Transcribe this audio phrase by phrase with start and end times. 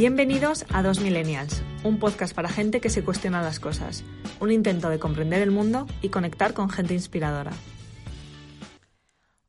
[0.00, 4.02] Bienvenidos a Dos Millennials, un podcast para gente que se cuestiona las cosas,
[4.40, 7.52] un intento de comprender el mundo y conectar con gente inspiradora.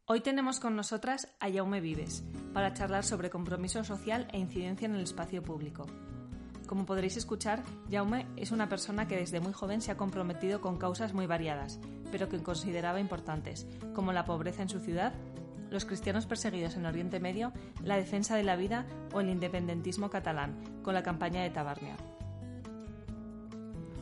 [0.03, 4.95] Hoy tenemos con nosotras a Jaume Vives para charlar sobre compromiso social e incidencia en
[4.95, 5.85] el espacio público.
[6.67, 10.77] Como podréis escuchar, Jaume es una persona que desde muy joven se ha comprometido con
[10.77, 11.79] causas muy variadas,
[12.11, 15.13] pero que consideraba importantes, como la pobreza en su ciudad
[15.71, 17.51] los cristianos perseguidos en Oriente Medio,
[17.83, 21.95] la defensa de la vida o el independentismo catalán, con la campaña de Tabarnia.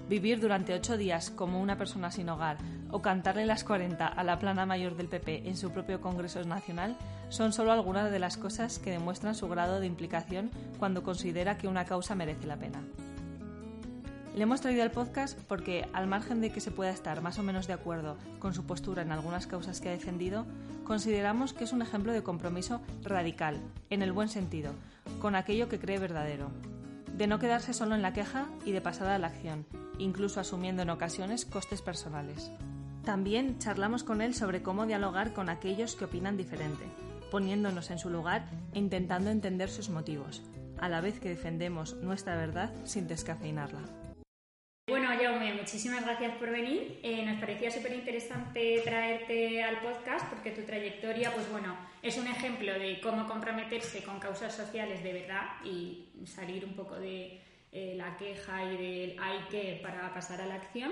[0.09, 2.57] Vivir durante ocho días como una persona sin hogar
[2.89, 6.97] o cantarle las 40 a la plana mayor del PP en su propio Congreso Nacional
[7.29, 10.49] son solo algunas de las cosas que demuestran su grado de implicación
[10.79, 12.81] cuando considera que una causa merece la pena.
[14.39, 17.43] Le hemos traído al podcast porque, al margen de que se pueda estar más o
[17.43, 20.45] menos de acuerdo con su postura en algunas causas que ha defendido,
[20.85, 24.71] consideramos que es un ejemplo de compromiso radical, en el buen sentido,
[25.19, 26.51] con aquello que cree verdadero,
[27.17, 29.65] de no quedarse solo en la queja y de pasada a la acción,
[29.97, 32.49] incluso asumiendo en ocasiones costes personales.
[33.03, 36.85] También charlamos con él sobre cómo dialogar con aquellos que opinan diferente,
[37.29, 40.43] poniéndonos en su lugar e intentando entender sus motivos,
[40.79, 43.98] a la vez que defendemos nuestra verdad sin descafeinarla.
[44.89, 46.99] Bueno, Jaume, muchísimas gracias por venir.
[47.03, 52.25] Eh, nos parecía súper interesante traerte al podcast porque tu trayectoria, pues bueno, es un
[52.25, 57.39] ejemplo de cómo comprometerse con causas sociales de verdad y salir un poco de
[57.71, 60.91] eh, la queja y del hay que para pasar a la acción.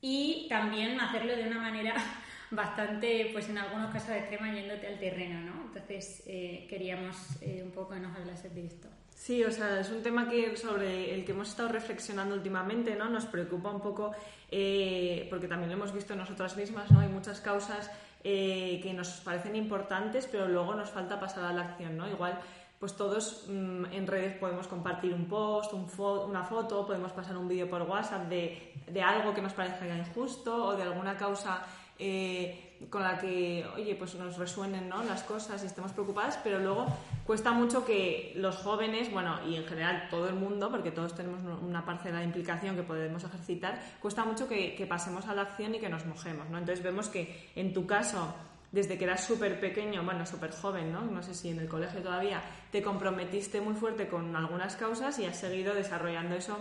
[0.00, 1.94] Y también hacerlo de una manera
[2.50, 5.66] bastante, pues en algunos casos extrema, yéndote al terreno, ¿no?
[5.66, 7.14] Entonces eh, queríamos
[7.62, 8.88] un poco que nos hablases de esto.
[9.16, 13.08] Sí, o sea, es un tema que sobre el que hemos estado reflexionando últimamente, ¿no?
[13.08, 14.12] Nos preocupa un poco
[14.50, 17.00] eh, porque también lo hemos visto nosotras mismas, ¿no?
[17.00, 17.90] Hay muchas causas
[18.22, 22.06] eh, que nos parecen importantes, pero luego nos falta pasar a la acción, ¿no?
[22.06, 22.38] Igual,
[22.78, 25.88] pues todos mm, en redes podemos compartir un post, un
[26.28, 30.66] una foto, podemos pasar un vídeo por WhatsApp de, de algo que nos parezca injusto
[30.66, 31.64] o de alguna causa
[31.98, 35.02] eh, con la que, oye, pues nos resuenen ¿no?
[35.04, 36.86] las cosas y estemos preocupadas, pero luego
[37.24, 41.40] cuesta mucho que los jóvenes, bueno, y en general todo el mundo, porque todos tenemos
[41.62, 45.80] una parcela de implicación que podemos ejercitar, cuesta mucho que, pasemos a la acción y
[45.80, 46.58] que nos mojemos, ¿no?
[46.58, 48.34] Entonces vemos que en tu caso,
[48.70, 51.02] desde que eras súper pequeño, bueno, súper joven, ¿no?
[51.02, 55.24] No sé si en el colegio todavía, te comprometiste muy fuerte con algunas causas y
[55.24, 56.56] has seguido desarrollando eso,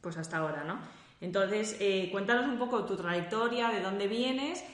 [0.00, 0.80] pues hasta ahora, ¿no?
[1.20, 4.64] Entonces, eh, cuéntanos un poco tu trayectoria, de dónde vienes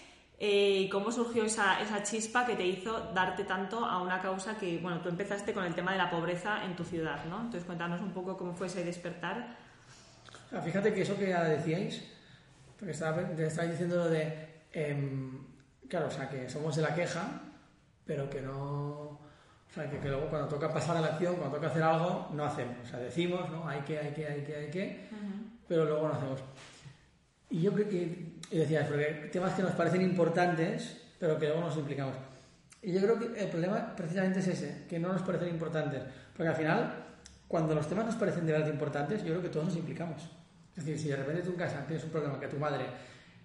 [0.40, 4.56] eh, y cómo surgió esa, esa, chispa que te hizo darte tanto a una causa
[4.56, 7.38] que, bueno, tú empezaste con el tema de la pobreza en tu ciudad, ¿no?
[7.38, 9.56] Entonces, cuéntanos un poco cómo fue ese despertar.
[10.64, 12.04] fíjate que eso que ya decíais,
[12.78, 15.44] porque estaba, estabais diciendo de, em,
[15.88, 17.42] claro, o sea, que somos de la queja,
[18.06, 19.18] pero que no,
[19.70, 22.44] o sea, que, luego cuando toca pasar a la acción, cuando toca hacer algo, no
[22.44, 22.76] hacemos.
[22.84, 23.68] O sea, decimos, ¿no?
[23.68, 25.08] Hay que, hay que, hay que, hay que,
[25.66, 26.40] pero luego no hacemos.
[27.50, 31.60] Y yo creo que y decías, porque temas que nos parecen importantes, pero que luego
[31.60, 32.14] nos implicamos.
[32.82, 36.02] Y yo creo que el problema precisamente es ese, que no nos parecen importantes.
[36.36, 37.04] Porque al final,
[37.46, 40.30] cuando los temas nos parecen de verdad importantes, yo creo que todos nos implicamos.
[40.76, 42.86] Es decir, si de repente tú en casa tienes un problema que a tu madre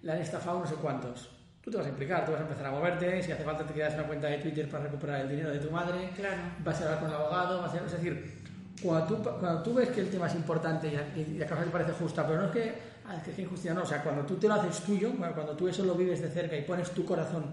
[0.04, 1.32] le han estafado no sé cuántos,
[1.62, 3.74] tú te vas a implicar, tú vas a empezar a moverte, si hace falta te
[3.74, 6.42] quedas una cuenta de Twitter para recuperar el dinero de tu madre, claro.
[6.64, 7.78] vas a hablar con el abogado, vas a...
[7.78, 8.44] es decir,
[8.84, 11.72] cuando tú, cuando tú ves que el tema es importante y, y la causa te
[11.72, 13.84] parece justa, pero no es que Ah, es que es injusticia, no.
[13.84, 16.58] O sea, cuando tú te lo haces tuyo, cuando tú eso lo vives de cerca
[16.58, 17.46] y pones tu corazón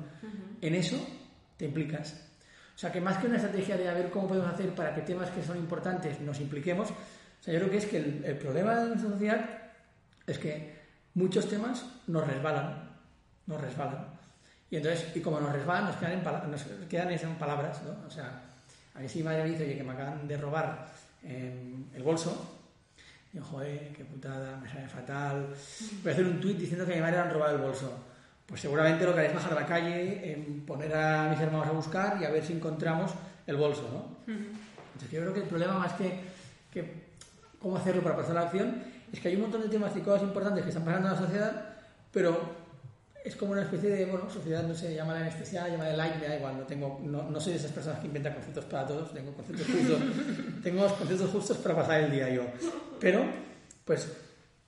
[0.61, 0.97] en eso,
[1.57, 2.31] te implicas.
[2.75, 5.03] O sea, que más que una estrategia de a ver cómo podemos hacer para que
[5.03, 8.75] temas que son importantes nos impliquemos, o sea, yo creo que es que el, problema
[8.77, 9.51] de nuestra sociedad
[10.27, 10.79] es que
[11.15, 12.89] muchos temas nos resbalan,
[13.47, 14.07] nos resbalan.
[14.71, 18.07] Y entonces, y como nos resbalan, nos quedan en, nos quedan en palabras, ¿no?
[18.07, 18.43] O sea,
[18.95, 20.87] a mí sí madre me dice, oye, que me acaban de robar
[21.23, 22.60] eh, el bolso,
[23.33, 25.49] yo, joder, qué putada, me sale fatal.
[26.03, 27.93] Voy a hacer un tuit diciendo que a mi madre le han robado el bolso.
[28.47, 31.69] Pues seguramente lo que haré es bajar a la calle, en poner a mis hermanos
[31.69, 33.13] a buscar y a ver si encontramos
[33.47, 34.33] el bolso, ¿no?
[34.33, 36.21] Entonces yo creo que el problema más que,
[36.73, 37.11] que
[37.61, 38.83] cómo hacerlo para pasar a la acción
[39.13, 41.21] es que hay un montón de temas y cosas importantes que están pasando en la
[41.21, 41.75] sociedad,
[42.13, 42.41] pero
[43.25, 46.27] es como una especie de, bueno, sociedad, no sé, llámala en especial, llámala like, me
[46.27, 49.13] da igual, no, tengo, no, no soy de esas personas que inventan conceptos para todos,
[49.13, 50.01] tengo conceptos justos,
[50.63, 52.43] tengo conceptos justos para pasar el día yo.
[53.01, 53.25] Pero,
[53.85, 54.13] pues,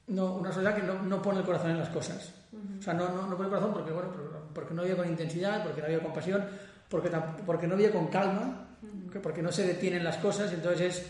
[0.09, 2.33] no, una sociedad que no, no pone el corazón en las cosas.
[2.79, 4.11] O sea, no, no, no, pone el corazón porque, bueno,
[4.53, 6.45] porque no vive con intensidad, porque no vive con pasión,
[6.89, 7.11] porque,
[7.47, 8.69] porque no vive con calma,
[9.23, 11.07] porque no se detienen las cosas, entonces es,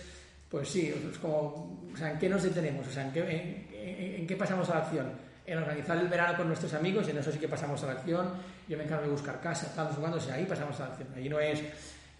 [0.48, 2.86] pues sí, es como, o sea, ¿en qué nos detenemos?
[2.86, 5.32] O sea, ¿en qué, en qué pasamos a la acción?
[5.44, 7.92] en organizar el verano con nuestros amigos, y en eso sí que pasamos a la
[7.92, 8.30] acción.
[8.68, 11.08] Yo me encargo de buscar casa, tal, jugando, o sea, ahí pasamos a la acción.
[11.16, 11.60] Ahí no es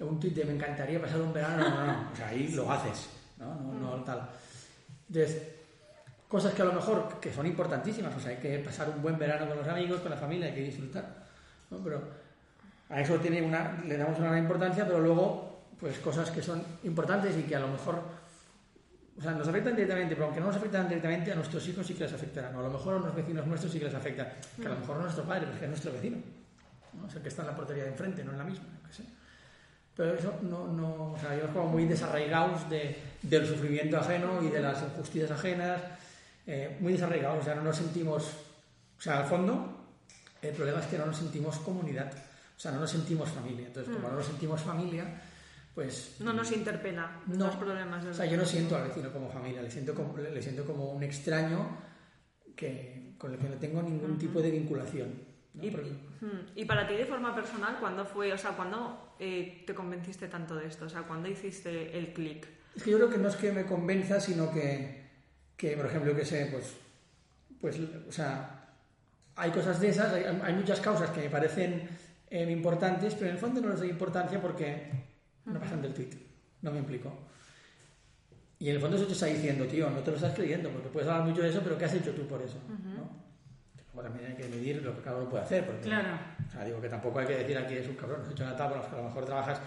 [0.00, 2.10] un tuit de me encantaría pasar un verano, no, no, no.
[2.12, 3.08] O sea, ahí lo haces.
[3.38, 3.55] ¿no?
[3.55, 4.28] No, no tal.
[5.12, 5.42] Entonces,
[6.26, 9.18] cosas que a lo mejor que son importantísimas, o sea, hay que pasar un buen
[9.18, 11.04] verano con los amigos, con la familia, hay que disfrutar,
[11.70, 11.78] ¿no?
[11.84, 12.02] Pero
[12.88, 16.64] a eso tiene una, le damos una gran importancia, pero luego, pues cosas que son
[16.84, 18.00] importantes y que a lo mejor,
[19.18, 21.92] o sea, nos afectan directamente, pero aunque no nos afectan directamente, a nuestros hijos sí
[21.92, 24.28] que les afectarán, o a lo mejor a los vecinos nuestros sí que les afectan,
[24.58, 26.16] que a lo mejor no a nuestro padre, pero es que es nuestro vecino,
[26.94, 27.06] ¿no?
[27.06, 29.02] es el que está en la portería de enfrente, no en la misma, qué sé.
[29.96, 34.48] Pero eso no, no o sea, ellos como muy desarraigados de, del sufrimiento ajeno y
[34.48, 35.82] de las injusticias ajenas,
[36.46, 38.24] eh, muy desarraigados, o sea, no nos sentimos,
[38.98, 39.84] o sea, al fondo,
[40.40, 42.10] el problema es que no nos sentimos comunidad,
[42.56, 43.66] o sea, no nos sentimos familia.
[43.66, 45.04] Entonces, como no nos sentimos familia,
[45.74, 46.16] pues...
[46.20, 47.46] No nos interpela No.
[47.46, 48.02] los problemas.
[48.02, 50.64] del O sea, yo no siento al vecino como familia, le siento como, le siento
[50.64, 51.78] como un extraño
[52.56, 55.08] que, con el que no tengo ningún tipo de vinculación.
[55.54, 55.64] ¿no?
[55.64, 55.90] Y, Porque-
[56.20, 60.26] mm, y para ti de forma personal, ¿cuándo fue, o sea, cuándo eh, te convenciste
[60.26, 60.86] tanto de esto?
[60.86, 62.44] O sea, ¿cuándo hiciste el clic?
[62.74, 65.00] Es que yo creo que no es que me convenza, sino que,
[65.56, 66.74] que por ejemplo, que sé, pues,
[67.60, 67.78] pues,
[68.08, 68.66] o sea,
[69.36, 71.88] hay cosas de esas, hay, hay muchas causas que me parecen
[72.30, 74.90] eh, importantes, pero en el fondo no les doy importancia porque
[75.44, 76.10] no pasan del tweet,
[76.62, 77.12] no me implico.
[78.58, 80.88] Y en el fondo eso te está diciendo, tío, no te lo estás creyendo, porque
[80.88, 82.58] puedes hablar mucho de eso, pero ¿qué has hecho tú por eso?
[82.69, 83.08] ¿no?
[83.94, 86.19] Luego también hay que medir lo que cada uno puede hacer, porque Claro.
[86.52, 88.54] O sea, digo que tampoco hay que decir aquí es un cabrón, has hecho una
[88.56, 89.58] tabla, a lo mejor trabajas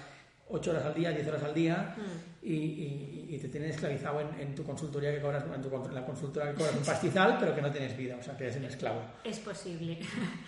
[0.47, 1.95] 8 horas al día, 10 horas al día
[2.43, 5.91] y, y- y te tienen esclavizado en, en tu consultoría que cobras, en tu, con-
[5.93, 8.57] la consultora que cobras un pastizal, pero que no tienes vida, o sea, que eres
[8.57, 9.01] un esclavo.
[9.23, 9.97] Es posible.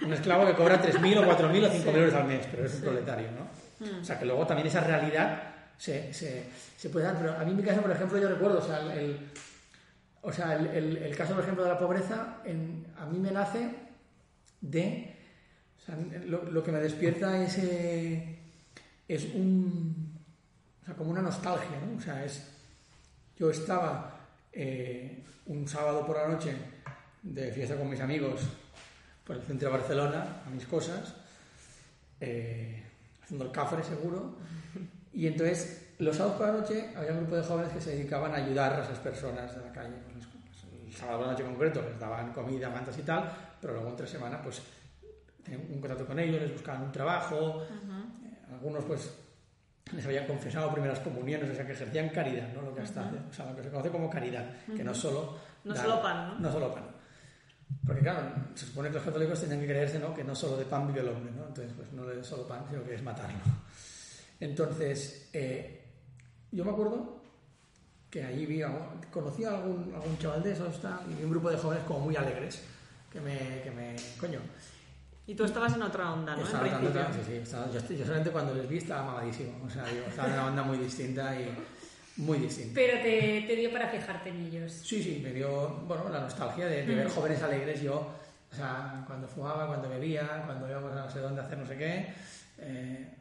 [0.05, 2.81] Un esclavo que cobra 3.000 o 4.000 o 5.000 euros al mes, pero es un
[2.81, 3.97] proletario, ¿no?
[4.01, 5.41] O sea, que luego también esa realidad
[5.79, 6.43] se, se,
[6.77, 8.79] se puede dar, pero a mí en mi caso, por ejemplo, yo recuerdo, o sea,
[8.81, 9.19] el, el-
[10.21, 13.31] o sea, el, el- el caso, por ejemplo, de la pobreza, en- a mí me
[13.31, 13.69] nace
[14.61, 15.16] de...
[16.25, 18.39] Lo, lo que me despierta es, eh,
[19.07, 20.17] es un...
[20.81, 21.97] O sea, como una nostalgia, ¿no?
[21.97, 22.43] O sea, es...
[23.37, 24.19] Yo estaba
[24.51, 26.55] eh, un sábado por la noche
[27.23, 28.41] de fiesta con mis amigos
[29.25, 31.13] por el centro de Barcelona, a mis cosas,
[32.21, 32.81] eh,
[33.23, 34.35] haciendo el cafre seguro,
[35.13, 38.31] y entonces los sábados por la noche había un grupo de jóvenes que se dedicaban
[38.33, 39.95] a ayudar a esas personas de la calle.
[40.05, 43.29] Pues, les- el sábado por la noche en concreto les daban comida, mantas y tal,
[43.61, 44.61] pero luego entre semana pues
[45.47, 49.09] tenían un contacto con ellos, les buscaban un trabajo, eh, algunos pues
[49.93, 52.61] les habían confesado primeras comuniones, o sea que ejercían caridad, ¿no?
[52.61, 54.45] Lo que hasta o sea, lo que se conoce como caridad,
[54.75, 56.39] que no es solo No dar- solo pan, ¿no?
[56.39, 56.83] No solo pan.
[57.85, 60.13] Porque claro, se supone que los católicos tenían que creerse, ¿no?
[60.13, 61.47] Que no solo de pan vive el hombre, ¿no?
[61.47, 63.39] Entonces, pues no de solo pan, sino que es matarlo.
[64.39, 65.83] Entonces, eh,
[66.51, 67.21] yo me acuerdo
[68.09, 68.61] que allí vi,
[69.11, 72.15] conocí a algún, algún chaval de esos, tal, y un grupo de jóvenes como muy
[72.15, 72.63] alegres,
[73.11, 74.39] que me, que me, coño,
[75.27, 76.39] Y tú estabas en otra onda, ¿no?
[76.41, 77.23] En estaba dando- principio.
[77.23, 80.29] sí, sí, estaba- yo, yo solamente cuando les vi estaba mamadísimo, o sea, digo, estaba
[80.29, 81.53] en una onda muy distinta y
[82.17, 82.71] muy distinta.
[82.75, 84.71] Pero te, te dio para fijarte en ellos.
[84.71, 87.81] Sí, sí, me dio, bueno, la nostalgia de, de ver jóvenes alegres.
[87.81, 87.95] Yo,
[88.51, 91.65] o sea, cuando fumaba, cuando bebía, cuando íbamos a no sé dónde a hacer no
[91.67, 92.13] sé qué,
[92.59, 93.13] eh,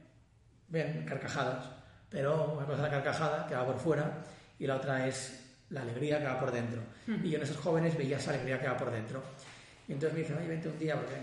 [0.68, 1.66] bien, carcajadas.
[2.08, 4.22] Pero una cosa es la carcajada, que va por fuera,
[4.60, 6.80] y la otra es la alegría que va por dentro.
[7.08, 9.20] Y yo en esos jóvenes veía esa alegría que va por dentro.
[9.88, 11.14] Y entonces me dicen, oye, vente un día, porque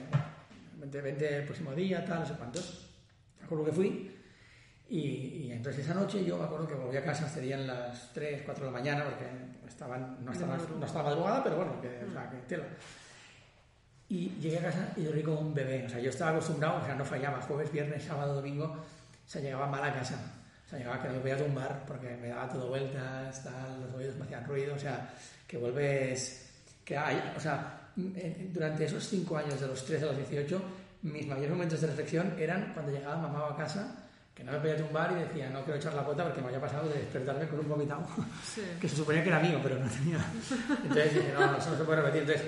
[0.84, 2.90] vente, vente el próximo día, tal, no sé cuántos.
[3.40, 4.12] Me acuerdo que fui.
[4.90, 8.44] Y, y entonces esa noche yo me acuerdo que volví a casa, serían las 3,
[8.46, 9.26] 4 de la mañana, porque
[9.68, 12.66] estaban, no, estaba, no estaba madrugada, pero bueno, que, o sea, que tela.
[14.10, 15.86] Y llegué a casa y dormí como un bebé.
[15.86, 17.42] O sea, yo estaba acostumbrado, o sea, no fallaba.
[17.42, 20.16] Jueves, viernes, sábado, domingo, o sea, llegaba mal a casa.
[20.66, 24.16] O sea, llegaba que me podía tumbar porque me daba todo vueltas, tal, los oídos
[24.18, 24.76] me hacían ruido.
[24.76, 25.14] O sea,
[25.48, 26.42] que vuelves.
[26.84, 30.62] Que hay, o sea, durante esos 5 años, de los 13 a los 18,
[31.04, 33.96] mis mayores momentos de reflexión eran cuando llegaba mamá a casa,
[34.34, 36.62] que no me podía tumbar y decía, no quiero echar la pota porque me había
[36.62, 38.06] pasado de despertarme con un vomitado
[38.56, 38.62] Sí.
[38.82, 40.18] que se suponía que era mío, pero no tenía.
[40.82, 42.22] Entonces dije, no, no, eso no se puede repetir.
[42.22, 42.48] Entonces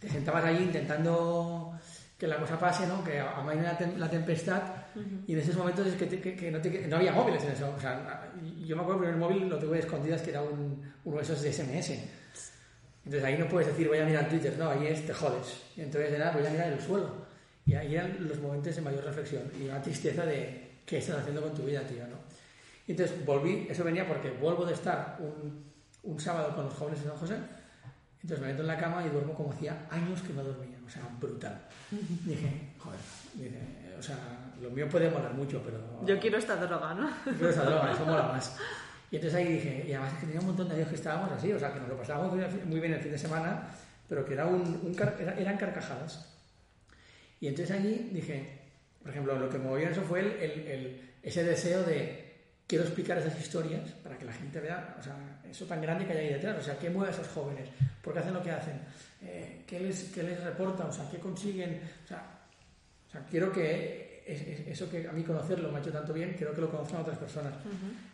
[0.00, 1.78] te sentabas allí intentando
[2.18, 3.02] que la cosa pase, ¿no?
[3.04, 4.62] Que amaine la, tem- la tempestad
[5.26, 7.50] y en esos momentos es que, te- que- que no, te- no había móviles en
[7.52, 7.74] eso.
[7.76, 8.30] O sea,
[8.64, 11.42] yo me acuerdo que el móvil lo tuve escondidas que era un, uno de esos
[11.42, 11.92] de SMS.
[13.04, 15.62] Entonces ahí no puedes decir voy a mirar Twitter, no, ahí es te jodes.
[15.76, 17.10] Y entonces era voy a mirar el suelo.
[17.66, 21.42] Y ahí eran los momentos de mayor reflexión y una tristeza de qué estás haciendo
[21.42, 22.16] con tu vida, tío, ¿no?
[22.86, 25.64] Y entonces volví, eso venía porque vuelvo de estar un,
[26.02, 27.36] un sábado con los jóvenes de San José,
[28.22, 30.90] entonces me meto en la cama y duermo como hacía años que no dormía, o
[30.90, 31.60] sea, brutal.
[31.90, 33.00] Dije, joder,
[33.34, 34.16] dije, o sea,
[34.60, 35.78] lo mío puede molar mucho, pero...
[36.04, 37.08] Yo quiero esta droga, ¿no?
[37.26, 38.56] Yo quiero esa droga, eso mola más.
[39.12, 41.30] Y entonces ahí dije, y además es que tenía un montón de días que estábamos
[41.32, 42.32] así, o sea, que nos lo pasábamos
[42.64, 43.68] muy bien- el fin de semana,
[44.08, 44.96] pero que era un, un
[45.38, 46.26] eran carcajadas.
[47.40, 48.58] Y entonces allí dije,
[49.02, 52.32] por ejemplo, lo que me movió en eso fue el, el- el- ese deseo de,
[52.66, 55.14] quiero explicar esas historias para que la gente vea, o sea,
[55.48, 57.68] eso tan grande que hay ahí detrás, o sea, qué mueve a esos jóvenes,
[58.02, 58.80] por qué hacen lo que hacen,
[59.20, 62.24] eh, qué, les, qué les reporta, o sea, qué consiguen, o sea,
[63.08, 64.10] o sea quiero que
[64.68, 67.18] eso que a mí conocerlo me ha hecho tanto bien, quiero que lo conozcan otras
[67.18, 67.52] personas.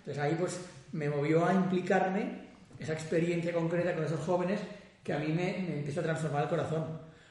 [0.00, 0.59] Entonces ahí pues
[0.92, 4.61] me movió a implicarme esa experiencia concreta con esos jóvenes
[5.02, 6.85] que a mí me, me empieza a transformar el corazón.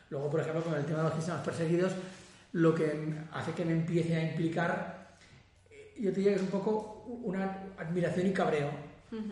[0.09, 1.93] Luego, por ejemplo, con el tema de los cristianos perseguidos,
[2.53, 5.17] lo que hace que me empiece a implicar,
[5.69, 8.87] eh, yo te diría que es un poco una admiración y cabreo.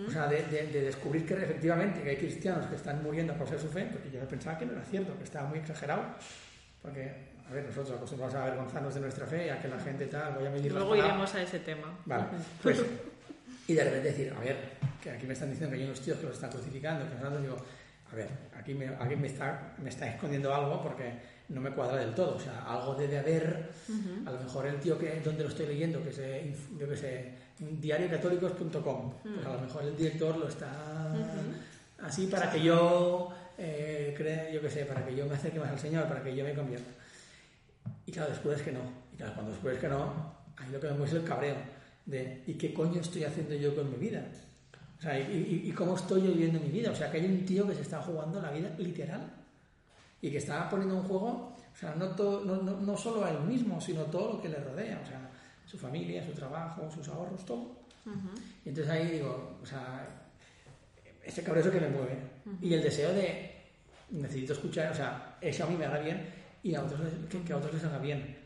[0.07, 0.41] O sea, de,
[0.71, 4.21] descubrir que efectivamente que hay cristianos que están muriendo causa de su fe, porque yo
[4.25, 6.01] pensaba que no era cierto, que estaba muy exagerado.
[6.81, 7.11] Porque,
[7.45, 10.35] a ver, nosotros acostumbramos a avergonzarnos de nuestra fe y a que la gente tal,
[10.35, 11.93] voy a medir Luego iremos a ese tema.
[12.05, 12.23] Vale,
[12.63, 12.85] pues,
[13.67, 14.57] y de repente decir, a ver,
[15.01, 17.41] que aquí me están diciendo que hay unos tíos que los están crucificando, que nosotros
[17.41, 17.57] digo,
[18.11, 21.11] a ver, aquí me, aquí me, está, me está escondiendo algo porque
[21.49, 22.35] no me cuadra del todo.
[22.35, 23.69] O sea, algo debe haber.
[24.25, 26.17] A lo mejor el tío que donde lo estoy leyendo, que es,
[26.77, 30.71] yo que sé, diariocatólicos.com, pues a lo mejor el director lo está
[32.01, 35.69] así para que yo eh, crea, yo que sé, para que yo me acerque más
[35.69, 36.91] al Señor, para que yo me convierta.
[38.05, 38.81] Y claro, después que no.
[39.13, 41.55] Y claro, cuando después que no, ahí lo que muestra es el cabreo
[42.05, 44.27] de ¿y qué coño estoy haciendo yo con mi vida?
[44.97, 46.91] O sea, ¿y, y, cómo estoy viviendo mi vida?
[46.91, 49.29] O sea, que hay un tío que se está jugando la vida literal
[50.21, 53.41] y que está poniendo en juego, o sea, no, no, no, no, solo a él
[53.41, 55.29] mismo, sino todo lo que le rodea, o sea,
[55.65, 57.85] su familia, su trabajo, sus ahorros, todo.
[58.63, 60.07] Y entonces ahí digo, o sea,
[61.23, 62.17] ese cabrón que me mueve.
[62.61, 63.51] Y el deseo de,
[64.11, 66.25] necesito escuchar, o sea, eso a mí me haga bien
[66.63, 68.44] y a otros, que, que a otros les haga bien.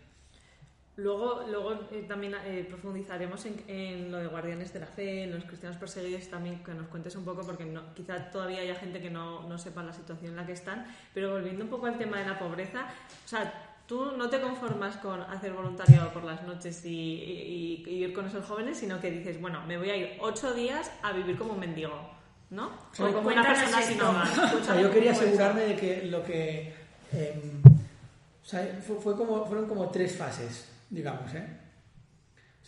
[1.02, 5.46] Luego, luego eh, también eh, profundizaremos en, lo de guardianes de la fe, en los
[5.46, 9.10] cristianos perseguidos, también que nos cuentes un poco, porque no, quizá todavía haya gente que
[9.10, 10.86] no, no, sepa la situación en la que están.
[11.14, 12.86] Pero volviendo un poco al tema de la pobreza,
[13.26, 18.26] o sea, tú no te conformas con hacer voluntariado por las noches y, ir con
[18.26, 21.54] esos jóvenes, sino que dices, bueno, me voy a ir ocho días a vivir como
[21.54, 22.10] un mendigo,
[22.50, 22.72] ¿no?
[23.00, 24.28] O, como una persona sin hogar.
[24.54, 26.74] O sea, yo quería asegurarme de que lo que...
[27.14, 31.34] Em, o sea, fue como, fueron como tres fases digamos.
[31.34, 31.46] ¿eh?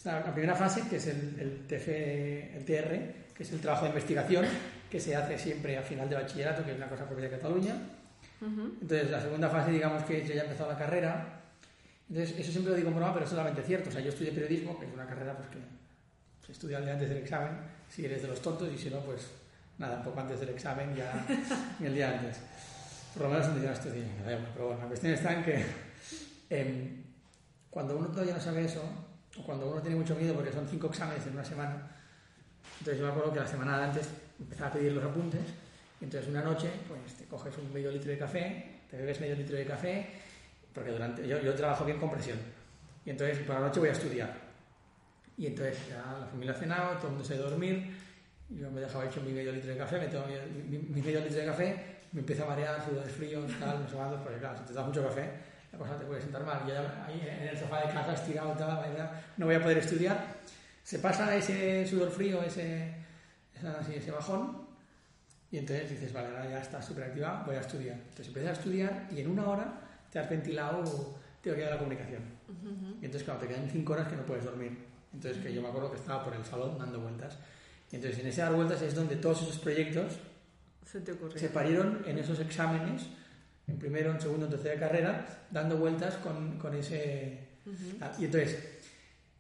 [0.06, 4.46] la primera fase, que es el, el, el TR, que es el trabajo de investigación,
[4.90, 7.76] que se hace siempre al final de bachillerato, que es una cosa propia de Cataluña.
[8.42, 11.42] Entonces, la segunda fase, digamos que yo ya he empezado la carrera.
[12.10, 13.90] Entonces, eso siempre lo digo por pero es solamente cierto.
[13.90, 15.60] O sea, yo estudié periodismo, que es una carrera pues, que
[16.46, 17.52] se estudia el día antes del examen,
[17.88, 19.30] si eres de los tontos, y si no, pues
[19.78, 21.26] nada, un poco antes del examen, ya
[21.80, 22.38] el día antes.
[23.14, 24.06] Por lo menos un día estudié,
[24.54, 25.66] pero bueno, la cuestión está en que
[26.50, 27.01] em,
[27.72, 28.84] cuando uno todavía no sabe eso,
[29.40, 31.90] o cuando uno tiene mucho miedo porque son cinco exámenes en una semana,
[32.80, 34.10] entonces yo me acuerdo que la semana de antes
[34.40, 35.42] empezaba a pedir los apuntes,
[36.02, 39.36] y entonces una noche pues te coges un medio litro de café, te bebes medio
[39.36, 40.10] litro de café,
[40.74, 42.38] porque durante yo, yo trabajo bien con presión,
[43.06, 44.52] y entonces por la noche voy a estudiar.
[45.38, 47.96] Y entonces ya la familia ha cenado, todo el mundo se dormir,
[48.50, 50.26] yo me dejaba hecho mi medio litro de café, me tomo
[50.70, 54.40] mi, medio litro de café, me empieza a marear, sudores fríos, tal, no sé porque
[54.40, 55.30] claro, si te da mucho café,
[55.72, 56.66] la cosa te puede sentar mal.
[56.68, 56.74] Yo
[57.06, 60.36] ahí en el sofá de casa estirado, tal, no voy a poder estudiar.
[60.84, 62.94] Se pasa ese sudor frío, ese,
[63.94, 64.68] ese bajón,
[65.52, 67.96] y entonces dices, vale, ahora ya está súper activa, voy a estudiar.
[67.96, 69.74] Entonces empiezas a estudiar y en una hora
[70.10, 70.84] te has ventilado
[71.42, 72.24] teoría de la comunicación.
[73.02, 74.78] Y entonces, claro, te quedan cinco horas que no puedes dormir.
[75.14, 77.38] Entonces, que yo me acuerdo que estaba por el salón dando vueltas.
[77.92, 80.20] Y entonces, en ese dar vueltas es donde todos esos proyectos
[80.86, 83.08] se, te se parieron en esos exámenes
[83.68, 87.40] en primero, en segundo, en tercera carrera, dando vueltas con, con ese...
[88.02, 88.58] Ah, y entonces,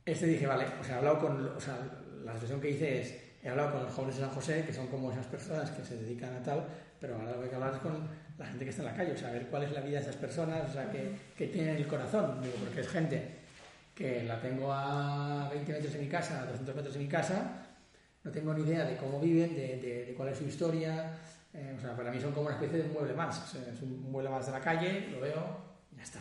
[0.05, 1.77] este dije, vale, o sea, he hablado con, o sea,
[2.23, 4.87] la expresión que hice es, he hablado con los jóvenes de San José, que son
[4.87, 6.65] como esas personas que se dedican a tal,
[6.99, 8.95] pero ahora lo que hay que hablar es con la gente que está en la
[8.95, 11.47] calle, o sea, ver cuál es la vida de esas personas, o sea, que, que
[11.47, 13.41] tienen el corazón, digo, porque es gente
[13.95, 17.67] que la tengo a 20 metros de mi casa, a 200 metros de mi casa,
[18.23, 21.11] no tengo ni idea de cómo viven, de, de, de cuál es su historia,
[21.53, 23.53] eh, o sea, para mí son como una especie de mueble más.
[23.55, 25.57] es un mueble más de la calle, lo veo
[25.91, 26.19] y ya está.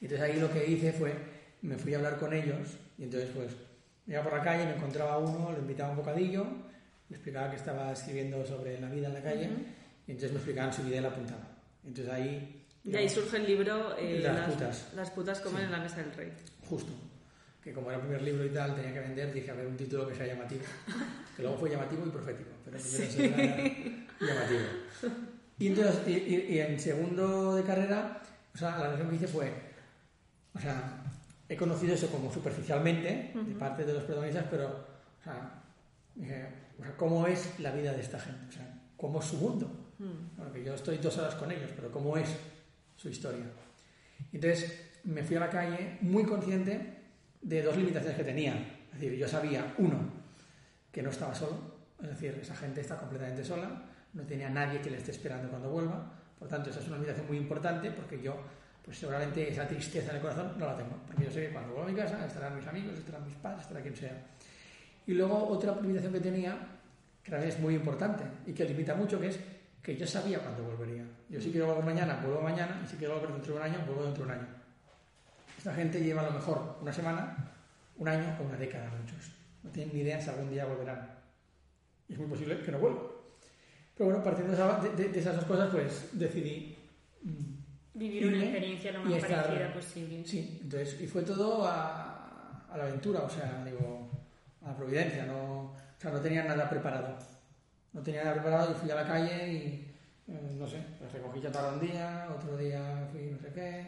[0.00, 1.14] Entonces ahí lo que hice fue,
[1.62, 3.52] me fui a hablar con ellos y entonces pues
[4.06, 6.44] iba por la calle, me encontraba uno, le invitaba un bocadillo,
[7.08, 9.50] le explicaba que estaba escribiendo sobre la vida en la calle
[10.06, 11.48] y entonces me explicaban su vida y la apuntaba.
[11.84, 12.66] Entonces ahí...
[12.84, 14.92] Y ahí surge el libro eh, las, putas.
[14.96, 16.32] Las putas comen en la mesa del rey.
[16.68, 16.92] Justo
[17.62, 19.76] que como era el primer libro y tal, tenía que vender, dije, a ver, un
[19.76, 20.62] título que sea llamativo.
[21.36, 23.18] Que luego fue llamativo y profético, pero sí.
[24.20, 24.60] llamativo.
[25.58, 28.22] Y, entonces, y, en segundo de carrera,
[28.54, 29.52] o sea, la lección que hice fue,
[30.54, 31.02] o sea,
[31.48, 35.62] he conocido eso como superficialmente, de parte de los protagonistas, pero, o sea,
[36.14, 38.46] dije, o sea, ¿cómo es la vida de esta gente?
[38.48, 39.70] O sea, ¿cómo es su mundo?
[40.36, 42.28] Porque yo estoy dos horas con ellos, pero ¿cómo es
[42.96, 43.44] su historia?
[44.32, 46.98] Entonces, me fui a la calle muy consciente
[47.40, 48.54] de dos limitaciones que tenía.
[48.92, 49.98] Es decir, yo sabía, uno,
[50.90, 51.71] que no estaba solo,
[52.02, 53.70] es decir, esa gente está completamente sola,
[54.12, 56.04] no tenía nadie que le esté esperando cuando vuelva,
[56.42, 58.36] por tanto, esa es una limitación muy importante porque yo,
[58.84, 61.72] pues seguramente esa tristeza en el corazón no la tengo, porque yo sé que cuando
[61.72, 64.26] vuelvo a mi casa estarán mis amigos, estarán mis padres, estará quien sea.
[65.06, 66.58] Y luego otra limitación que tenía,
[67.22, 69.38] que también es muy importante y que limita mucho, que es
[69.80, 71.04] que yo sabía cuándo volvería.
[71.28, 73.78] Yo si quiero volver mañana, vuelvo mañana, y si quiero volver dentro de un año,
[73.86, 74.48] vuelvo dentro de un año.
[75.58, 77.36] Esta gente lleva a lo mejor una semana,
[77.98, 79.30] un año o una década, muchos.
[79.62, 81.08] No tienen ni idea si algún día volverán.
[82.12, 83.00] Es muy posible que no vuelva.
[83.96, 84.54] Pero bueno, partiendo
[84.96, 86.76] de, esas dos cosas, pues decidí
[87.22, 90.22] mm, vivir una experiencia lo más parecida posible.
[90.26, 94.10] Sí, entonces, y fue todo a, a, la aventura, o sea, digo,
[94.62, 97.16] a la providencia, no, o sea, no tenía nada preparado.
[97.92, 99.92] No tenía nada preparado y fui a la calle y,
[100.28, 103.86] eh, no sé, pues recogí chatarra un día, otro día fui no sé qué,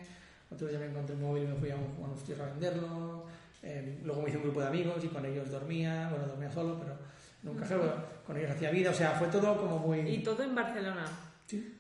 [0.51, 3.25] otro día me encontré un móvil y me fui a, un, unos tíos a venderlo,
[3.63, 6.79] eh, luego me hice un grupo de amigos y con ellos dormía, bueno, dormía solo,
[6.79, 6.99] pero
[7.45, 7.93] nunca un
[8.27, 10.01] con ellos hacía vida, o sea, fue todo como muy...
[10.01, 11.05] ¿Y todo en Barcelona?
[11.47, 11.77] Sí,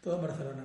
[0.00, 0.64] todo en Barcelona.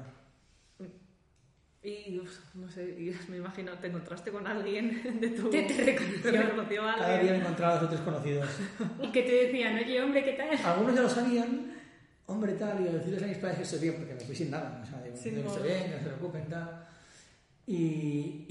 [1.82, 2.22] Y
[2.56, 5.50] no sé, me imagino, te encontraste con alguien de tu.
[5.50, 6.32] ¿Te, te reconoció?
[6.32, 8.50] reconoció a Cada día me encontraba a otros conocidos.
[9.01, 10.50] y que te decían, oye, hombre, ¿qué tal?
[10.65, 11.74] Algunos ya lo sabían,
[12.25, 14.51] hombre, tal, y yo decirles a mis padres que estoy bien, porque me fui sin
[14.51, 14.82] nada.
[14.84, 16.86] O sea, digo, sí, que estoy bien, que no se preocupen, tal.
[17.65, 18.48] Y,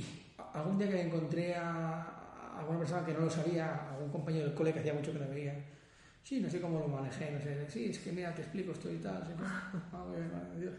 [0.55, 2.18] algún día que encontré a,
[2.59, 5.29] alguna persona que no lo sabía, algún compañero del cole que hacía mucho que no
[5.29, 5.55] veía
[6.29, 7.65] Sí, no sé cómo lo manejé, no sé.
[7.71, 9.25] Sí, es que mira, te explico esto y tal.
[9.27, 9.33] ¿sí?
[9.93, 10.05] Ah,
[10.59, 10.75] Dios,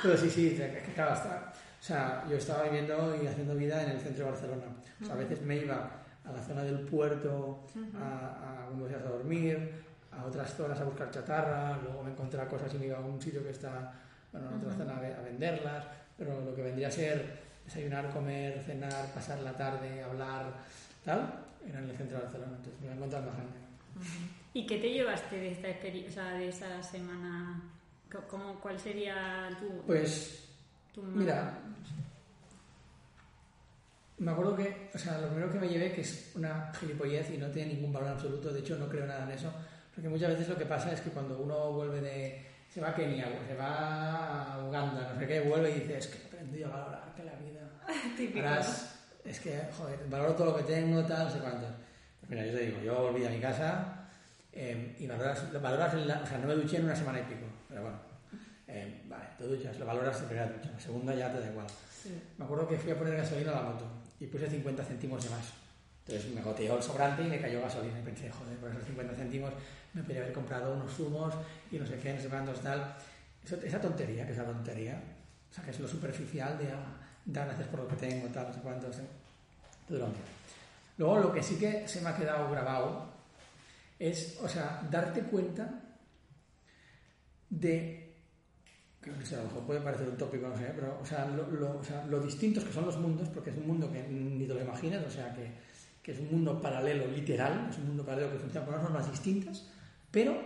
[0.00, 0.56] Pero sí, sí,
[0.94, 4.64] claro, está, o sea, yo estaba viviendo y haciendo vida en el centro de Barcelona.
[5.02, 5.90] O sea, a veces me iba
[6.24, 7.66] a la zona del puerto
[8.00, 9.72] a, a algunos días a dormir,
[10.12, 13.20] a otras zonas a buscar chatarra, luego me encontraba cosas y me iba a un
[13.20, 13.92] sitio que está
[14.32, 15.84] bueno, en otra zona a, venderlas,
[16.16, 20.52] pero lo que vendría a ser desayunar, comer, cenar, pasar la tarde, hablar,
[21.04, 23.58] tal, era en el centro de Barcelona, entonces me iba a encontrar más gente.
[24.54, 27.62] ¿Y qué te llevaste de esta experiencia, o de esa semana?
[28.28, 29.82] ¿Cómo, ¿Cuál sería tu...?
[29.86, 30.48] Pues,
[30.96, 31.58] mira,
[34.16, 37.36] me acuerdo que, o sea, lo primero que me llevé, que es una gilipollez y
[37.36, 39.52] no tiene ningún valor absoluto, de hecho no creo nada en eso,
[39.94, 42.94] porque muchas veces lo que pasa es que cuando uno vuelve de, se va a
[42.94, 46.72] Kenia, se va a Uganda, no sé qué, vuelve y dice, es que he aprendido
[46.72, 47.32] a valorar que la
[48.18, 48.60] vida...
[49.24, 51.66] es que, joder, valoro todo lo que tengo, tal, no sé cuánto.
[52.20, 54.08] Pues mira, yo te digo, yo volví a mi casa
[54.52, 57.82] eh, y valoras, valoras o sea, no me duché en una semana y pico, pero
[57.82, 57.98] bueno,
[58.66, 61.66] eh, vale, te duchas, lo valoras en primera ducha, la segunda ya te da igual.
[62.38, 63.84] Me acuerdo que fui a poner gasolina a la moto
[64.20, 65.52] y puse 50 céntimos de más.
[66.06, 69.14] Entonces me goteó el sobrante y me cayó gasolina y pensé, joder, por esos 50
[69.14, 69.52] céntimos
[69.92, 71.34] me podría haber comprado unos zumos
[71.70, 72.96] y no sé qué, no sé cuántos, tal.
[73.44, 75.00] esa tontería, que es la tontería,
[75.50, 76.97] o sea, que es lo superficial de ah,
[77.28, 78.98] dar gracias por lo que tengo, tal, no sé cuántos.
[78.98, 79.06] ¿eh?
[80.96, 83.06] Luego lo que sí que se me ha quedado grabado
[83.98, 85.68] es, o sea, darte cuenta
[87.50, 88.14] de,
[89.02, 91.26] que no sé, a lo mejor puede parecer un tópico, no sé, pero, o sea,
[91.26, 94.46] lo, o sea, lo distintos que son los mundos, porque es un mundo que ni
[94.46, 95.50] te lo imaginas, o sea, que,
[96.02, 99.10] que es un mundo paralelo literal, es un mundo paralelo que funciona con unas normas
[99.10, 99.68] distintas,
[100.10, 100.40] pero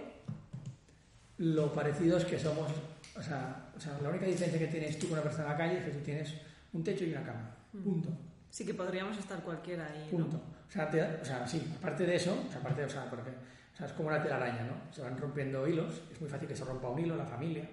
[1.38, 2.70] lo parecido es que somos,
[3.16, 5.56] o sea, o sea, la única diferencia que tienes tú con una persona en la
[5.56, 6.34] calle es que tú tienes
[6.72, 8.08] un techo y una cama, punto.
[8.50, 10.08] Sí que podríamos estar cualquiera ahí.
[10.10, 10.36] Punto.
[10.36, 13.76] O, sea, o, sea, sí, aparte de eso, o sea, aparte, o sea, porque, o
[13.76, 14.92] sea, es como una telaraña, ¿no?
[14.92, 17.68] Se van rompiendo hilos, es muy fácil que se rompa un hilo, la familia,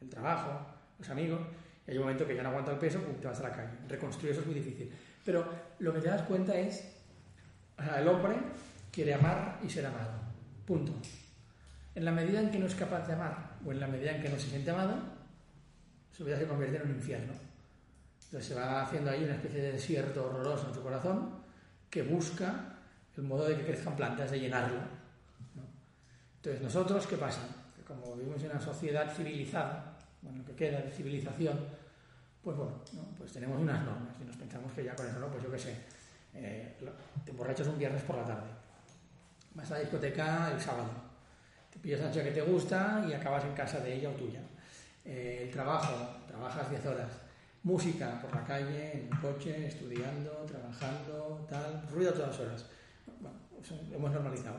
[0.00, 0.66] el trabajo,
[0.98, 1.40] los amigos,
[1.86, 3.52] y hay un momento que ya no aguanta el peso, pum, te vas a la
[3.52, 3.72] calle.
[3.88, 4.92] Reconstruir eso es muy difícil.
[5.24, 5.46] Pero
[5.78, 6.84] lo que te das cuenta es,
[7.78, 8.36] o sea, el hombre
[8.90, 10.12] quiere amar y ser amado.
[10.66, 10.92] Punto.
[11.94, 14.22] En la medida en que no es capaz de amar, o en la medida en
[14.22, 14.96] que no se siente amado,
[16.12, 17.32] su vida se convierte en un infierno.
[18.30, 21.32] Entonces se va haciendo ahí una especie de desierto horroroso en su corazón
[21.90, 22.76] que busca
[23.16, 24.78] el modo de que crezcan plantas, de llenarlo.
[26.36, 27.40] Entonces nosotros, ¿qué pasa?
[27.84, 31.58] Como vivimos en una sociedad civilizada, bueno, que queda de civilización,
[32.40, 32.80] pues bueno,
[33.18, 35.26] pues tenemos unas normas y nos pensamos que ya con eso, ¿no?
[35.26, 35.76] Pues yo qué sé,
[36.34, 36.76] eh,
[37.24, 38.48] te emborrachas un viernes por la tarde,
[39.54, 40.90] vas a la discoteca el sábado,
[41.68, 44.40] te pillas chica que te gusta y acabas en casa de ella o tuya.
[45.04, 47.10] Eh, el trabajo, trabajas 10 horas,
[47.62, 52.66] música por la calle, en el coche, estudiando, trabajando, tal, ruido a todas horas.
[53.20, 54.58] Bueno, eso lo hemos normalizado.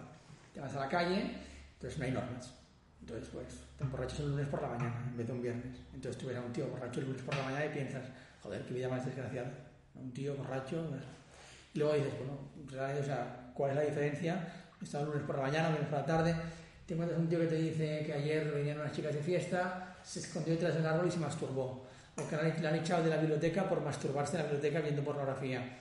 [0.54, 1.32] Te vas a la calle,
[1.74, 2.54] entonces no hay normas.
[3.02, 5.80] Entonces, pues, te emborrachas el lunes por la mañana en vez de un viernes.
[5.94, 8.04] Entonces tú ves a un tío borracho el lunes por la mañana y piensas,
[8.44, 9.52] joder, qué vida más desgraciada.
[9.96, 10.86] Un tío borracho.
[11.74, 14.54] Y luego dices, bueno, o sea, ¿cuál es la diferencia?
[14.82, 16.36] Estaba el lunes por la mañana, el lunes por la tarde.
[16.86, 20.20] Te encuentras un tío que te dice que ayer venían unas chicas de fiesta, se
[20.20, 21.88] escondió detrás del árbol y se masturbó
[22.18, 25.78] o que le han echado de la biblioteca por masturbarse en la biblioteca viendo pornografía.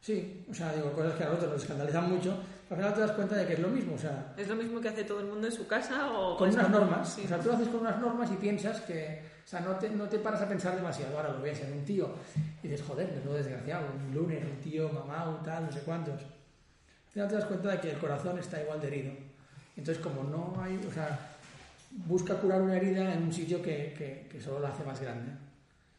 [0.00, 2.36] Sí, o sea, digo, cosas que a nosotros nos escandalizan mucho,
[2.68, 4.34] pero al final te das cuenta de que es lo mismo, o sea...
[4.36, 6.36] ¿Es lo mismo que hace todo el mundo en su casa o...?
[6.36, 9.22] Con unas normas, o sea, tú lo haces con unas normas y piensas que...
[9.44, 11.84] O sea, no te, no te paras a pensar demasiado, ahora lo ves en un
[11.84, 12.14] tío
[12.62, 16.20] y dices, joder, menudo desgraciado, un lunes, un tío, mamá, tal, no sé cuántos.
[16.22, 19.12] Al final te das cuenta de que el corazón está igual de herido.
[19.76, 21.33] Entonces, como no hay, o sea,
[21.94, 25.32] busca curar una herida en un sitio que, que, solo la hace más grande.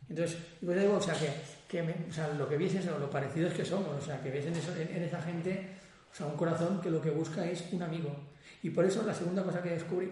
[0.09, 1.29] Entonces, pues digo, o sea, que,
[1.67, 4.45] que o sea, lo que ves es lo parecidos que somos, o sea, que ves
[4.45, 4.53] en,
[4.95, 5.67] en, esa gente,
[6.11, 8.13] o sea, un corazón que lo que busca es un amigo.
[8.61, 10.11] Y por eso la segunda cosa que descubrí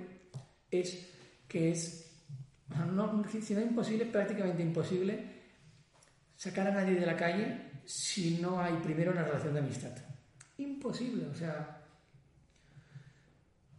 [0.72, 1.10] es
[1.48, 2.12] que es,
[2.72, 5.34] o sea, no, si no imposible, prácticamente imposible,
[6.36, 9.91] sacar a nadie de la calle si no hay primero una relación de amistad.
[10.58, 11.84] Imposible, o sea,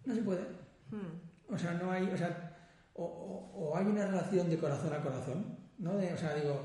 [0.05, 0.43] no se puede.
[0.91, 1.34] Hmm.
[1.49, 2.55] O sea, no hay, o sea,
[2.95, 5.45] o, hay una relación de corazón a corazón,
[5.79, 5.93] ¿no?
[5.93, 6.63] O sea, digo,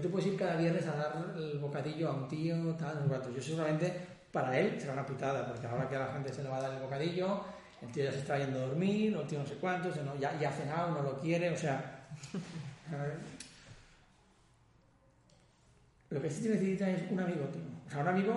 [0.00, 3.42] tú puedes ir cada viernes a dar el bocadillo a un tío, tal, no Yo
[3.42, 3.92] seguramente
[4.30, 6.62] para él será una putada, porque ahora que a la gente se le va a
[6.62, 7.40] dar el bocadillo,
[7.82, 10.30] el tío ya se está yendo a dormir, o el tío no sé cuántos, ya,
[10.30, 12.06] ha cenado, no lo quiere, o sea.
[16.10, 17.62] lo que sí necesita es un amigo, tío.
[17.86, 18.34] O sea, un amigo,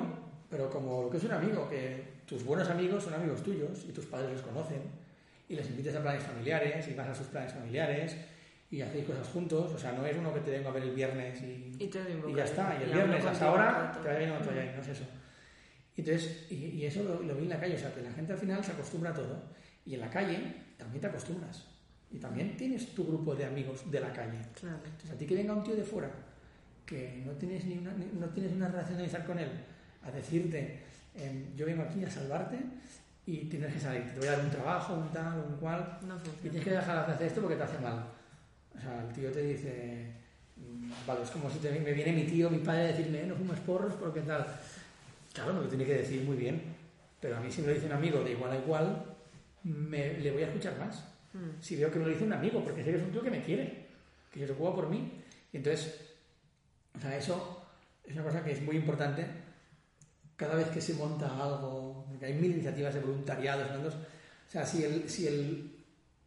[0.49, 3.91] pero como lo que es un amigo, que tus buenos amigos son amigos tuyos y
[3.91, 5.04] tus padres les conocen
[5.47, 8.17] y les invitas a planes familiares y vas a sus planes familiares
[8.71, 9.73] y hacéis cosas juntos.
[9.73, 11.89] O sea, no es uno que te venga a ver el viernes y, y,
[12.35, 12.77] ya está.
[12.79, 15.05] Y el viernes hasta ahora te o te vaya bien, no es eso.
[15.97, 18.63] Entonces, y, eso lo, vi en la calle, o sea, que la gente al final
[18.63, 19.43] se acostumbra a todo.
[19.85, 20.39] Y en la calle
[20.77, 21.67] también te acostumbras.
[22.11, 24.39] Y también tienes tu grupo de amigos de la calle.
[24.59, 24.79] Claro.
[24.83, 26.11] Entonces, a ti que venga un tío de fuera,
[26.85, 29.49] que no tienes, ni una, no tienes una relación de amistad con él,
[30.03, 30.83] a decirte,
[31.15, 32.57] em, yo vengo aquí a salvarte
[33.25, 34.03] y tienes que salir.
[34.13, 35.97] Te voy a dar un trabajo, un tal, un cual.
[36.39, 38.05] y tienes que dejar de hacer esto porque te hace mal.
[38.77, 40.11] O sea, el tío te dice,
[40.57, 43.35] mm, vale, es como si me viene mi tío, mi padre a decirme, eh, no
[43.35, 44.45] fumes porros porque tal.
[45.33, 46.61] Claro, me lo tiene que decir muy bien.
[47.19, 49.05] Pero a mí si me lo dice un amigo de igual a igual,
[49.63, 51.03] me, le voy a escuchar más.
[51.33, 51.59] Hmm.
[51.59, 53.31] Si veo que me lo dice un amigo, porque sé que es un tío que
[53.31, 53.87] me quiere,
[54.31, 55.23] que se preocupa por mí.
[55.51, 55.99] Y entonces,
[56.95, 57.65] o sea, eso
[58.03, 59.25] es una cosa que es muy importante
[60.35, 65.09] cada vez que se monta algo, hay mil iniciativas de voluntariados, o sea, si el,
[65.09, 65.71] si el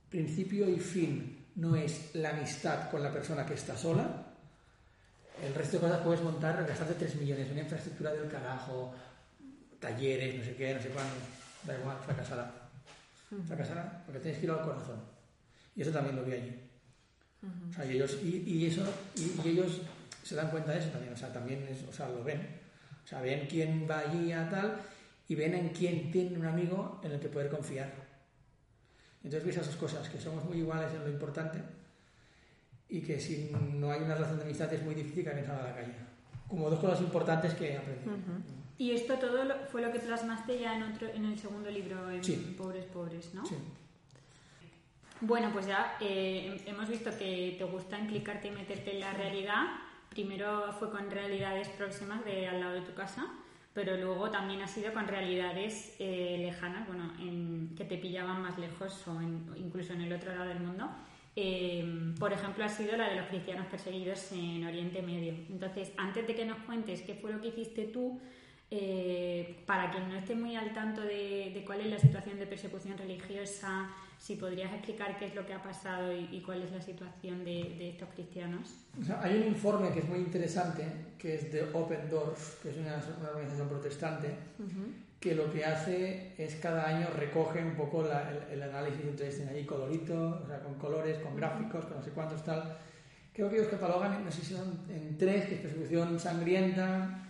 [0.08, 4.24] principio y fin no es la amistad con la persona que está sola,
[5.42, 8.92] el resto de cosas puedes montar, gastarte 3 millones, una infraestructura del carajo,
[9.78, 11.14] talleres, no sé qué, no sé cuándo,
[11.64, 12.52] da igual, fracasará.
[13.46, 15.00] Fracasará porque tienes que ir al corazón.
[15.76, 16.60] Y eso también lo vi allí.
[17.70, 18.82] O sea, y ellos, y, eso,
[19.14, 19.80] y, ellos
[20.24, 22.67] se dan cuenta de eso también, o sea, también o sea, lo ven.
[23.08, 24.82] O sea, ven quién va allí a tal
[25.28, 27.90] y ven en quién tiene un amigo en el que poder confiar.
[29.24, 31.58] Entonces ves esas cosas, que somos muy iguales en lo importante
[32.86, 35.64] y que si no hay una relación de amistad es muy difícil que alguien salga
[35.64, 35.94] a la calle.
[36.48, 38.10] Como dos cosas importantes que aprendí.
[38.76, 39.38] Y esto todo
[39.72, 43.46] fue lo que plasmaste ya en, otro, en el segundo libro, en Pobres Pobres, ¿no?
[43.46, 43.54] Sí.
[45.22, 49.87] Bueno, pues ya eh, hemos visto que te gusta implicarte y meterte en la realidad
[50.18, 53.24] primero fue con realidades próximas de al lado de tu casa,
[53.72, 58.58] pero luego también ha sido con realidades eh, lejanas, bueno, en, que te pillaban más
[58.58, 59.22] lejos o
[59.56, 60.90] incluso en el otro lado del mundo.
[61.36, 65.34] Eh, por ejemplo, ha sido la de los cristianos perseguidos en Oriente Medio.
[65.50, 68.20] Entonces, antes de que nos cuentes qué fue lo que hiciste tú,
[68.70, 72.46] eh, para quien no esté muy al tanto de, de, cuál es la situación de
[72.46, 76.82] persecución religiosa, si podrías explicar qué es lo que ha pasado y, cuál es la
[76.82, 78.74] situación de, estos cristianos.
[79.22, 80.84] hay un informe que es muy interesante,
[81.18, 83.00] que es de Open Doors, que es una,
[83.30, 84.34] organización protestante,
[85.20, 89.64] que lo que hace es cada año recoge un poco el, análisis, entonces tiene ahí
[89.64, 92.76] coloritos, o sea, con colores, con gráficos, con no sé cuántos tal.
[93.32, 97.27] Creo que ellos catalogan, no sé si son en tres, que es persecución sangrienta,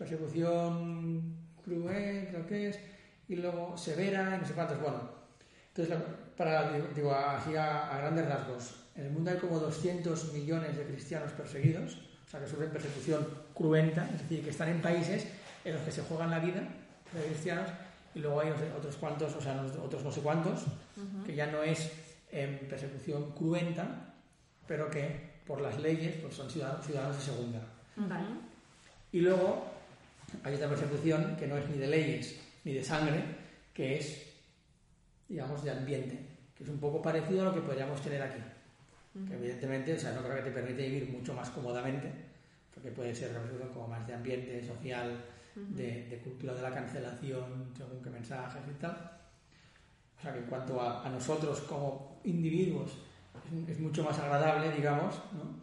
[0.00, 2.80] persecución cruel, creo que es,
[3.28, 4.80] y luego severa, y no sé cuántos.
[4.80, 4.98] Bueno,
[5.68, 5.94] entonces,
[6.38, 11.32] para, digo, así a, grandes rasgos, en el mundo hay como 200 millones de cristianos
[11.32, 15.26] perseguidos, o sea, que sufren persecución cruenta, es decir, que están en países
[15.66, 16.62] en los que se juegan la vida
[17.12, 17.68] de cristianos,
[18.14, 20.64] y luego hay otros cuantos, o sea, otros no sé cuántos,
[21.26, 21.92] que ya no es
[22.32, 24.14] en persecución cruenta,
[24.66, 27.60] pero que por las leyes pues son ciudadanos, ciudadanos de segunda.
[29.12, 29.79] Y luego
[30.42, 33.22] hay otra persecución que no es ni de leyes ni de sangre,
[33.72, 34.30] que es
[35.30, 36.18] digamos, de ambiente,
[36.56, 38.40] que es un poco parecido a lo que podríamos tener aquí.
[39.26, 42.10] Que evidentemente, o sea, no creo que te permite vivir mucho más cómodamente,
[42.74, 43.36] porque puede ser
[43.72, 49.10] como más de ambiente social, de, cultura de la cancelación, según qué mensajes y tal.
[50.18, 52.98] O sea, que en cuanto a, nosotros como individuos
[53.68, 55.60] es, mucho más agradable, digamos, ¿no?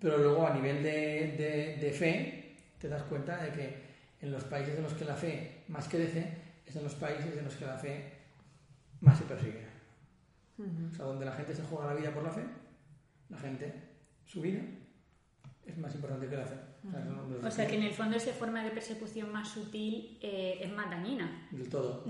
[0.00, 2.49] Pero luego a nivel de, de, fe
[2.80, 3.90] te das cuenta de que
[4.20, 7.44] en los países en los que la fe más crece, es en los países en
[7.44, 8.12] los que la fe
[9.00, 9.66] más se persigue.
[10.58, 12.44] O sea, donde la gente se juega la vida por la fe,
[13.30, 13.72] la gente,
[14.26, 14.60] su vida,
[15.64, 16.56] es más importante que la fe.
[17.42, 20.90] O sea, que en el fondo esa forma de persecución más sutil eh, es más
[20.90, 21.48] dañina.
[21.50, 22.04] Del todo.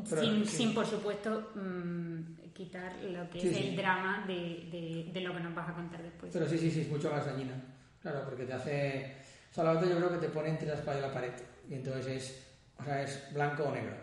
[0.44, 5.54] sin, por supuesto, mm, quitar lo que es el drama de, de, lo que nos
[5.54, 6.32] vas a contar después.
[6.32, 7.54] Pero sí, sí, sí, es mucho más dañina.
[8.00, 9.16] Claro, porque te hace...
[9.50, 11.32] O sea, la otra yo creo que te pone entre la espada y la pared.
[11.68, 12.46] Y entonces es,
[12.78, 13.94] o sea, es blanco o negro.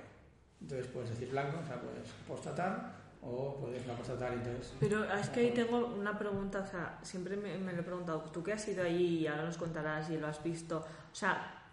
[0.62, 4.74] Entonces puedes decir blanco, o sea, puedes postatar o puedes no postatar entonces...
[4.80, 8.44] Pero es que ahí tengo una pregunta, o sea, siempre me, lo he preguntado, tú
[8.44, 11.64] que has ido ahí y ahora nos contarás y lo has visto, o sea,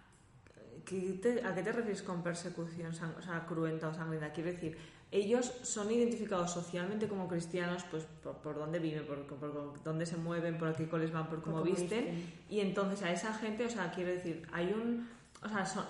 [0.76, 4.32] ¿a qué te refieres con persecución o cruenta o sangrienta?
[4.32, 4.76] Quiero decir,
[5.14, 8.04] ellos son identificados socialmente como cristianos pues
[8.42, 12.32] por, dónde viven, por, por, dónde se mueven, por qué coles van, por cómo visten,
[12.50, 15.08] y entonces a esa gente, o sea, quiero decir, hay un...
[15.40, 15.84] O sea, son,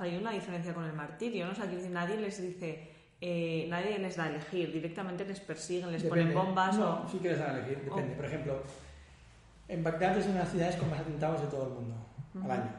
[0.00, 1.52] hay una diferencia con el martirio, ¿no?
[1.52, 6.04] O sea, nadie les dice, eh, nadie les da a elegir, directamente les persiguen, les
[6.04, 6.78] ponen bombas.
[6.78, 8.14] No, sí que les dan a elegir, depende.
[8.14, 8.62] Por ejemplo,
[9.66, 11.96] en Bagdad es una de las ciudades con más atentados de todo el mundo
[12.44, 12.70] al año.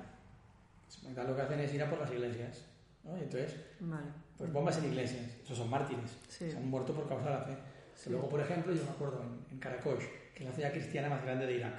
[1.04, 2.66] Bagdad lo que hacen es ir a por las iglesias,
[3.04, 3.18] ¿no?
[3.18, 3.60] Y entonces,
[4.38, 7.58] pues bombas en iglesias, esos son mártires, se han muerto por causa de la fe.
[8.10, 11.24] Luego, por ejemplo, yo me acuerdo en, en Karakosh, que es la ciudad cristiana más
[11.24, 11.76] grande de Irak,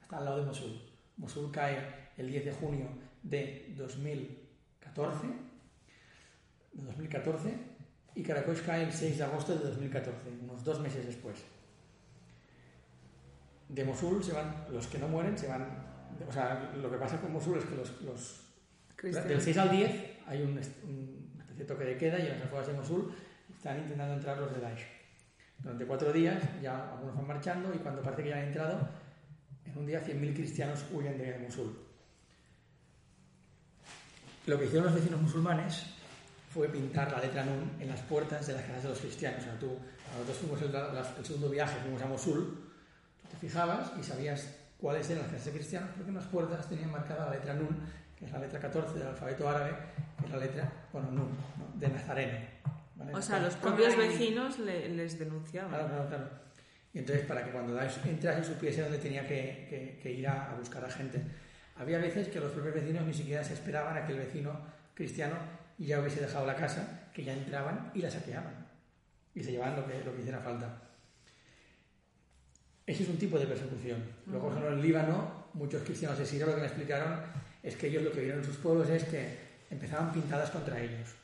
[0.00, 0.80] está al lado de Mosul.
[1.16, 2.88] Mosul cae el 10 de junio
[3.22, 5.26] de 2014,
[6.72, 7.76] de 2014
[8.16, 11.36] y Caracol cae el 6 de agosto de 2014, unos dos meses después.
[13.68, 15.66] De Mosul se van, los que no mueren se van,
[16.26, 18.42] o sea, lo que pasa con Mosul es que los, los
[19.02, 19.90] del 6 al 10
[20.26, 21.25] hay un,
[21.56, 23.14] de toque de queda y en las afueras de Mosul
[23.50, 24.86] están intentando entrar los de Daesh.
[25.58, 28.88] Durante cuatro días ya algunos van marchando y cuando parece que ya han entrado,
[29.64, 31.86] en un día 100.000 cristianos huyen de Mosul.
[34.46, 35.86] Lo que hicieron los vecinos musulmanes
[36.54, 39.40] fue pintar la letra Nun en las puertas de las casas de los cristianos.
[39.40, 39.76] O sea, tú,
[40.12, 42.70] nosotros fuimos el, segundo viaje, fuimos a Mosul,
[43.20, 46.68] tú te fijabas y sabías cuáles eran las casas de cristianos porque en las puertas
[46.68, 47.76] tenían marcada la letra Nun,
[48.16, 49.76] que es la letra 14 del alfabeto árabe,
[50.30, 51.28] la letra, bueno, Nun,
[51.74, 52.38] de Nazareno.
[53.12, 55.70] O sea, los propios vecinos les denunciaban.
[55.70, 56.30] Claro, claro, claro.
[56.94, 60.54] Y entonces, para que cuando entras y supiese dónde tenía que, que ir a, a
[60.54, 61.20] buscar a gente.
[61.76, 64.58] Había veces que los propios vecinos ni siquiera se esperaban a que el vecino
[64.94, 65.36] cristiano
[65.78, 68.66] ya hubiese dejado la casa, que ya entraban y la saqueaban.
[69.34, 70.82] Y se llevaban lo que, lo que hiciera falta.
[72.86, 74.02] Ese es un tipo de persecución.
[74.26, 77.20] Luego, por ejemplo, en Líbano, muchos cristianos de Siria lo que me explicaron
[77.62, 81.14] es que ellos lo que vieron en sus pueblos es que empezaban pintadas contra ellos.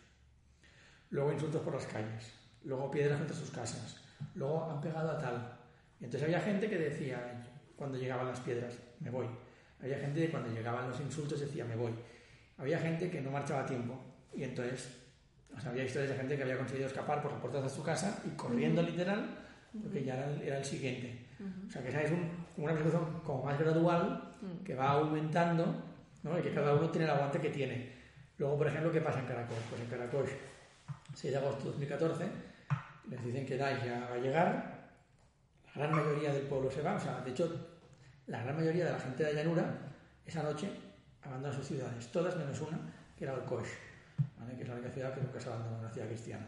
[1.10, 2.32] Luego insultos por las calles.
[2.64, 4.00] Luego piedras contra sus casas.
[4.34, 5.58] Luego han pegado a tal.
[6.00, 7.44] Y entonces había gente que decía,
[7.76, 9.26] cuando llegaban las piedras, me voy.
[9.80, 11.92] Había gente que cuando llegaban los insultos decía, me voy.
[12.58, 13.98] Había gente que no marchaba a tiempo
[14.32, 14.88] y entonces
[15.66, 18.30] había historias de gente que había conseguido escapar por las puertas de su casa y
[18.36, 19.26] corriendo literal,
[19.82, 21.26] porque ya era, el siguiente.
[21.66, 22.12] O sea, que esa es
[22.56, 25.74] una persecución como más gradual, que va aumentando
[26.22, 26.38] ¿no?
[26.38, 27.92] y que cada uno tiene el aguante que tiene.
[28.42, 29.56] Luego, por ejemplo, ¿qué pasa en Caracol?
[29.70, 30.26] Pues en Caracol,
[31.14, 32.24] 6 de agosto de 2014,
[33.08, 34.90] les dicen que Daesh ya va a llegar,
[35.76, 37.68] la gran mayoría del pueblo se va, o sea, de hecho,
[38.26, 39.72] la gran mayoría de la gente de la llanura
[40.26, 40.68] esa noche
[41.22, 42.80] abandona sus ciudades, todas menos una,
[43.16, 46.46] que era Alcoy, que es la única ciudad que nunca se abandonó, una ciudad cristiana.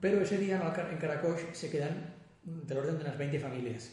[0.00, 0.56] Pero ese día
[0.90, 3.92] en Caracol se quedan del orden de unas 20 familias.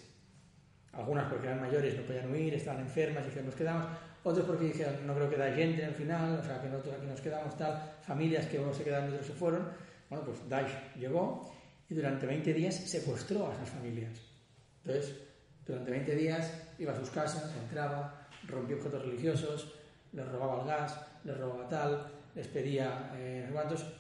[0.94, 3.86] Algunas porque eran mayores, no podían huir, estaban enfermas y dijeron nos quedamos.
[4.24, 7.08] Otros porque dijeron no creo que da gente al final, o sea que nosotros aquí
[7.08, 7.94] nos quedamos tal.
[8.02, 9.70] Familias que unos se quedaron y otros se fueron.
[10.10, 11.52] Bueno, pues Daesh llegó
[11.90, 14.20] y durante 20 días secuestró a esas familias.
[14.84, 15.16] Entonces,
[15.66, 19.74] durante 20 días iba a sus casas, entraba, rompía objetos religiosos,
[20.12, 23.50] les robaba el gas, les robaba tal, les pedía eh,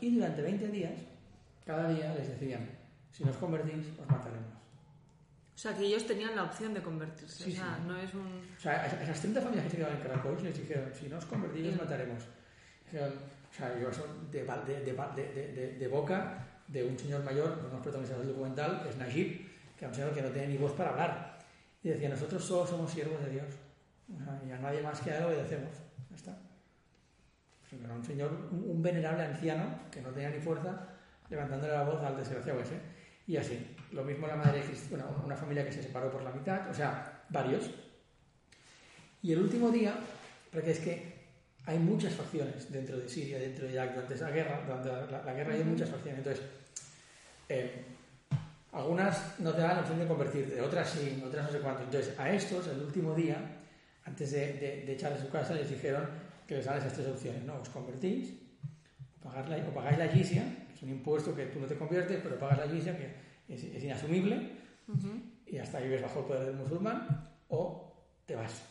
[0.01, 0.93] y durante 20 días,
[1.65, 2.67] cada día les decían,
[3.11, 4.58] si nos convertís, os mataremos.
[5.59, 7.49] O sea, que ellos tenían la opción de convertirse.
[7.49, 8.47] o sea, no es un...
[8.57, 11.17] O sea, a esas 30 familias que se quedaban en Caracol les dijeron, si no
[11.17, 12.23] os convertís, os mataremos.
[12.23, 17.81] o sea, yo son de, de, de, boca de un señor mayor, uno de los
[17.81, 20.91] protagonistas del documental, es Najib, que es un señor que no tiene ni voz para
[20.91, 21.39] hablar.
[21.83, 23.53] Y decía, nosotros solo somos siervos de Dios.
[24.07, 25.75] y a nadie más que a él obedecemos.
[26.09, 26.37] Ya está.
[27.69, 30.87] Pues era un señor, un, venerable anciano, que no tenía ni fuerza,
[31.29, 32.79] levantándole la voz al desgraciado ese.
[33.29, 33.63] Y así.
[33.91, 37.25] Lo mismo la madre bueno, una familia que se separó por la mitad, o sea,
[37.29, 37.69] varios.
[39.21, 39.93] Y el último día,
[40.51, 41.13] porque es que
[41.65, 45.53] hay muchas facciones dentro de Siria, dentro de Irak, durante esa guerra, durante la, guerra
[45.53, 46.17] hay muchas facciones.
[46.17, 46.43] Entonces,
[47.49, 47.85] eh,
[48.71, 51.83] algunas no te dan la opción de convertirte, otras sí, otras no sé cuánto.
[51.83, 53.37] Entonces, a estos, el último día,
[54.05, 56.09] antes de, de, echar a su casa, les dijeron
[56.47, 57.61] que les dan esas tres opciones, ¿no?
[57.61, 58.33] Os convertís,
[59.21, 60.07] pagáis la, o pagáis la
[60.79, 63.13] es un impuesto que tú no te conviertes, pero pagas la jizya, que
[63.49, 64.49] es, es inasumible,
[65.45, 67.05] y hasta vives bajo el poder del musulmán,
[67.49, 67.93] o
[68.25, 68.63] te vas.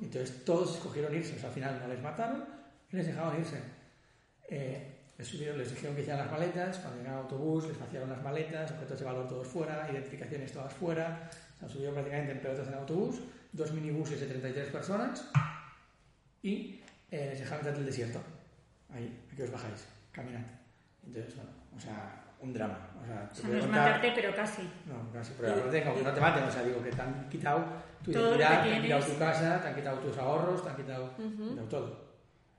[0.00, 2.44] Entonces todos escogieron irse, o sea, al final no les mataron
[2.90, 3.60] y les dejaron irse.
[4.48, 8.08] Eh, les, subieron, les dijeron que hicieran las maletas, cuando llegaron al autobús les vaciaron
[8.08, 12.40] las maletas, objetos de valor todos fuera, identificaciones todas fuera, se han subido prácticamente en
[12.40, 13.20] pelotas en autobús,
[13.52, 15.30] dos minibuses de 33 personas
[16.42, 16.80] y
[17.10, 18.20] eh, les dejaron en el desierto.
[18.88, 20.59] Ahí, aquí os bajáis, caminad.
[21.10, 22.78] Entonces, bueno, o sea, un drama.
[23.02, 24.62] O sea, O sea, no es contar- matarte, pero casi.
[24.86, 27.28] no, casi, pero no te, aunque no te maten, o sea, digo que te han
[27.28, 27.64] quitado
[28.02, 30.76] tu Todo identidad, te han quitado tu casa, te han quitado tus ahorros, te han
[30.76, 32.10] quitado, han quitado todo.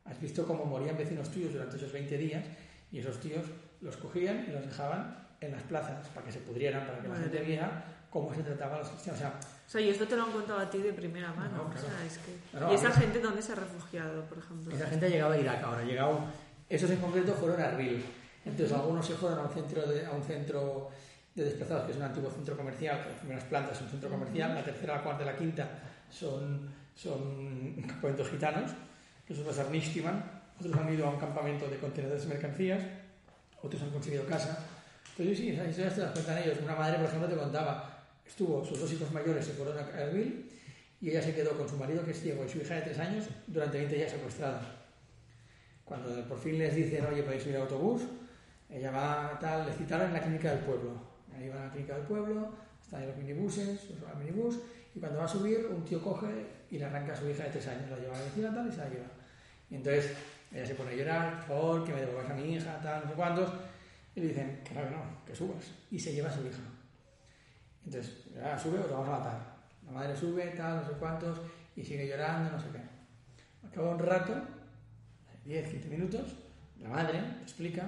[0.06, 2.44] Has visto cómo morían vecinos tuyos durante esos 20 días
[2.92, 3.46] y esos tíos
[3.82, 7.16] los cogían y los dejaban en las plazas para que se pudrieran, para que la
[7.16, 9.20] gente viera cómo se trataba a los cristianos.
[9.22, 11.58] O sea, O sea, y esto te lo han contado a ti de primera mano.
[11.58, 11.88] No, claro.
[11.88, 12.38] O sea, es que...
[12.54, 14.76] No, no, ¿Y esa gente dónde se ha refugiado, por ejemplo?
[14.76, 16.20] esa gente ha llegado a Irak ahora, ha llegado,
[16.70, 18.04] esos en concreto fueron a Erbil.
[18.46, 20.90] Entonces algunos se fueron a un centro de, a un centro
[21.36, 24.10] de desplazados, que es un antiguo centro comercial, que las primeras plantas son un centro
[24.10, 25.70] comercial, la tercera, la cuarta y la quinta
[26.10, 28.72] son, son campamentos gitanos,
[29.26, 32.84] que son los Arnishtiman, otros han ido a un campamento de contenedores de mercancías,
[33.62, 34.66] otros han conseguido casa.
[35.12, 36.58] Entonces sí, esas historias te las cuentan ellos.
[36.64, 40.50] Una madre, por ejemplo, te contaba, estuvo, sus dos hijos mayores se fueron a Erbil
[41.00, 43.00] y ella se quedó con su marido, que es ciego, y su hija de tres
[43.00, 44.62] años, durante 20 días secuestrada.
[45.84, 48.04] Cuando por fin les dicen, oye, podéis subir a autobús,
[48.72, 50.92] ella va tal, les citaron en la clínica del pueblo.
[51.36, 54.60] Ahí van a la clínica del pueblo, están en los minibuses, al minibús,
[54.96, 56.28] y cuando va a subir, un tío coge
[56.70, 58.68] y le arranca a su hija de tres años, la lleva a la vecina tal
[58.68, 59.08] y se la lleva.
[59.70, 60.14] Y entonces
[60.54, 63.10] ella se pone a llorar, por favor, que me devuelvas a mi hija, tal, no
[63.10, 63.52] sé cuántos,
[64.16, 65.72] y le dicen, que no, que no, que subas.
[65.90, 66.60] Y se lleva a su hija.
[67.86, 69.56] Entonces, ya sube o te vamos a matar.
[69.86, 71.42] La madre sube, tal, no sé cuántos,
[71.76, 73.68] y sigue llorando, no sé qué.
[73.68, 74.34] Acaba un rato,
[75.46, 76.36] 10, 15 minutos,
[76.80, 77.84] la madre explica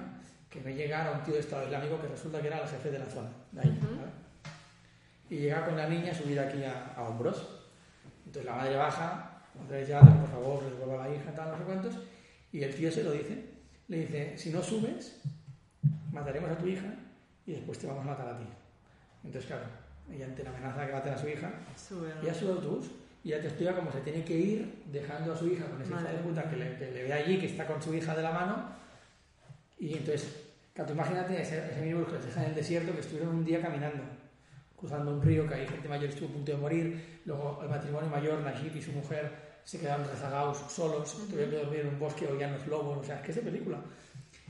[0.54, 2.92] que ve llegar a un tío de Estado Islámico que resulta que era el jefe
[2.92, 3.70] de la zona, de ahí.
[3.70, 3.96] Ujú.
[3.96, 4.12] ¿vale?
[5.28, 7.44] Y llega con la niña a subir aquí a, a hombros.
[8.24, 11.58] Entonces la madre baja, otra vez ya, por favor, devuelva a la hija, tal, no
[11.58, 11.94] sé cuántos,
[12.52, 13.44] y el tío se lo dice.
[13.88, 15.20] Le dice, si no subes,
[16.12, 16.86] mataremos a tu hija
[17.46, 18.46] y después te vamos a matar a ti.
[19.24, 19.64] Entonces, claro,
[20.12, 22.22] ella ante la amenaza que maten a su hija, Sube, ¿no?
[22.22, 22.90] ella sube autobús
[23.24, 25.90] y ya te explica cómo se tiene que ir dejando a su hija con ese
[25.90, 28.22] hijo de puta que le, que le ve allí, que está con su hija de
[28.22, 28.68] la mano.
[29.78, 30.43] Y entonces,
[30.74, 34.02] claro, tú imagínate ese, ese minibús que en el desierto, que estuvieron un día caminando,
[34.76, 37.20] cruzando un río, que hay gente mayor estuvo a punto de morir.
[37.24, 39.30] Luego el matrimonio mayor, Najib y su mujer,
[39.64, 42.98] se quedaron rezagados solos, tuvieron que dormir en un bosque, oían los lobos.
[42.98, 43.78] O sea, es que es de película.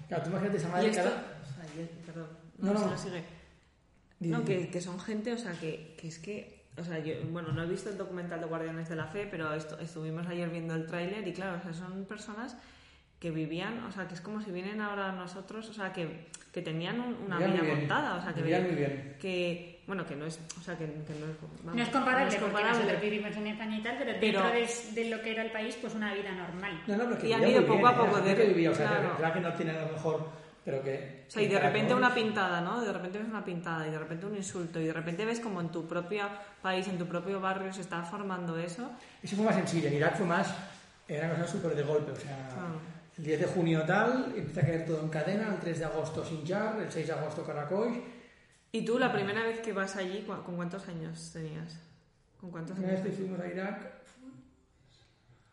[0.08, 1.10] Claro, tú imagínate esa madre cada-
[1.42, 2.98] o sea, perdón, No, no, no.
[2.98, 3.22] sigue.
[4.20, 7.52] No, que, que son gente, o sea, que, que es que, o sea, yo, bueno,
[7.52, 10.74] no he visto el documental de Guardianes de la Fe, pero esto, estuvimos ayer viendo
[10.74, 12.56] el tráiler y claro, o sea, son personas
[13.24, 16.60] que vivían, o sea, que es como si vienen ahora nosotros, o sea, que, que
[16.60, 17.78] tenían un- una vida bien.
[17.78, 19.16] montada, o sea, que, Vivían muy bien.
[19.18, 22.24] que, bueno, que no es, o sea, que, que no es, vamos, No es comparable,
[22.26, 22.78] no es porque comparable.
[22.84, 25.52] nosotros vivimos en España y tal, pero, Pero- dentro de, de lo que era el
[25.52, 26.82] país, pues una vida normal.
[26.87, 28.48] No, no, pero que Y han ido poco a bien, era poco, gente de- que
[28.52, 29.16] vivía, o sea, claro.
[29.16, 30.28] que, que no tiene a lo mejor,
[30.62, 31.24] pero que...
[31.26, 31.96] O sea, y de repente ¿no?
[31.96, 32.82] una pintada, ¿no?
[32.82, 35.62] De repente ves una pintada y de repente un insulto y de repente ves como
[35.62, 36.28] en tu propio
[36.60, 38.90] país, en tu propio barrio se está formando eso.
[39.22, 40.54] Eso fue más en Siria, en Irak fue más,
[41.08, 42.93] era una cosa súper de golpe, o sea, Claro.
[43.18, 46.24] El 10 de junio tal, empieza a caer todo en cadena, el 3 de agosto
[46.24, 48.03] Sinjar, el 6 de agosto Karakoy,
[48.72, 51.79] ¿Y tú la primera vez que vas allí, cu- con cuántos años tenías?
[52.40, 53.03] ¿Con cuántos vez años?
[53.03, 53.87] que fuimos a Irak,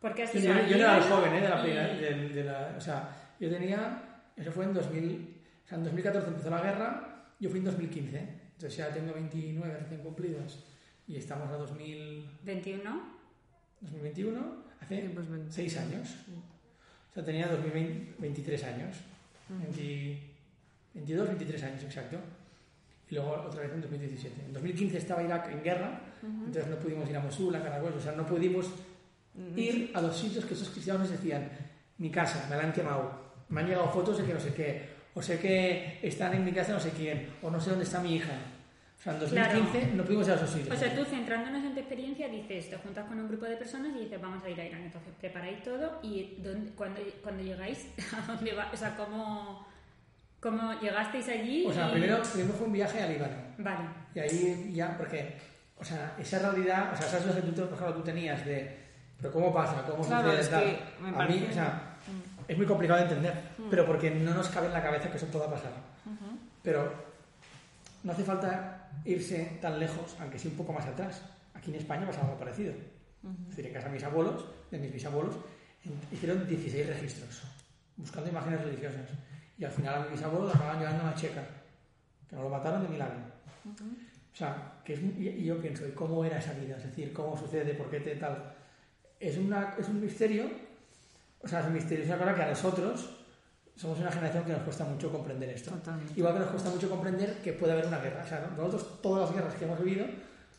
[0.00, 1.40] Porque has yo, yo- yo no era joven, ¿eh?
[1.40, 4.02] De la, y- primera- de- de la- o sea, yo tenía,
[4.36, 8.18] eso fue en 2000, o sea, en 2014 empezó la guerra, yo fui en 2015,
[8.54, 10.64] entonces ya tengo 29 recién cumplidos,
[11.06, 13.02] y estamos a 2000, 21.
[13.80, 16.16] 2021, hace Sí, pues ven- 6 años.
[17.12, 18.96] O sea, tenía 2020, 23 años.
[19.48, 20.32] 20
[20.94, 22.16] 22, 23 años, exacto.
[23.08, 24.42] Y luego otra vez en 2017.
[24.46, 28.00] En 2015 estaba Irak en guerra, entonces no pudimos ir a Mosul, a Karakoy, o
[28.00, 28.70] sea, no pudimos
[29.56, 31.50] ir a los sitios que esos cristianos nos decían,
[31.98, 33.10] mi casa, me la han quemado,
[33.48, 36.52] me han llegado fotos de que no sé qué, o sé que están en mi
[36.52, 38.32] casa no sé quién, o no sé dónde está mi hija.
[39.02, 40.76] O sea, en 2015 no pudimos ir a esos sitios.
[40.76, 43.90] O sea, tú centrándonos en tu experiencia dices, te juntas con un grupo de personas
[43.96, 44.82] y dices, vamos a ir a Irán.
[44.82, 48.70] Entonces preparáis todo y ¿dónde- cuando, cuando llegáis, ¿a dónde va?
[48.72, 49.66] O sea, ¿cómo,
[50.38, 51.66] cómo llegasteis allí?
[51.66, 53.34] O sea, y- primero, primero fue un viaje a Líbano.
[53.58, 53.84] Vale.
[54.14, 55.36] Y ahí ya, porque,
[55.78, 58.78] o sea, esa realidad, o sea, esas dudas que tú, por ejemplo, tú tenías de,
[59.20, 59.82] pero ¿cómo pasa?
[59.84, 60.40] ¿Cómo Claro, sucede?
[60.40, 61.96] es que me a mí, o sea,
[62.46, 63.34] es muy complicado de entender,
[63.68, 65.72] pero porque no nos cabe en la cabeza que eso pueda pasar.
[66.62, 67.10] Pero
[68.04, 71.22] no hace falta irse tan lejos, aunque sí un poco más atrás.
[71.54, 72.72] Aquí en España pasa algo parecido.
[72.72, 75.36] Es decir, en casa de mis abuelos, de mis bisabuelos,
[76.10, 77.42] hicieron 16 registros,
[77.96, 79.08] buscando imágenes religiosas.
[79.58, 81.44] Y al final a mi bisabuelo lo acaban llevando a una checa,
[82.28, 83.20] que no lo mataron de milagro.
[84.32, 86.76] O sea, que es, y yo pienso, ¿y cómo era esa vida?
[86.76, 87.74] Es decir, ¿cómo sucede?
[87.74, 88.54] ¿Por qué te tal?
[89.20, 90.50] Es, una, es un misterio,
[91.40, 93.21] o sea, es un misterio, es una cosa que a nosotros
[93.82, 95.72] somos una generación que nos cuesta mucho comprender esto.
[96.14, 98.22] Igual que nos cuesta mucho comprender que puede haber una guerra.
[98.24, 100.06] O sea, nosotros todas las guerras que hemos vivido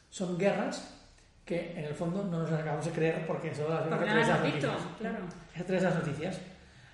[0.10, 0.90] son guerras
[1.46, 4.78] que en el fondo no nos acabamos de creer porque solo las vemos esas noticias.
[5.00, 5.20] Claro.
[5.56, 6.42] esas noticias.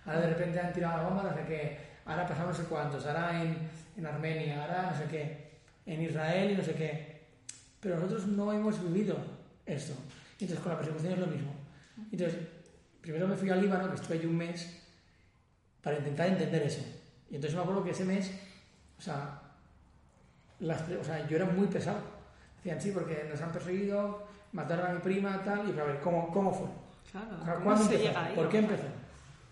[0.05, 1.79] Ahora de repente han tirado la bomba, no sé qué.
[2.05, 3.07] Ahora pasamos no sé cuántos.
[3.07, 3.57] Ahora en,
[3.97, 5.49] en Armenia, ahora no sé qué.
[5.87, 7.21] En Israel y no sé qué.
[7.79, 9.17] Pero nosotros no hemos vivido
[9.65, 9.93] esto.
[10.33, 11.55] Entonces con la persecución es lo mismo.
[12.11, 12.37] Entonces,
[13.01, 14.79] primero me fui al Líbano, que estuve allí un mes,
[15.81, 16.81] para intentar entender eso.
[17.29, 18.31] Y entonces me acuerdo que ese mes,
[18.97, 19.41] o sea,
[20.59, 21.99] las, o sea yo era muy pesado.
[22.57, 26.29] Decían, sí, porque nos han perseguido, mataron a mi prima, tal, y a ver, ¿cómo,
[26.31, 26.67] cómo fue?
[27.11, 28.35] Claro, ¿Cuándo empezó?
[28.35, 28.83] ¿Por qué empezó?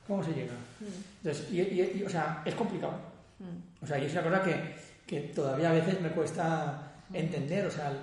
[0.08, 0.54] ¿Cómo se llega?
[0.54, 1.28] Mm.
[1.28, 2.94] Entonces, y, o sea, es complicado.
[3.40, 3.84] Mm.
[3.84, 4.76] O sea, y es una cosa que,
[5.06, 7.16] que todavía a veces me cuesta mm.
[7.16, 7.66] entender.
[7.66, 7.98] O sea, el,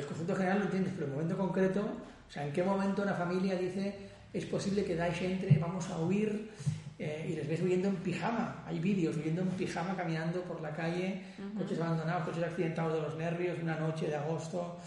[0.00, 1.80] el, concepto general lo entiendes, pero el momento concreto,
[2.28, 5.98] o sea, ¿en qué momento una familia dice es posible que Daesh entre, vamos a
[5.98, 6.50] huir,
[6.98, 8.62] eh, y les ves huyendo en pijama.
[8.66, 11.22] Hay vídeos huyendo en pijama caminando por la calle,
[11.56, 14.78] coches abandonados, coches accidentados de los nervios, una noche de agosto.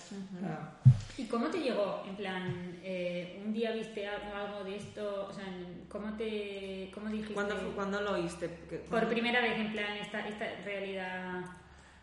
[0.43, 0.71] Ah.
[1.17, 2.03] ¿Y cómo te llegó?
[2.07, 5.27] En plan, eh, ¿un día viste algo, de esto?
[5.29, 5.45] O sea,
[5.89, 7.33] ¿cómo, te, cómo dijiste?
[7.33, 8.49] ¿Cuándo, ¿Cuándo, lo oíste?
[8.89, 11.41] Por primera vez, en plan, esta, esta realidad.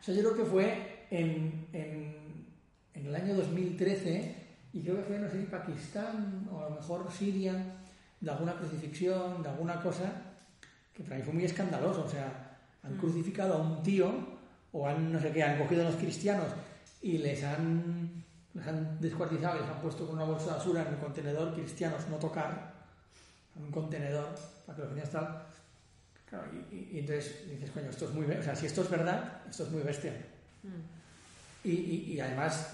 [0.01, 2.47] O sea, yo creo que fue en, en,
[2.95, 4.35] en el año 2013,
[4.73, 7.82] y creo que fue, no sé si Pakistán o a lo mejor Siria
[8.23, 10.11] de alguna crucifixión, de alguna cosa,
[10.95, 12.05] que para mí fue muy escandaloso.
[12.05, 12.99] O sea, han mm.
[12.99, 14.11] crucificado a un tío,
[14.73, 16.47] o han, no sé qué, han cogido a los cristianos
[17.03, 20.95] y les han, les han descuartizado, les han puesto con una bolsa de basura en
[20.95, 22.73] el contenedor, cristianos no tocar,
[23.57, 24.29] en un contenedor,
[24.65, 25.43] para que los niños tal.
[26.25, 29.65] Claro, y, entonces dices, coño, esto es muy, o sea, si esto es verdad, esto
[29.65, 30.13] es muy bestia.
[30.63, 31.69] Mm.
[31.69, 31.73] Y,
[32.15, 32.73] y además,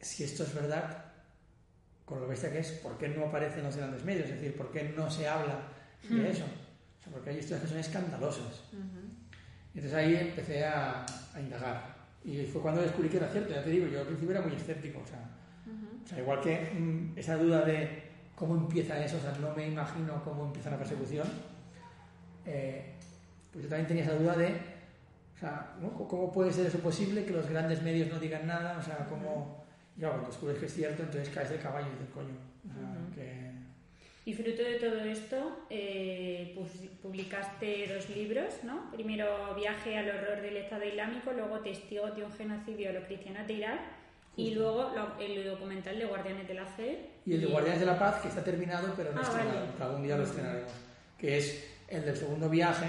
[0.00, 1.03] si esto es verdad,
[2.04, 4.26] con lo bestia que es, ¿por qué no aparece en los grandes medios?
[4.26, 5.68] Es decir, ¿por qué no se habla
[6.08, 6.26] de hmm.
[6.26, 6.44] eso?
[6.44, 8.64] O sea, porque hay historias que son escandalosas.
[9.74, 11.94] Entonces ahí empecé a, a, indagar.
[12.24, 14.56] Y fue cuando descubrí que era cierto, ya te digo, yo al principio era muy
[14.56, 15.00] escéptico.
[15.00, 15.18] O sea,
[16.04, 19.66] o sea igual que mm, esa duda de cómo empieza eso, o sea, no me
[19.66, 21.26] imagino cómo empieza la persecución,
[22.46, 22.94] eh,
[23.52, 24.48] pues yo también tenía esa duda de,
[25.36, 25.76] o sea,
[26.08, 28.78] ¿cómo puede ser eso posible que los grandes medios no digan nada?
[28.78, 29.63] O sea, ¿cómo
[29.96, 32.34] ya cuando descubres que es cierto, entonces caes del caballo y del coño.
[34.26, 36.58] Y fruto de todo esto, eh,
[37.02, 38.90] publicaste dos libros, ¿no?
[38.90, 43.46] Primero Viaje al horror del Estado Islámico, luego Testigo de un genocidio a los cristianos
[43.46, 43.80] de Irak
[44.34, 47.10] y luego el documental de Guardianes de la Fe.
[47.26, 50.02] Y el de Guardianes de la Paz, que está terminado, pero no ah, estrenado, algún
[50.02, 50.72] día lo estrenaremos,
[51.18, 52.86] que es el del segundo viaje,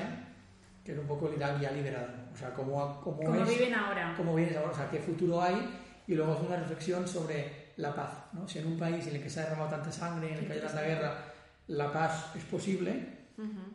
[0.86, 2.14] que es un poco el Irak ya liberado.
[2.34, 4.14] O sea, cómo, cómo, ¿Cómo viven ahora.
[4.16, 7.93] Cómo viven ahora, o sea, qué futuro hay y luego hace una reflexión sobre la
[7.93, 8.12] paz.
[8.34, 8.47] ¿no?
[8.47, 10.53] Si en un país en el que se ha derramado tanta sangre, en el que
[10.53, 11.34] hay tanta guerra,
[11.68, 13.16] la paz es posible,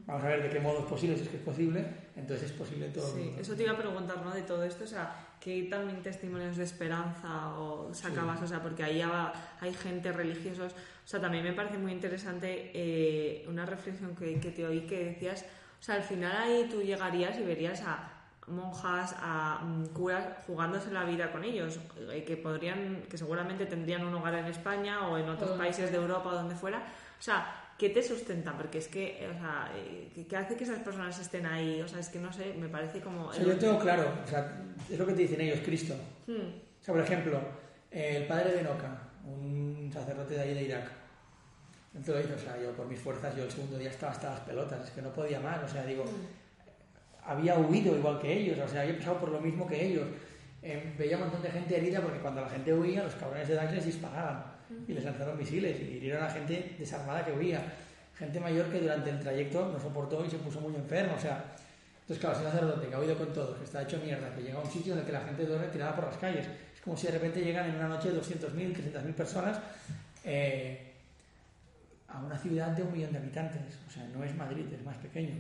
[0.07, 1.85] vamos a ver de qué modo es posible, si es que es posible,
[2.17, 3.15] entonces es posible todo.
[3.15, 4.31] Sí, eso te iba a preguntar, ¿no?
[4.33, 5.15] De todo esto, o sea,
[5.45, 9.03] hay también testimonios de esperanza o sacabas, o sea, porque ahí
[9.61, 14.51] hay gente religiosos, o sea, también me parece muy interesante eh, una reflexión que, que
[14.51, 15.45] te oí que decías,
[15.81, 18.20] o sea, al final ahí tú llegarías y verías a
[18.51, 21.79] monjas, a mm, curas jugándose la vida con ellos,
[22.11, 25.97] eh, que podrían, que seguramente tendrían un hogar en España o en otros países de
[25.97, 26.79] Europa o donde fuera.
[27.19, 28.57] O sea, ¿qué te sustenta?
[28.57, 31.81] Porque es que, o sea, eh, ¿qué hace que esas personas estén ahí?
[31.83, 33.33] O sea, es que no sé, me parece como...
[33.33, 35.95] yo tengo claro, o sea, es lo que te dicen ellos, Cristo.
[36.27, 36.61] Hmm.
[36.81, 37.41] O sea, por ejemplo,
[37.91, 40.91] el padre de Noca, un sacerdote de ahí de Irak,
[41.93, 44.87] entonces o sea, yo por mis fuerzas, yo el segundo día estaba hasta las pelotas,
[44.87, 46.40] es que no podía más, o sea, digo, hmm
[47.27, 50.07] había huido igual que ellos, o sea, había pasado por lo mismo que ellos.
[50.63, 53.55] Eh, veía un montón de gente herida porque cuando la gente huía, los cabrones de
[53.55, 54.45] Daesh les disparaban
[54.87, 57.63] y les lanzaron misiles y hirieron a gente desarmada que huía.
[58.17, 61.45] Gente mayor que durante el trayecto no soportó y se puso muy enfermo, o sea...
[62.03, 64.43] Entonces, claro, si un sacerdote que ha huido con todo, que está hecho mierda, que
[64.43, 66.45] llega a un sitio en el que la gente duerme tirada por las calles,
[66.75, 69.61] es como si de repente llegan en una noche 200.000, 300.000 personas
[70.25, 70.93] eh,
[72.09, 73.63] a una ciudad de un millón de habitantes.
[73.87, 75.35] O sea, no es Madrid, es más pequeño.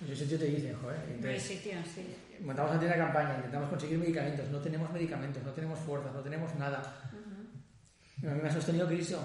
[0.00, 0.98] En ese sitio te dicen, joder.
[1.08, 2.16] Entonces, sitio, sí.
[2.42, 6.20] Montamos a tienda de campaña, intentamos conseguir medicamentos, no tenemos medicamentos, no tenemos fuerzas, no
[6.20, 6.80] tenemos nada.
[8.22, 9.20] A mí me ha sostenido Cristo.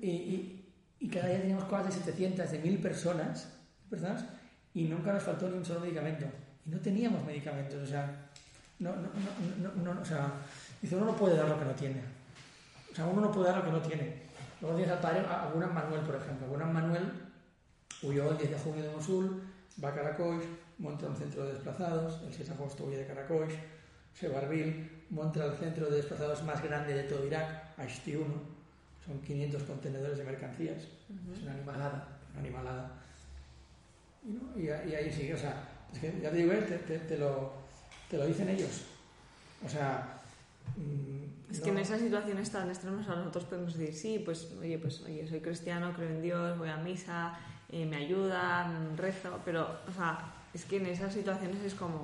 [0.00, 3.52] y, y, y, cada día teníamos cosas de 700, de 1000 personas,
[3.90, 4.24] personas,
[4.72, 6.26] y nunca nos faltó ni un solo medicamento.
[6.64, 8.30] Y no teníamos medicamentos, o sea,
[8.78, 9.08] no, no,
[9.58, 10.32] no, no, o sea,
[10.80, 12.00] dice, uno no puede dar lo que no tiene.
[12.90, 14.14] O sea, uno no puede dar lo que no tiene.
[14.60, 16.46] Luego tienes al padre, a Gunnar Manuel, por ejemplo.
[16.48, 17.04] Gunnar Manuel
[18.02, 19.42] huyó el 10 de junio de Mosul,
[19.82, 20.42] va a Caracol,
[20.78, 23.48] monta un centro de desplazados, el 6 de agosto huye de Caracol,
[24.14, 28.26] se a monta el centro de desplazados más grande de todo Irak, Ashti 1,
[29.06, 32.90] son 500 contenedores de mercancías, es una animalada, una animalada.
[34.24, 34.60] Y, ¿no?
[34.60, 35.62] y, y ahí sigue, o sea,
[35.92, 37.52] es que ya te digo, te, te, te lo,
[38.10, 38.82] te lo dicen ellos.
[39.64, 40.20] O sea,
[40.76, 44.48] mm, Es no- que en esas situaciones tan extremas a nosotros podemos decir, sí, pues
[44.60, 47.34] oye, pues oye, soy cristiano, creo en Dios, voy a misa,
[47.72, 50.18] eh, me ayuda, mm, rezo, pero, o sea,
[50.54, 51.96] es que en esas situaciones es como,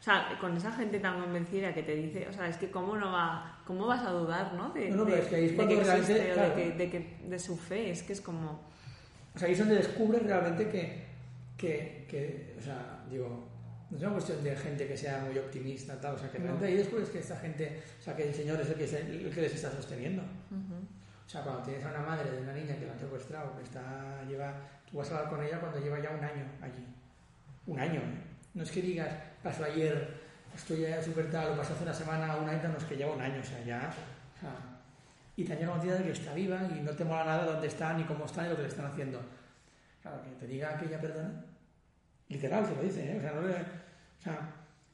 [0.00, 2.96] o sea, con esa gente tan convencida que te dice, o sea, es que cómo
[2.96, 4.70] no va, cómo vas a dudar, ¿no?
[4.70, 6.56] De, No, no, de- es que ahí es de que existe o claro.
[6.56, 8.60] de, que, de, que- de su fe, es que es como,
[9.34, 11.04] O sea, ahí es donde descubres realmente que,
[11.56, 13.44] que, que, o sea, digo,
[13.90, 16.44] no es una cuestión de gente que sea muy optimista, tal, o sea, que No.
[16.46, 19.30] realmente ahí descubres que esta gente, o sea, que el Señor es el que, el
[19.32, 20.22] que les está sosteniendo.
[20.22, 23.62] O sea, cuando tienes a una madre de una niña que la han secuestrado, que
[23.64, 24.54] está, lleva,
[24.90, 26.86] tú vas a hablar con ella cuando lleva ya un año allí.
[27.66, 28.22] Un año, ¿eh?
[28.54, 29.08] No es que digas,
[29.42, 30.20] pasó ayer,
[30.54, 33.14] estoy ya súper tal, o pasó hace una semana, un año, no es que lleva
[33.14, 33.90] un año, o sea, ya,
[34.36, 34.50] o sea,
[35.34, 37.94] y te llegado noticia de que está viva y no te mola nada dónde está,
[37.94, 39.20] ni cómo está, ni lo que le están haciendo.
[40.02, 41.44] Claro, que te diga que ella perdona,
[42.28, 43.16] literal se lo dice, ¿eh?
[43.18, 44.50] O sea, no le- o sea,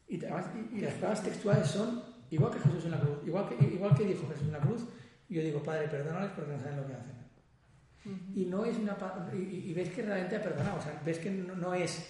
[0.08, 3.48] y, además, y- y las palabras textuales son igual que Jesús en la cruz, igual
[3.48, 4.84] que, igual que dijo Jesús en la cruz,
[5.28, 7.18] yo digo, Padre, perdónales porque no saben lo que hacen.
[8.34, 8.96] Y no es una
[9.34, 12.08] y, ves que realmente ha perdonado, o sea, ves que no, no es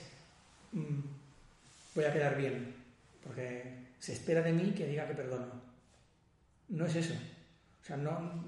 [0.72, 1.00] mm,
[1.94, 2.74] voy a quedar bien,
[3.24, 5.46] porque se espera de mí que diga que perdono.
[6.68, 7.14] No es eso.
[7.82, 8.44] O sea, no.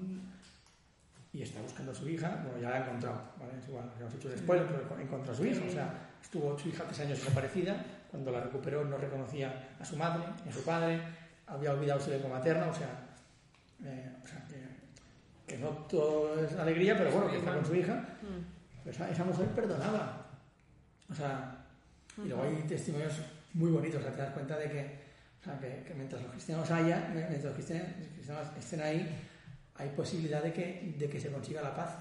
[1.33, 3.53] Y está buscando a su hija, bueno, ya la ha encontrado, ¿vale?
[3.61, 5.61] Es igual, ya hemos hecho después, pero encontró a su hija.
[5.67, 9.97] O sea, estuvo su hija tres años desaparecida, cuando la recuperó no reconocía a su
[9.97, 11.01] madre ni a su padre,
[11.47, 13.15] había olvidado su lengua materna, o sea,
[13.83, 14.45] eh, o sea
[15.51, 17.93] que, no todo es alegría, pero bueno, que está con su hija.
[18.21, 20.25] mm, Esa, esa mujer perdonaba.
[21.09, 21.57] O sea,
[22.23, 23.13] y luego hay testimonios
[23.53, 24.99] muy bonitos, o sea, te das cuenta de que,
[25.41, 29.17] o sea, que, que mientras los cristianos haya, mientras los cristianos, los cristianos estén ahí,
[29.75, 31.95] hay posibilidad de que, de que se consiga la paz.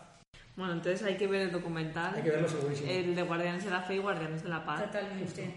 [0.57, 2.91] bueno, entonces hay que ver el documental, Hay que verlo segurísimo.
[2.91, 4.85] el de Guardianes de la Fe y Guardianes de la Paz.
[4.87, 5.55] Totalmente.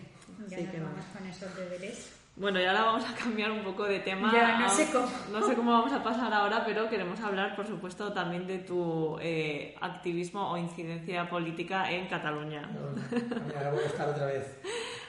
[0.48, 0.86] Ya Sí nos que no.
[0.86, 2.12] vamos con esos deberes.
[2.36, 4.32] Bueno, y ahora vamos a cambiar un poco de tema.
[4.34, 5.08] Ya, no sé cómo.
[5.32, 9.18] No sé cómo vamos a pasar ahora, pero queremos hablar, por supuesto, también de tu
[9.22, 12.64] eh, activismo o incidencia política en Cataluña.
[12.74, 12.80] No,
[13.56, 14.60] ahora voy a estar otra vez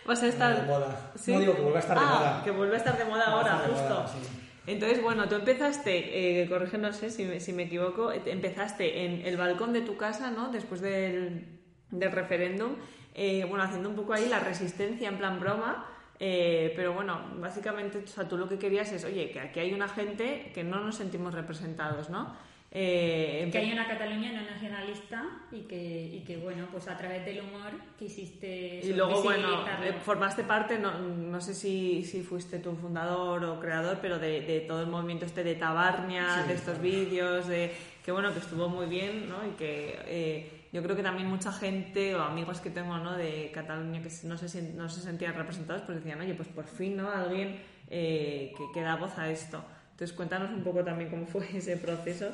[0.07, 0.67] Vas a de estar...
[0.67, 1.13] moda.
[1.15, 1.33] ¿Sí?
[1.33, 2.41] No digo que vuelva a estar de Ah, moda.
[2.45, 3.89] que vuelve a estar de moda ahora, de justo.
[3.89, 4.19] moda, sí.
[4.67, 9.27] Entonces, bueno, tú empezaste, eh, corrígenos eh, si, me- si me equivoco, eh, empezaste en
[9.27, 10.49] el balcón de tu casa, ¿no?
[10.49, 11.59] Después del,
[11.91, 12.73] del referéndum,
[13.15, 15.87] eh, bueno, haciendo un poco ahí la resistencia en plan broma,
[16.21, 19.73] eh, pero bueno, básicamente, o sea, tú lo que querías es, oye, que aquí hay
[19.73, 22.35] una gente que no nos sentimos representados, ¿no?
[22.77, 25.77] Eh, Que hay una Cataluña no nacionalista y que,
[26.13, 30.79] y que, bueno, pues a través del humor quisiste Y luego, bueno, eh, formaste parte,
[30.81, 34.89] no, no sé si, si fuiste tú fundador o creador, pero de, de todo el
[34.89, 36.49] movimiento este de Tabarnia, Sí.
[36.49, 37.73] de estos vídeos, de
[38.05, 39.37] que bueno, que estuvo muy bien, ¿no?
[39.47, 43.17] Y que eh, yo creo que también mucha gente o amigos que tengo, ¿no?
[43.17, 46.97] De Cataluña que no se, no se sentían representados, pues decían, oye, pues por fin,
[46.97, 47.09] ¿no?
[47.11, 47.59] Alguien
[47.89, 49.65] eh, que, que da voz a esto.
[49.93, 52.27] Entonces, cuéntanos un poco también cómo fue ese proceso.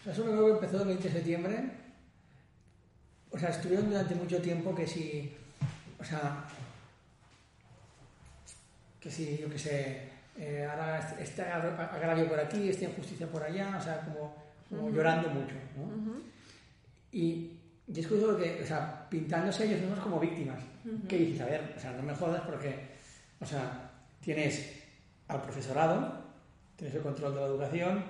[0.00, 1.70] O sea, eso que empezó el 20 de septiembre.
[3.32, 5.36] O sea, estuvieron durante mucho tiempo que si.
[5.98, 6.44] O sea.
[9.00, 10.08] Que si, yo qué sé.
[10.38, 14.34] eh, ahora este- este agra- agravio por aquí, esta injusticia por allá, o sea, como,
[14.68, 15.54] como llorando mucho,
[17.12, 17.50] y
[17.94, 20.62] es curioso que, o sea, pintándose ellos mismos como víctimas.
[21.08, 21.40] ¿Qué dices?
[21.40, 22.90] A ver, o sea, no me jodas porque,
[23.40, 24.80] o sea, tienes
[25.28, 26.12] al profesorado,
[26.76, 28.04] tienes el control de la educación,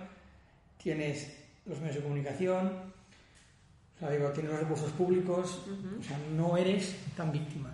[0.83, 5.63] tienes los medios de comunicación, o sea, digo, tienes los recursos públicos,
[5.99, 7.71] o sea, no eres tan víctima.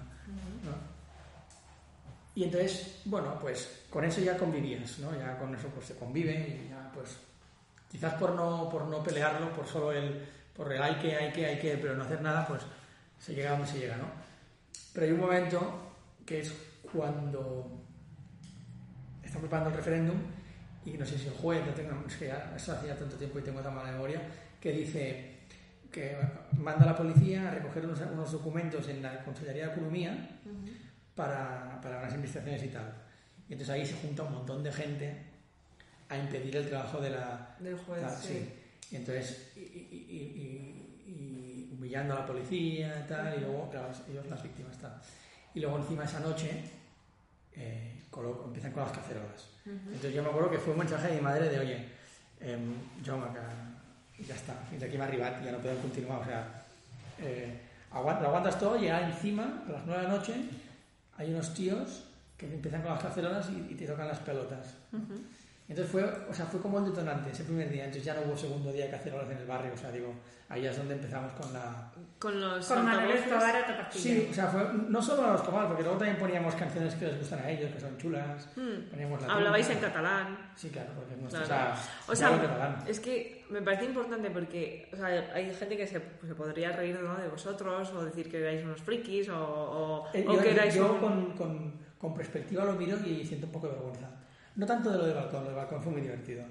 [0.64, 0.96] ¿no?
[2.36, 5.16] Y entonces, bueno, pues con eso ya convivías, ¿no?
[5.16, 7.16] Ya con eso pues se convive y ya pues
[7.90, 10.22] quizás por no, por no pelearlo, por solo el,
[10.56, 12.62] por el hay que, hay que, hay que, pero no hacer nada, pues
[13.18, 14.06] se llega donde se llega, ¿no?
[14.92, 15.92] Pero hay un momento
[16.24, 16.52] que es
[16.92, 17.82] cuando
[19.22, 20.16] están preparando el referéndum
[20.84, 23.38] y no sé si el juez, no tengo, es que ya, eso hacía tanto tiempo
[23.38, 24.22] y tengo tan mala memoria,
[24.60, 25.36] que dice
[25.90, 26.16] que
[26.58, 30.40] manda a la policía a recoger unos, unos documentos en la Consellería de Economía
[31.14, 32.92] para, para unas investigaciones y tal.
[33.48, 35.22] Y entonces ahí se junta un montón de gente
[36.08, 37.56] a impedir el trabajo de la...
[37.58, 38.48] Del juez, sí.
[38.94, 40.40] Entonces, y, y- y-
[41.06, 45.00] y- y humillando a la policía y tal, y luego, claro, ellos las víctimas tal.
[45.54, 46.62] Y luego encima esa noche
[47.54, 47.92] eh,
[48.46, 49.48] empiezan con las cacerolas.
[49.64, 51.84] Entonces yo me acuerdo que fue un mensaje de mi madre de, oye,
[52.40, 52.58] eh,
[53.04, 56.64] Jaume, que y ya está, fins aquí m'ha arribat, ya no podem continuar, o sea,
[57.18, 57.60] eh,
[57.92, 60.34] aguant- lo aguantas todo, llega encima, a las 9 de la noche,
[61.18, 62.04] hay unos tíos
[62.38, 64.74] que empiezan con las cacerolas y, y te tocan las pelotas.
[65.68, 68.36] Entonces fue, o sea, fue como el detonante ese primer día, entonces ya no hubo
[68.36, 70.14] segundo día de cacerolas en el barrio, o sea, digo,
[70.48, 71.90] ahí es donde empezamos con la...
[72.20, 73.16] Con los Con Manuel.
[73.16, 73.90] Escobar a.
[73.90, 77.06] Sí, o sea, fue no solo a los comal, porque luego también poníamos canciones que
[77.06, 78.90] les gustan a ellos, que son chulas, Mm.
[78.90, 80.50] poníamos la Hablabais en catalán.
[80.54, 81.72] Sí, claro, porque es nuestro, Claro.
[82.06, 82.84] o sea, O sea, catalán.
[82.86, 87.00] es que me parece importante porque o sea, hay gente que se, se podría reír
[87.00, 87.16] ¿no?
[87.16, 90.74] de vosotros o decir que erais unos frikis o, o- Eh, o yo que erais
[90.74, 94.08] yo un- con, con, con perspectiva lo miro y siento un poco de vergüenza.
[94.56, 96.44] No tanto de lo del balcón, lo del balcón fue muy divertido.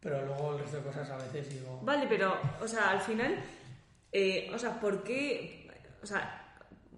[0.00, 1.80] Pero luego el resto de cosas a veces digo...
[1.82, 3.34] Vale, pero, o sea, al final,
[4.12, 5.68] eh, o sea, ¿por qué?
[6.02, 6.54] O sea,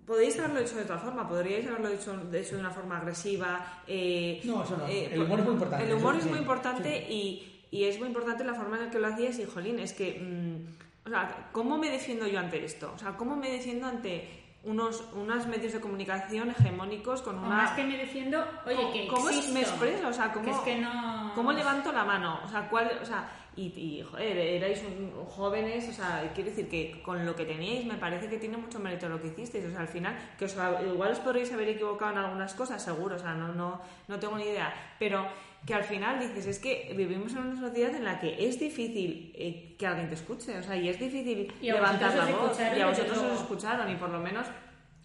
[0.07, 3.83] podéis haberlo hecho de otra forma, podríais haberlo hecho de, hecho de una forma agresiva.
[3.87, 4.87] eh, No, eso no.
[4.87, 7.13] eh, El humor es muy importante, El humor es muy importante sí.
[7.15, 9.93] y, y es muy importante la forma en la que lo hacías y, jolín, es
[9.95, 12.93] que, mm, o sea, ¿cómo me defiendo yo ante esto?
[12.95, 17.49] O sea, ¿cómo me defiendo ante unos, unos medios de comunicación hegemónicos con O una...
[17.57, 19.55] más que me defiendo, oye, que ¿Cómo existo.
[19.55, 20.09] me expreso?
[20.09, 21.33] O sea, ¿cómo, Que es que no...
[21.35, 22.41] ¿Cómo levanto la mano?
[22.45, 26.69] O sea, ¿cuál, o sea, y, y, joder, erais un- jóvenes, o sea, quiero decir
[26.69, 29.65] que con lo que teníais me parece que tiene mucho mérito lo que hicisteis.
[29.67, 30.57] O sea, al final, que os,
[30.87, 34.37] igual os podréis haber equivocado en algunas cosas, seguro, o sea, no, no, no tengo
[34.37, 34.73] ni idea.
[34.99, 35.27] Pero
[35.67, 39.33] que al final dices, es que vivimos en una sociedad en la que es difícil
[39.37, 42.39] eh, que alguien te escuche, o sea, y es difícil Y a levantar la vosotros
[42.39, 42.51] os voz.
[42.53, 44.47] escucharon, Y a vosotros os escucharon, y por lo menos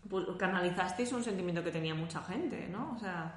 [0.09, 2.93] pues, canalizasteis un sentimiento que tenía mucha gente, ¿no?
[2.95, 3.33] O sea,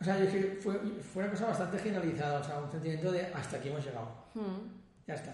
[0.00, 3.12] O sea, yo es que fue, fue una cosa bastante generalizada, o sea, un sentimiento
[3.12, 4.08] de hasta aquí hemos llegado.
[4.34, 5.32] mm, Ya está.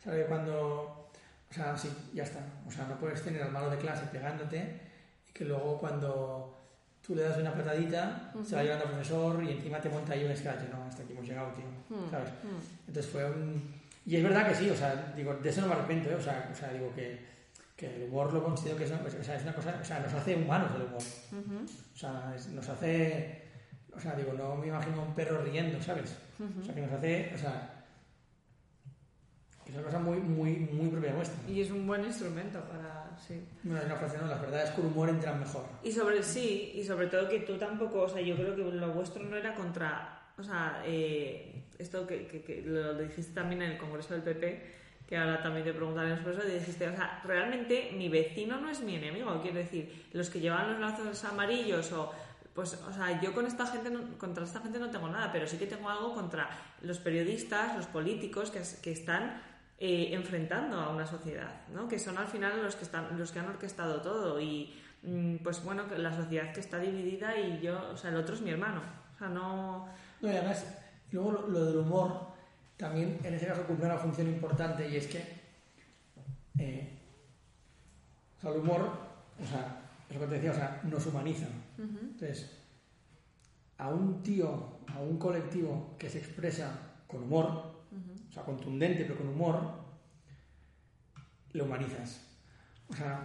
[0.00, 1.08] O sea, que cuando...
[1.50, 2.40] O sea, sí, ya está.
[2.66, 4.80] O sea, no puedes tener al malo de clase pegándote
[5.28, 6.56] y que luego cuando
[7.06, 10.24] tú le das una patadita, se va llevando al profesor y encima te monta ahí
[10.24, 10.68] un scratch.
[10.70, 11.64] No, hasta aquí hemos llegado, tío.
[11.96, 12.28] Mm, ¿Sabes?
[12.30, 12.88] mm.
[12.88, 13.80] Entonces fue un...
[14.06, 16.14] Y es verdad que sí, o sea, digo, de eso no me arrepiento, ¿eh?
[16.14, 17.20] O sea, o sea digo que,
[17.76, 19.78] que el humor lo considero que es, o sea, es una cosa...
[19.80, 21.02] O sea, nos hace humanos el humor.
[21.94, 23.42] O sea, es- nos hace...
[23.94, 26.16] O sea, digo, no me imagino a un perro riendo, ¿sabes?
[26.60, 27.32] O sea, que nos hace...
[27.34, 27.81] O sea,
[29.72, 31.36] es una cosa muy, muy, muy propia nuestra.
[31.50, 33.10] Y es un buen instrumento para.
[33.26, 33.40] Sí.
[33.62, 34.26] Bueno, hay una frase, ¿no?
[34.26, 35.64] Las verdades con humor entran mejor.
[35.82, 38.92] Y sobre sí, y sobre todo que tú tampoco, o sea, yo creo que lo
[38.92, 40.20] vuestro no era contra.
[40.38, 44.62] O sea, eh, esto que, que- que lo dijiste también en el Congreso del PP,
[45.08, 48.70] que ahora también te preguntaremos por eso, y dijiste, o sea, realmente mi vecino no
[48.70, 52.12] es mi enemigo, quiero decir, los que llevan los lazos amarillos o.
[52.54, 55.46] Pues, o sea, yo con esta gente, no- contra esta gente no tengo nada, pero
[55.46, 56.50] sí que tengo algo contra
[56.82, 59.40] los periodistas, los políticos que, es- que están
[59.84, 61.88] eh, enfrentando a una sociedad, ¿no?
[61.88, 64.72] Que son al final los que están, los que han orquestado todo y
[65.02, 68.42] mm, pues bueno, la sociedad que está dividida y yo, o sea, el otro es
[68.42, 68.80] mi hermano,
[69.12, 69.88] o sea, no,
[70.20, 70.64] No, y además,
[71.10, 72.28] luego lo, lo del humor
[72.76, 75.42] también en ese caso cumple una función importante y es que
[76.60, 76.88] eh,
[78.38, 78.88] o sea, el humor,
[79.42, 81.46] o sea, es lo que te decía, o sea, nos humaniza.
[81.76, 82.56] Entonces,
[83.78, 87.71] a un tío, a un colectivo que se expresa con humor,
[88.32, 89.60] o sea, contundente pero con humor,
[91.52, 92.20] lo humanizas.
[92.88, 93.20] O sea,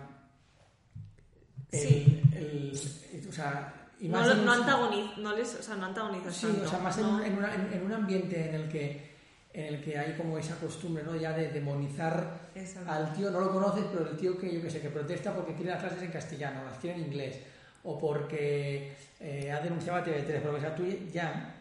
[1.71, 2.21] el, Sí.
[2.35, 6.47] el- o sea, y no, más no, antagoniz- no les, o sea, no antagonizas Sí,
[6.47, 9.07] tanto, o sea, más en, en una- en- en un ambiente en el que
[9.53, 11.15] en el que hay como esa costumbre, ¿no?
[11.15, 12.51] Ya de demonizar
[12.85, 15.55] al tío, no lo conoces, pero el tío que yo que sé, que protesta porque
[15.55, 17.39] quiere las clases en castellano, las quiere en inglés,
[17.83, 21.56] o porque eh, ha denunciado a TV3, porque o sea, tú ya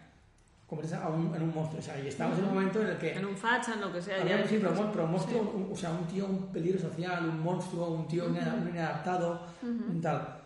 [0.66, 1.78] conviertes a un, en un monstruo.
[1.78, 3.92] O sea, y estamos en un momento en el que en un facha, en lo
[3.92, 6.52] que sea, ya- sí, pero, un- pero un monstruo, un- o sea, un tío, un
[6.52, 10.42] peligro social, un monstruo, un tío inada- un inadaptado, un tal.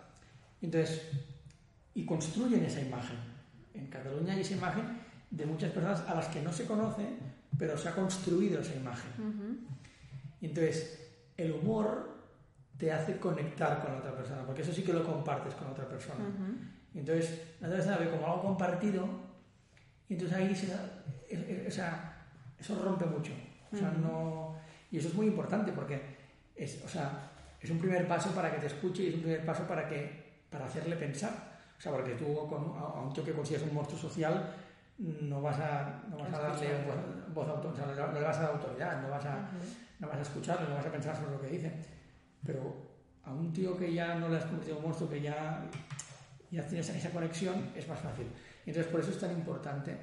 [0.61, 1.03] Entonces,
[1.95, 3.17] y construyen esa imagen.
[3.75, 4.85] En Cataluña hay esa imagen
[5.31, 7.07] de muchas personas a las que no se conoce,
[7.59, 9.11] pero se ha construido esa imagen.
[10.41, 12.19] Y entonces, el humor
[12.77, 16.25] te hace conectar con otra persona, porque eso sí que lo compartes con otra persona.
[16.95, 19.07] Entonces, la otra persona ve como algo compartido,
[20.11, 20.75] y entonces ahí se
[21.67, 22.27] o sea,
[22.59, 23.33] eso rompe mucho.
[23.73, 24.57] O sea, no,
[24.91, 26.03] y eso es muy importante porque
[26.57, 27.31] es, o sea,
[27.61, 30.43] es un primer paso para que te escuche y es un primer paso para, que,
[30.51, 31.31] para hacerle pensar.
[31.79, 34.53] O sea, porque tú con, a un tío que consideras un monstruo social
[34.99, 36.67] no vas a, no vas a darle
[37.33, 39.49] voz, voz o sea, no le- vas a dar autoridad, no vas a,
[40.01, 41.73] no vas a escucharlo, no vas a pensar sobre lo que dice.
[42.45, 42.91] Pero
[43.25, 45.63] a un tío que ya no le has convertido en un monstruo, que ya,
[46.51, 48.27] ya tienes esa conexión, es más fácil.
[48.67, 49.97] Entonces, por eso es tan importante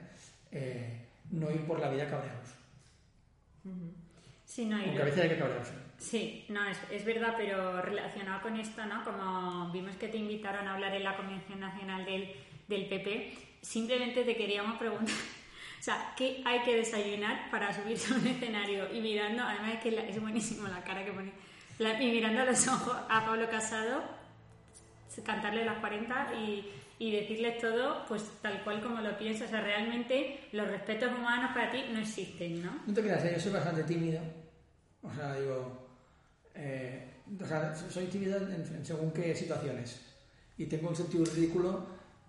[0.51, 2.49] eh, no ir por la vida cabreados.
[4.45, 5.73] Sí, no, Aunque a veces hay que cabrearse.
[5.97, 9.03] Sí, no, es, es verdad, pero relacionado con esto, ¿no?
[9.03, 12.31] Como vimos que te invitaron a hablar en la Convención Nacional del,
[12.67, 15.15] del PP, simplemente te queríamos preguntar
[15.79, 18.91] O sea, ¿qué hay que desayunar para subirse a un escenario?
[18.93, 21.31] Y mirando, además es que es buenísimo la cara que pone,
[21.79, 24.03] y mirando a los ojos a Pablo Casado,
[25.23, 29.47] cantarle las 40 y, y decirles todo pues tal cual como lo piensas.
[29.47, 32.81] O sea, realmente los respetos humanos para ti no existen, ¿no?
[32.85, 33.33] No te creas, ¿eh?
[33.35, 34.21] yo soy bastante tímido.
[35.03, 35.87] O sea, digo,
[36.55, 40.01] eh, o sea, soy tímido en, según qué situaciones.
[40.57, 41.85] Y tengo un sentido ridículo,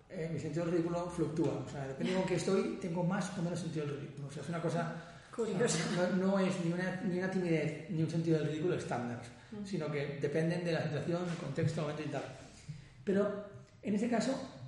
[0.07, 1.63] eh, mi sentido ridículo fluctúa.
[1.65, 4.27] O sea, depende de con qué estoy, tengo más o menos sentido del ridículo.
[4.27, 5.05] O sea, es una cosa...
[5.35, 5.79] Curiosa.
[6.17, 9.65] no, es ni una, ni una timidez ni un sentido del ridículo estándar, mm.
[9.65, 12.23] sino que dependen de la situación, el contexto, el momento y tal.
[13.05, 13.45] Pero
[13.81, 14.58] en ese caso,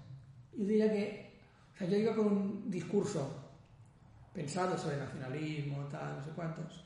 [0.53, 1.39] yo diría que,
[1.73, 3.41] o sea, yo iba con un discurso
[4.33, 6.83] pensado sobre nacionalismo, tal, no sé cuántos.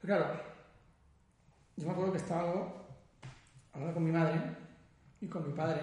[0.00, 0.40] Pero claro,
[1.76, 2.72] yo me acuerdo que estaba
[3.72, 4.40] hablando con mi madre
[5.20, 5.80] y con mi padre.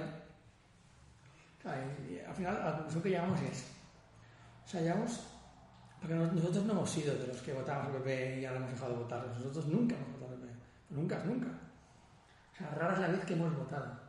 [2.09, 3.72] y al final, la conclusión que llegamos es,
[4.66, 5.28] o sea, llegamos,
[5.99, 8.93] porque nosotros no hemos sido de los que votamos al PP y ahora hemos dejado
[8.93, 10.53] de votar, nosotros nunca hemos votado al PP,
[10.89, 11.47] nunca, nunca.
[12.53, 14.03] O sea, rara es la vez que hemos votado.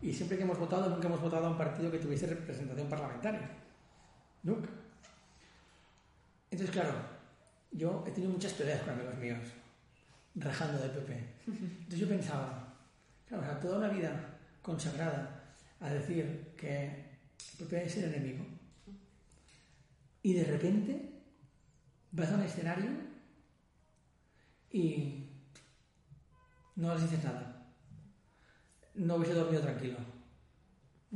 [0.00, 3.50] Y siempre que hemos votado, nunca hemos votado a un partido que tuviese representación parlamentaria.
[4.44, 4.68] Nunca.
[6.50, 6.94] Entonces, claro,
[7.72, 9.44] yo he tenido muchas peleas con amigos míos,
[10.36, 11.34] rajando del PP.
[11.46, 12.74] Entonces yo pensaba,
[13.26, 18.44] claro, toda una vida consagrada a decir que el PP es el enemigo.
[20.22, 21.12] Y de repente
[22.12, 22.90] vas a un escenario
[24.70, 25.26] y
[26.76, 27.57] no les dices nada
[28.98, 29.96] no hubiese dormido tranquilo.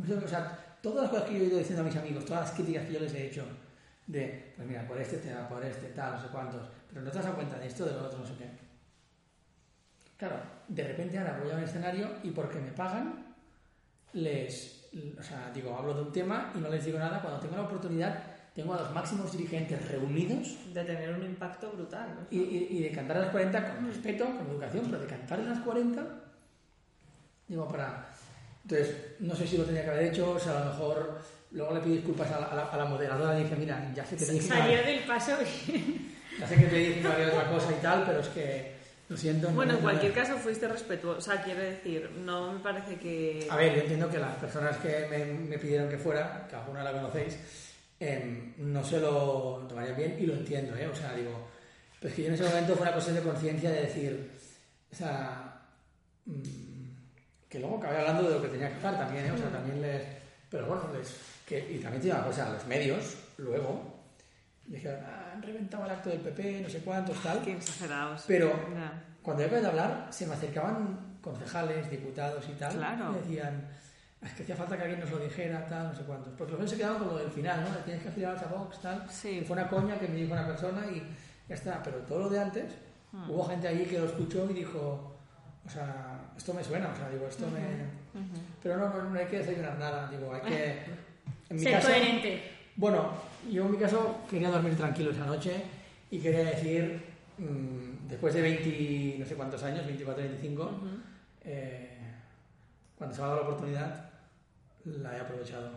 [0.00, 2.52] O sea, todas las cosas que yo he ido diciendo a mis amigos, todas las
[2.52, 3.44] críticas que yo les he hecho,
[4.06, 7.18] de, pues mira, por este tema, por este, tal, no sé cuántos, pero no te
[7.18, 8.50] das cuenta de esto, de lo otro, no sé qué.
[10.16, 10.36] Claro,
[10.68, 13.34] de repente ahora voy a un escenario y porque me pagan,
[14.12, 17.20] les, o sea, digo, hablo de un tema y no les digo nada.
[17.20, 18.22] Cuando tengo la oportunidad,
[18.54, 20.58] tengo a los máximos dirigentes reunidos.
[20.72, 22.28] De tener un impacto brutal.
[22.30, 25.44] Y, y, de cantar a las 40 con respeto, con educación, pero de cantar a
[25.44, 26.21] las 40
[27.52, 28.08] Digo, para...
[28.62, 31.74] Entonces, no sé si lo tenía que haber hecho, o sea, a lo mejor luego
[31.74, 34.32] le pido disculpas a la, a la, moderadora y dije, mira, ya sé que te
[34.32, 34.48] dije...
[34.48, 35.32] Salió del paso
[36.40, 38.72] Ya sé que te dije que había otra cosa y tal, pero es que
[39.10, 39.50] lo siento.
[39.50, 43.46] Bueno, en cualquier caso fuiste respetuoso, o sea, quiero decir, no me parece que...
[43.50, 46.82] A ver, yo entiendo que las personas que me, me pidieron que fuera, que alguna
[46.82, 47.36] la conocéis,
[48.00, 50.86] eh, no se lo tomarían bien y lo entiendo, ¿eh?
[50.86, 51.50] O sea, digo,
[52.00, 54.30] pero es que yo en ese momento fue una cosa de conciencia de decir,
[54.90, 55.60] o sea...
[56.24, 56.71] Mmm,
[57.52, 59.30] que luego acabé hablando de lo que tenía que hacer también, ¿eh?
[59.30, 60.02] o sea, también les...
[60.48, 61.14] Pero bueno, les...
[61.44, 63.92] Que, y también tiene una cosa, los medios, luego,
[64.64, 67.42] dijeron, ah, han reventado el acto del PP, no sé cuántos, tal.
[67.42, 68.24] Qué exagerados.
[68.26, 68.58] Pero
[69.20, 73.12] cuando yo acabé de hablar, se me acercaban concejales, diputados y tal, claro.
[73.12, 73.68] y decían,
[74.22, 76.32] ah, es que hacía falta que alguien nos lo dijera, tal, no sé cuántos.
[76.38, 77.68] Porque luego se quedaban con lo del final, ¿no?
[77.84, 79.06] Tienes que afiliar a Vox, tal.
[79.10, 79.44] Sí.
[79.46, 81.02] Fue una coña que me dijo una persona y
[81.46, 81.82] ya está.
[81.82, 82.72] Pero todo lo de antes,
[83.12, 83.30] mm.
[83.30, 85.11] hubo gente allí que lo escuchó y dijo,
[85.66, 88.20] o sea, esto me suena, o sea, digo, esto me...
[88.62, 90.82] Pero no, no, hay que desayunar nada, digo, hay que...
[91.48, 92.42] En mi Ser caso, coherente.
[92.76, 93.12] Bueno,
[93.50, 95.62] yo en mi caso quería dormir tranquilo esa noche
[96.10, 97.02] y quería decir,
[97.36, 100.80] mmm, después de 20, no sé cuántos años, 24, 25,
[101.44, 101.98] eh,
[102.96, 104.10] cuando se me ha dado la oportunidad,
[104.86, 105.70] la he aprovechado.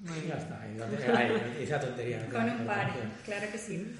[0.00, 2.26] Y ya está, y, esa tontería.
[2.32, 2.90] Con un par,
[3.24, 3.94] claro que sí.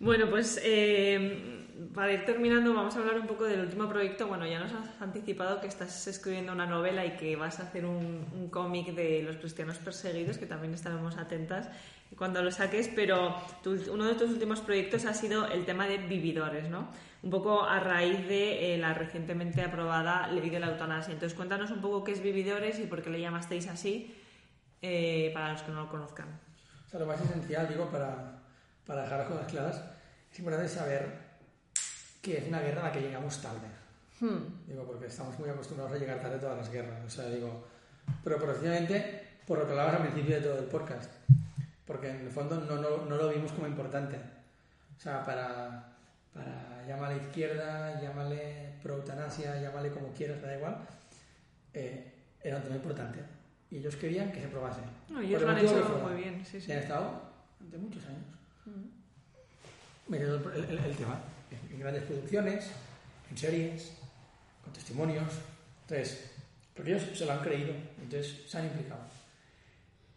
[0.00, 0.60] Bueno, pues...
[0.64, 1.59] Eh,
[1.94, 4.26] para ir terminando, vamos a hablar un poco del último proyecto.
[4.26, 7.84] Bueno, ya nos has anticipado que estás escribiendo una novela y que vas a hacer
[7.84, 11.68] un, cómic de los cristianos perseguidos, que también estaremos atentas
[12.18, 13.36] cuando lo saques, pero
[13.92, 16.88] uno de tus últimos proyectos ha sido el tema de vividores, ¿no?
[17.22, 21.14] Un poco a raíz de eh, la recientemente aprobada ley de la eutanasia.
[21.14, 24.16] Entonces, cuéntanos un poco qué es vividores y por qué le llamasteis así,
[24.82, 26.26] eh, para los que no lo conozcan.
[26.86, 28.40] O sea, lo más esencial, digo, para,
[28.84, 29.84] para dejar las cosas claras,
[30.32, 31.29] es importante saber
[32.20, 33.66] que es una guerra a la que llegamos tarde.
[34.20, 34.66] Hmm.
[34.66, 37.04] Digo, porque estamos muy acostumbrados a llegar tarde a todas las guerras.
[37.06, 37.64] O sea, digo,
[38.22, 41.10] pero precisamente por lo que hablabas al principio de todo el podcast.
[41.86, 44.16] Porque en el fondo no, no, no lo vimos como importante.
[44.96, 45.96] O sea, para,
[46.34, 50.76] para llámale izquierda, llámale pro-eutanasia, llámale como quieras, da igual,
[51.72, 52.12] eh,
[52.42, 53.20] era un tema importante.
[53.70, 54.82] Y ellos querían que se probase.
[55.08, 56.70] No, ellos lo han hecho muy bien, sí, sí.
[56.72, 57.22] han estado
[57.58, 58.26] durante muchos años.
[58.66, 60.14] Hmm.
[60.14, 61.20] el, el tema
[61.70, 62.70] en grandes producciones,
[63.30, 63.92] en series,
[64.62, 65.32] con testimonios.
[65.82, 66.30] Entonces,
[66.74, 69.02] porque ellos se lo han creído, entonces se han implicado.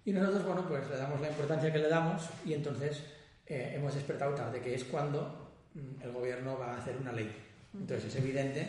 [0.06, 3.04] Y nosotros, bueno, pues le damos la importancia que le damos y entonces
[3.48, 7.34] eh, hemos despertado tarde, que es cuando mm, el gobierno va a hacer una ley.
[7.74, 8.68] Entonces es evidente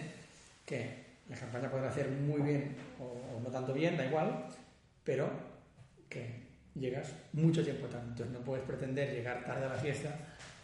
[0.64, 4.47] que la campaña podrá hacer muy bien o, no tanto bien, da igual,
[5.03, 5.28] pero
[6.09, 8.07] que llegas mucho tiempo tarde.
[8.09, 10.11] Entonces no puedes pretender llegar tarde a la fiesta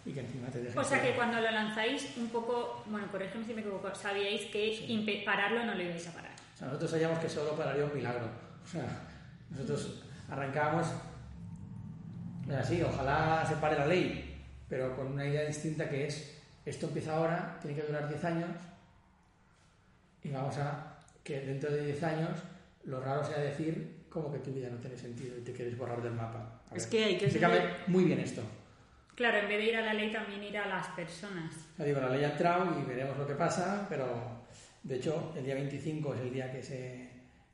[0.04, 0.78] y que encima te dejen.
[0.78, 5.22] O sea que cuando lo lanzáis, un poco, bueno, corrígeme si me equivoco, sabíais que
[5.24, 6.32] pararlo no lo ibais a parar.
[6.54, 8.26] O sea, nosotros sabíamos que solo pararía un milagro.
[8.64, 8.84] O sea,
[9.50, 10.86] nosotros arrancábamos
[12.58, 14.38] así, ojalá se pare la ley,
[14.68, 18.50] pero con una idea distinta que es, esto empieza ahora, tiene que durar 10 años
[20.22, 22.38] y vamos a que dentro de 10 años
[22.84, 26.02] lo raro sea decir como que tu vida no tiene sentido y te quieres borrar
[26.02, 26.60] del mapa.
[26.70, 28.42] A Es ver, que hay que explícame muy bien esto.
[29.20, 31.54] Claro, en vez de ir a la ley, también ir a las personas.
[31.76, 34.06] Ya digo, la ley ha entrado y veremos lo que pasa, pero
[34.82, 37.10] de hecho el día 25 es el día que se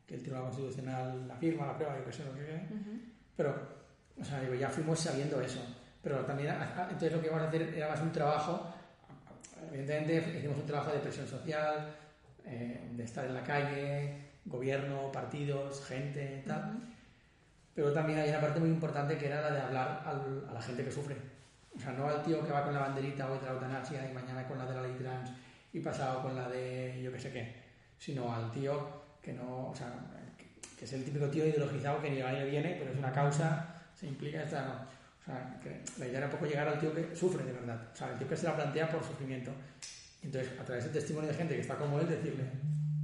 [0.06, 2.68] que el Tribunal Constitucional la firma, la prueba, yo qué sé, no sé qué.
[3.36, 3.68] Pero,
[4.20, 5.58] o sea, digo, ya fuimos sabiendo eso.
[6.04, 6.54] Pero también,
[6.84, 8.72] entonces lo que íbamos a hacer era más un trabajo,
[9.68, 11.96] evidentemente hicimos un trabajo de presión social,
[12.44, 16.78] eh, de estar en la calle, gobierno, partidos, gente, tal.
[17.74, 20.62] Pero también hay una parte muy importante que era la de hablar al- a la
[20.62, 21.16] gente que sufre.
[21.76, 24.14] O sea, no al tío que va con la banderita hoy de la eutanasia y
[24.14, 25.30] mañana con la de la ley trans
[25.72, 27.54] y pasado con la de yo qué sé qué,
[27.98, 29.92] sino al tío que no, o sea,
[30.38, 33.82] que, es el típico tío ideologizado que ni va ni viene, pero es una causa,
[33.94, 34.74] se implica, está, no.
[34.74, 37.88] O sea, que la idea era un poco llegar al tío que sufre de verdad,
[37.92, 39.50] o sea, el tío que se la plantea por sufrimiento.
[40.22, 42.44] Entonces, a través del testimonio de gente que está como él, decirle,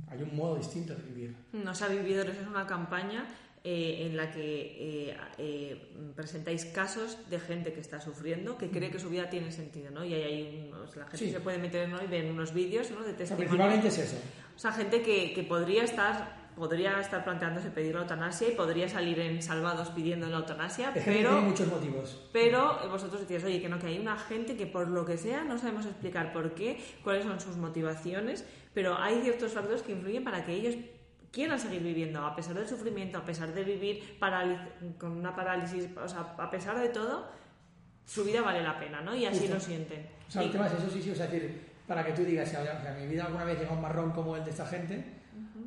[0.09, 1.37] hay un modo distinto de vivir.
[1.53, 3.25] Nos ha vivido es una campaña
[3.65, 5.77] eh, en la que eh, eh,
[6.17, 10.05] presentáis casos de gente que está sufriendo, que cree que su vida tiene sentido, ¿no?
[10.05, 11.31] Y ahí hay unos, la gente Sí.
[11.31, 12.03] se puede meter ¿no?
[12.03, 12.97] y ven unos vídeos ¿no?
[13.05, 13.49] de O sea, testimonio.
[13.49, 14.17] principalmente es eso.
[14.57, 18.87] O sea, gente que, que podría estar podría estar planteándose pedir la eutanasia y podría
[18.87, 22.29] salir en salvados pidiendo la eutanasia, Es pero tiene muchos motivos.
[22.31, 25.45] pero vosotros decís, oye, que no, que hay una gente que por lo que sea
[25.45, 28.45] no sabemos explicar por qué, cuáles son sus motivaciones,
[28.75, 30.75] pero hay ciertos factores que influyen para que ellos
[31.33, 34.19] quieran seguir viviendo, a pesar del sufrimiento, a pesar de vivir
[34.99, 37.27] con una parálisis, o sea, a pesar de todo,
[38.05, 39.17] su vida vale la pena, ¿no?
[39.17, 39.55] Y así Justo.
[39.55, 40.07] lo sienten.
[40.29, 42.23] O sea, el Y- tema es eso, sí, sí, o sea, decir, para que tú
[42.23, 45.05] digas, si a- mi vida alguna vez llega un marrón como el de esta gente,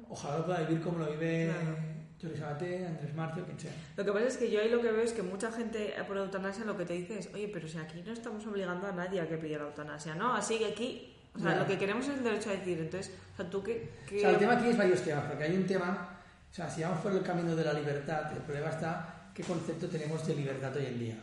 [0.10, 1.78] ojalá lo pueda vivir como lo vive Claro.
[2.22, 3.72] Jordi Sabaté, Andrés Marcio, quien sea.
[3.98, 6.18] Lo que pasa es que yo ahí lo que veo es que mucha gente por
[6.18, 9.20] eutanasia lo que te dice es, oye, pero si aquí no estamos obligando a nadie
[9.20, 10.34] a que pida la eutanasia, ¿no?
[10.34, 12.80] Así que aquí, o sea, lo que queremos es el derecho a decir.
[12.80, 13.90] Entonces, o sea, tú qué...
[14.08, 16.18] O sea, el tema aquí es varios temas, porque hay un tema,
[16.52, 19.88] o sea, si vamos por el camino de la libertad, el problema está qué concepto
[19.88, 21.18] tenemos de libertad hoy en día.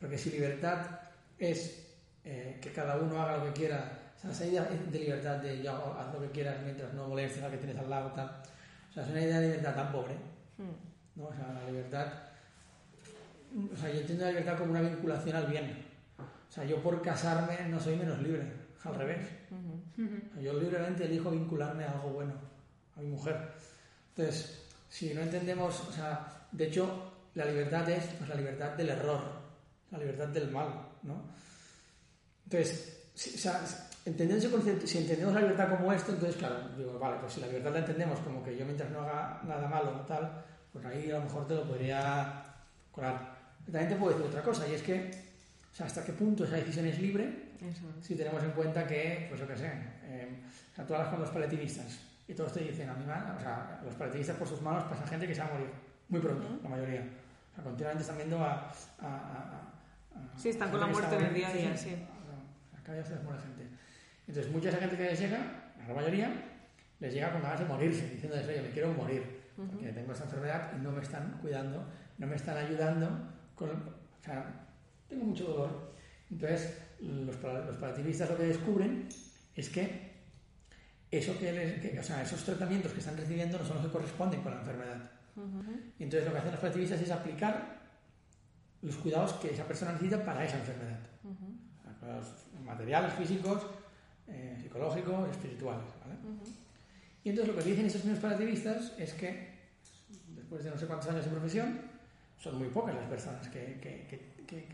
[0.00, 0.78] Porque si libertad
[1.38, 1.86] es
[2.24, 5.62] eh, que cada uno haga lo que quiera, o sea, esa idea de libertad de
[5.62, 8.26] yo hago- haz lo que quieras mientras no molestes al que tienes al lado, tal,
[8.90, 10.14] o sea, es una idea de libertad tan pobre,
[10.58, 11.20] Hmm.
[11.20, 11.26] ¿no?
[11.26, 12.06] O sea, la libertad,
[13.72, 15.84] o sea, yo entiendo la libertad como una vinculación al bien.
[16.18, 18.42] O sea, yo por casarme no soy menos libre,
[18.84, 19.28] al revés.
[20.40, 22.34] Yo libremente elijo vincularme a algo bueno,
[22.96, 23.36] a mi mujer.
[24.14, 28.90] Entonces, si no entendemos, o sea, de hecho, la libertad es pues, la libertad del
[28.90, 29.20] error,
[29.90, 30.68] la libertad del mal,
[31.02, 31.22] ¿no?
[32.44, 33.62] Entonces, si, o sea,
[34.04, 37.46] ese concepto, si entendemos la libertad como esto, entonces, claro, digo, vale, pues si la
[37.46, 41.10] libertad la entendemos como que yo mientras no haga nada malo o tal, pues ahí
[41.10, 42.44] a lo mejor te lo podría
[42.90, 43.38] colar.
[43.64, 45.10] Pero también te puedo decir otra cosa, y es que,
[45.72, 48.04] o sea, hasta qué punto esa decisión es libre Eso es.
[48.06, 49.70] si tenemos en cuenta que, pues yo qué sé,
[50.04, 50.28] eh,
[50.72, 53.40] o sea, tú hablas con los paleativistas y todos te dicen, a mí, me- o
[53.40, 55.70] sea, los paleativistas por sus manos pasa gente que se va a morir,
[56.08, 57.04] muy pronto, la mayoría.
[57.52, 58.52] O sea, continuamente están viendo a...
[58.52, 61.96] a- a- a- Sí, están con la muerte en el día a día, sí.
[62.84, 63.66] Cada día se les muere gente.
[64.26, 65.38] Entonces, mucha esa gente que les llega,
[65.86, 66.32] la mayoría,
[67.00, 70.72] les llega con ganas de morirse, diciéndoles, oye, me quiero morir, porque tengo esta enfermedad
[70.76, 71.84] y no me están cuidando,
[72.18, 73.08] no me están ayudando,
[73.54, 74.44] con, o sea,
[75.08, 75.92] tengo mucho dolor.
[76.30, 79.08] Entonces, los, los palativistas lo que descubren
[79.54, 80.12] es que,
[81.10, 83.92] eso que, les- que- o sea, esos tratamientos que están recibiendo no son los que
[83.92, 85.10] corresponden con la enfermedad.
[85.98, 87.80] Y entonces lo que hacen los palativistas es aplicar
[88.82, 90.98] los cuidados que esa persona necesita para esa enfermedad.
[91.80, 92.26] O sea, cuidados
[92.64, 93.66] materiales, físicos,
[94.28, 95.84] eh, psicológicos, espirituales.
[96.00, 96.14] ¿vale?
[97.24, 99.52] Y entonces lo que dicen estos mismos palativistas es que
[100.34, 101.80] después de no sé cuántos años de profesión,
[102.38, 104.32] son muy pocas las personas que- que- que-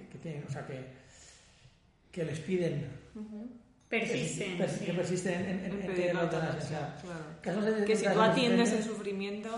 [0.08, 0.74] que tienen, o sea, que,
[2.18, 2.86] que les piden
[3.88, 4.58] Persisten.
[4.58, 4.84] pers- sí.
[4.84, 6.94] que persisten en, en- en la la eutanasia.
[7.42, 7.62] claro.
[7.62, 9.48] de- que si tú atiendes el sufrimiento,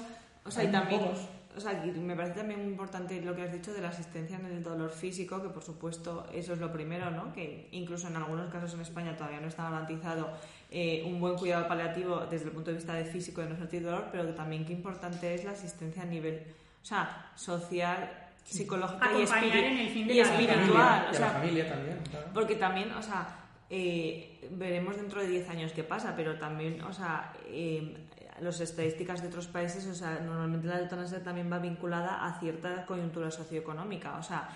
[0.44, 1.18] o sea, y también, pocos.
[1.56, 4.46] o sea, me parece también muy importante lo que has dicho de la asistencia en
[4.46, 7.32] el dolor físico, que por supuesto eso es lo primero, ¿no?
[7.32, 10.30] Que incluso en algunos casos en España todavía no está garantizado
[10.70, 13.82] eh, un buen cuidado paliativo desde el punto de vista de físico de no sentir
[13.82, 16.40] dolor, pero que también qué importante es la asistencia a nivel,
[16.80, 20.58] o sea, social, psicológica y, en el fin de y la espiritual.
[20.58, 22.26] familia, o y a sea, la familia también, claro.
[22.34, 23.36] porque también, o sea,
[23.68, 27.94] eh, veremos dentro de 10 años qué pasa, pero también, o sea, eh,
[28.40, 32.86] las estadísticas de otros países, o sea, normalmente la eutanasia también va vinculada a cierta
[32.86, 34.16] coyuntura socioeconómica.
[34.16, 34.48] O sea,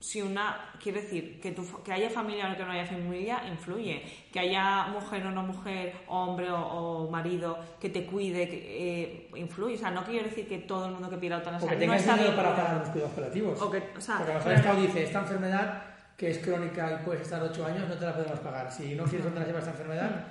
[0.00, 4.02] si una, quiere decir, que, tu, que haya familia o que no haya familia, influye.
[4.32, 8.58] Que haya mujer o no mujer, hombre o, marido, que te cuide, que,
[9.02, 9.74] eh, influye.
[9.74, 12.04] O sea, no quiere decir que todo el mundo que pida eutanasia o que tengas
[12.04, 13.60] dinero para pagar los cuidados paliativos.
[13.60, 15.82] O que, o sea, Porque a lo mejor el Estado dice, esta enfermedad
[16.16, 18.70] que es crónica y puedes estar ocho años, no te la podemos pagar.
[18.70, 20.26] Si no quieres eutanasia para esta enfermedad...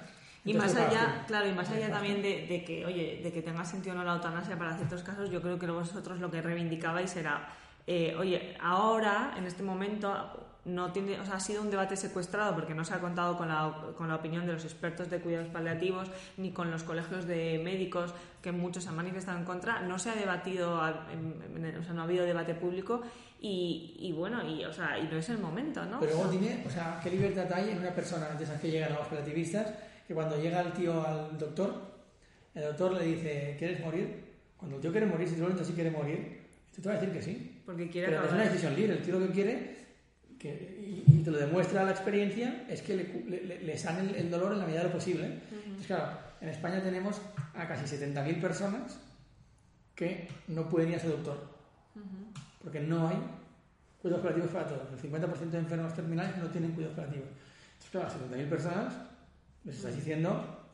[0.46, 3.66] Y más allá, claro, y más allá también de, de, que, oye, de que tenga
[3.66, 7.14] sentido o no la eutanasia para ciertos casos, yo creo que vosotros lo que reivindicabais
[7.18, 7.50] era
[7.88, 10.14] eh, oye, ahora, en este momento,
[10.66, 13.48] no tiene, o sea, ha sido un debate secuestrado porque no se ha contado con
[13.48, 17.60] la, con la opinión de los expertos de cuidados paliativos ni con los colegios de
[17.64, 19.82] médicos que muchos han manifestado en contra.
[19.82, 23.02] No se ha debatido, o sea, no ha habido debate público
[23.40, 26.00] y, bueno, y, o sea, y no es el momento, ¿no?
[26.02, 28.92] Pero luego dime, o sea, ¿qué libertad hay en una persona de esas que llegan
[28.92, 29.74] a los paliativistas
[30.06, 31.82] que cuando llega el tío al doctor,
[32.54, 34.26] el doctor le dice, ¿quieres morir?
[34.58, 36.42] Cuando el tío quiere morir, si tú sí quiere morir,
[36.76, 37.57] tú te vas a decir que sí.
[37.68, 38.94] Porque quiere Pero es una decisión libre.
[38.94, 39.76] El tío lo que quiere,
[40.40, 44.60] que, y, te lo demuestra la experiencia, es que le, le, sane el, dolor en
[44.60, 45.42] la medida de lo posible.
[45.52, 47.20] Entonces, claro, en España tenemos
[47.54, 48.98] a casi 70.000 personas
[49.96, 51.58] que no pueden ir a ser doctor.
[52.64, 53.18] Porque no hay
[54.02, 55.04] cuidados paliativos para todos.
[55.04, 57.28] El 50% de enfermos terminales no tienen cuidados paliativos.
[57.84, 58.94] Entonces, claro, a 70.000 personas
[59.66, 60.66] les estás diciendo,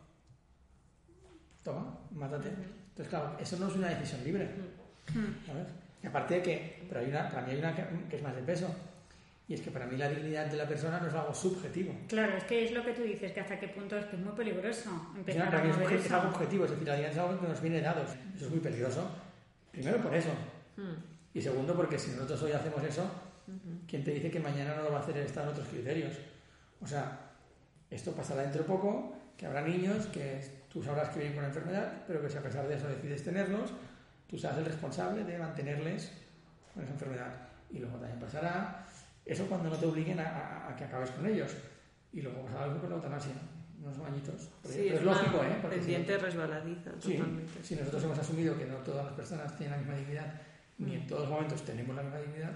[1.64, 2.50] toma, mátate.
[2.50, 4.48] Entonces, claro, eso no es una decisión libre.
[5.48, 5.68] ¿Sabes?
[6.04, 8.42] Y aparte de que, pero hay una, para mí hay una que, es más de
[8.42, 8.68] peso.
[9.48, 11.94] Y es que para mí la dignidad de la persona no es algo subjetivo.
[12.08, 14.22] Claro, es que es lo que tú dices, que hasta qué punto es que es
[14.22, 17.48] muy peligroso empezar para mí es, algo objetivo, es decir, la dignidad es algo que
[17.48, 18.04] nos viene dado.
[18.04, 19.10] Eso es muy peligroso.
[19.72, 20.30] Primero por eso.
[20.76, 21.14] Hmm.
[21.34, 23.10] Y segundo porque si nosotros hoy hacemos eso,
[23.88, 26.14] ¿quién te dice que mañana no lo va a hacer estar en otros criterios?
[26.82, 27.18] O sea,
[27.90, 30.42] esto pasará dentro de poco, que habrá niños que
[30.72, 33.72] tú sabrás que viven con enfermedad, pero que si a pesar de eso decides tenerlos,
[34.28, 36.12] tú serás el responsable de mantenerles
[36.74, 37.34] con esa enfermedad.
[37.72, 38.86] Y luego también pasará
[39.26, 41.52] eso cuando no te obliguen a, que acabes con ellos.
[42.12, 43.34] Y luego pasará algo con la eutanasia,
[43.82, 44.50] unos bañitos.
[44.68, 45.58] Sí, es, lógico, ¿eh?
[45.70, 47.64] pendiente resbaladiza, totalmente.
[47.64, 50.42] si nosotros hemos asumido que no todas las personas tienen la misma dignidad,
[50.78, 51.08] ni en mm.
[51.08, 52.52] todos los momentos tenemos la misma dignidad.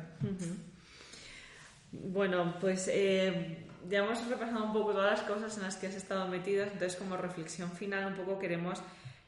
[1.92, 5.96] Bueno, pues eh, ya hemos repasado un poco todas las cosas en las que has
[5.96, 8.82] estado metidas, entonces como reflexión final un poco queremos,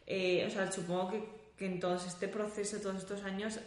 [0.06, 3.60] eh, o sea, supongo que que en todo este proceso, todos estos años,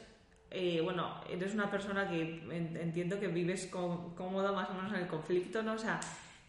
[0.51, 2.41] eh, bueno, eres una persona que
[2.81, 5.75] entiendo que vives cómoda más o menos en el conflicto, ¿no?
[5.75, 6.01] O sea,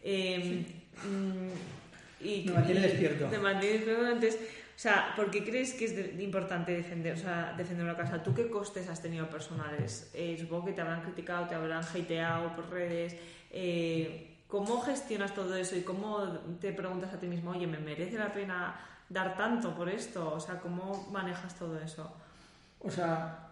[0.02, 0.64] eh,
[2.20, 3.26] y, mantiene despierto.
[3.26, 4.06] Te mantiene despierto.
[4.06, 4.40] Entonces,
[4.74, 8.22] o sea, ¿por qué crees que es importante defender, o sea, defender una casa?
[8.22, 10.10] ¿Tú qué costes has tenido personales?
[10.14, 13.16] Eh, supongo que te habrán criticado, te habrán hateado por redes.
[14.48, 18.32] ¿Cómo gestionas todo eso y cómo te preguntas a ti mismo, oye, ¿me merece la
[18.32, 20.34] pena dar tanto por esto?
[20.34, 22.10] O sea, ¿cómo manejas todo eso?
[22.80, 23.48] O sea,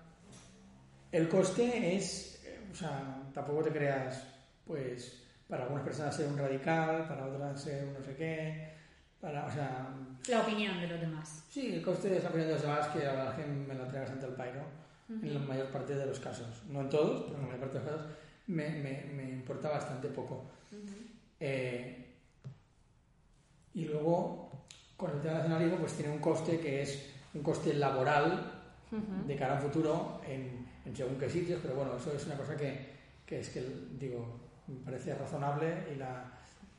[1.11, 4.25] el coste es, o sea, tampoco te creas,
[4.67, 8.73] pues, para algunas personas ser un radical, para otras ser un no sé qué,
[9.21, 9.89] para, o sea...
[10.29, 11.45] La opinión de los demás.
[11.51, 13.89] Sí, el coste es la opinión de los demás que a la gente me la
[13.89, 14.63] traigas ante el pairo,
[15.09, 16.63] en la mayor parte de los casos.
[16.69, 18.13] No en todos, pero en la mayor parte de los casos
[18.47, 20.45] me, me, me importa bastante poco.
[21.41, 21.99] eh,
[23.75, 24.52] y luego,
[24.97, 28.61] con el tema nacionalismo pues tiene un coste que es un coste laboral
[29.27, 32.57] de cara a un futuro en, según qué sitios, pero bueno, eso es una cosa
[32.57, 32.91] que,
[33.25, 33.65] que es que,
[33.99, 36.25] digo, me parece razonable y la,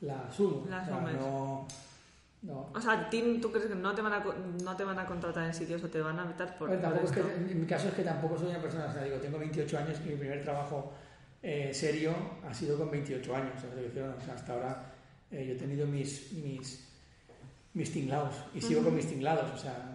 [0.01, 0.63] la asumo.
[0.63, 0.85] o, sea,
[1.19, 1.67] no,
[2.43, 2.69] no.
[2.71, 4.23] o sea, ¿tú crees que no te, van a,
[4.63, 7.65] no te van a contratar en sitios o te van a meter por, En mi
[7.65, 10.15] caso es que tampoco soy una persona, o sea, digo, tengo 28 años y mi
[10.15, 10.93] primer trabajo
[11.41, 12.13] eh, serio
[12.47, 13.53] ha sido con 28 años.
[13.63, 14.93] O sea, hasta ahora
[15.31, 16.92] eh, yo he tenido mis, mis
[17.73, 19.93] mis tinglados y sigo con mis tinglados, o sea,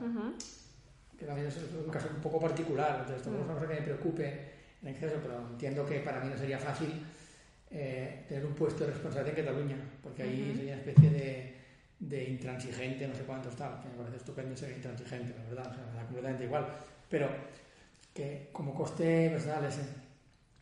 [1.18, 3.82] que también es un caso un poco particular, entonces no es una cosa que me
[3.82, 4.50] preocupe
[4.82, 6.92] en exceso, pero entiendo que para mí no sería fácil
[7.70, 11.54] eh, tener un puesto de responsabilidad en Cataluña, porque ahí sería una especie de,
[12.00, 15.74] de, intransigente, no sé cuánto está, que me parece estupendo ser intransigente, la verdad, o
[15.74, 16.66] sea, me da completamente igual,
[17.08, 17.28] pero
[18.14, 19.82] que como coste personal ese.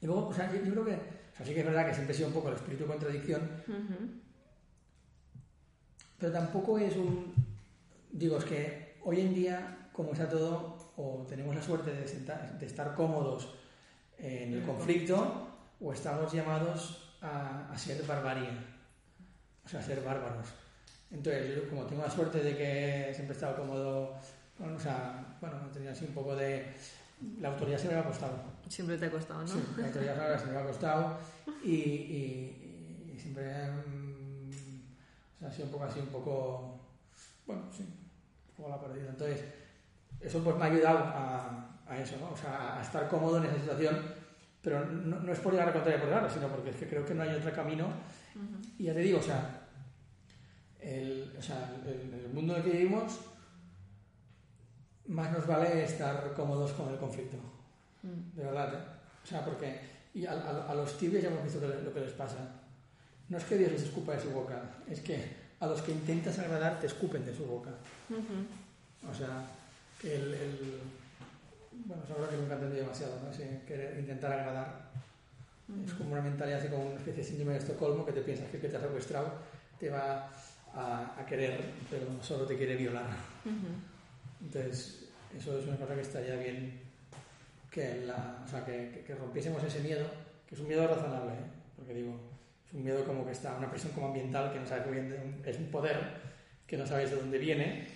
[0.00, 2.14] Y luego, o sea, yo, creo que, o sea, sí que es verdad que siempre
[2.14, 3.50] he sido un poco el espíritu de contradicción,
[6.18, 7.34] pero tampoco es un...
[8.10, 12.04] Digo, es que hoy en día, como está todo, o tenemos la suerte de,
[12.58, 13.54] de estar cómodos
[14.18, 15.48] en el conflicto,
[15.80, 18.48] o estamos llamados a, ser barbarie,
[19.64, 20.46] o sea, a ser bárbaros.
[21.10, 24.16] Entonces, yo como tengo la suerte de que siempre he estado cómodo,
[24.58, 26.72] bueno, o sea, bueno, tenía así un poco de...
[27.40, 28.34] La autoridad siempre me ha costado.
[28.68, 29.48] Siempre te ha costado, ¿no?
[29.48, 31.18] Sí, la autoridad siempre me ha costado
[31.64, 33.44] y, y, y siempre
[35.36, 36.80] o sea, ha sido un poco así, un poco.
[37.46, 37.84] Bueno, sí.
[38.56, 39.08] como la ha perdido.
[39.10, 39.44] Entonces,
[40.20, 42.30] eso pues me ha ayudado a, a eso, ¿no?
[42.30, 43.96] O sea, a estar cómodo en esa situación,
[44.62, 47.04] pero no, no es por llegar a contraria por nada, sino porque es que creo
[47.04, 47.86] que no hay otro camino.
[48.78, 49.62] Y ya te digo, o sea,
[50.80, 53.20] el, o sea, el, el mundo en el que vivimos,
[55.08, 57.36] más nos vale estar cómodos con el conflicto.
[58.02, 58.78] De verdad, ¿eh?
[59.22, 59.80] O sea, porque
[60.14, 62.36] y a, a- a los tibios ya hemos visto que lo que les pasa.
[63.28, 65.24] No es que Dios les escupa de su boca, es que
[65.60, 67.70] a los que intentas agradar te escupen de su boca.
[69.10, 69.46] O sea,
[70.04, 70.80] el, el-
[71.86, 73.66] bueno, es algo que nunca he entendido demasiado, ¿no?
[73.66, 74.86] Querer intentar agradar.
[75.84, 78.48] Es como una mentalidad, así como una especie de síndrome de Estocolmo, que te piensas
[78.48, 79.32] que el que te ha secuestrado
[79.80, 80.30] te va
[80.74, 81.60] a, a querer,
[81.90, 83.06] pero solo te quiere violar.
[84.40, 85.06] Entonces,
[85.36, 86.80] eso es una cosa que estaría bien
[87.70, 90.06] que, la, o sea, que, que- que rompiésemos ese miedo,
[90.48, 91.46] que es un miedo razonable, ¿eh?
[91.76, 92.14] porque digo,
[92.68, 95.42] es un miedo como que está, una presión como ambiental que no sabes muy bien,
[95.44, 95.98] es un poder
[96.66, 97.86] que no sabes de dónde viene,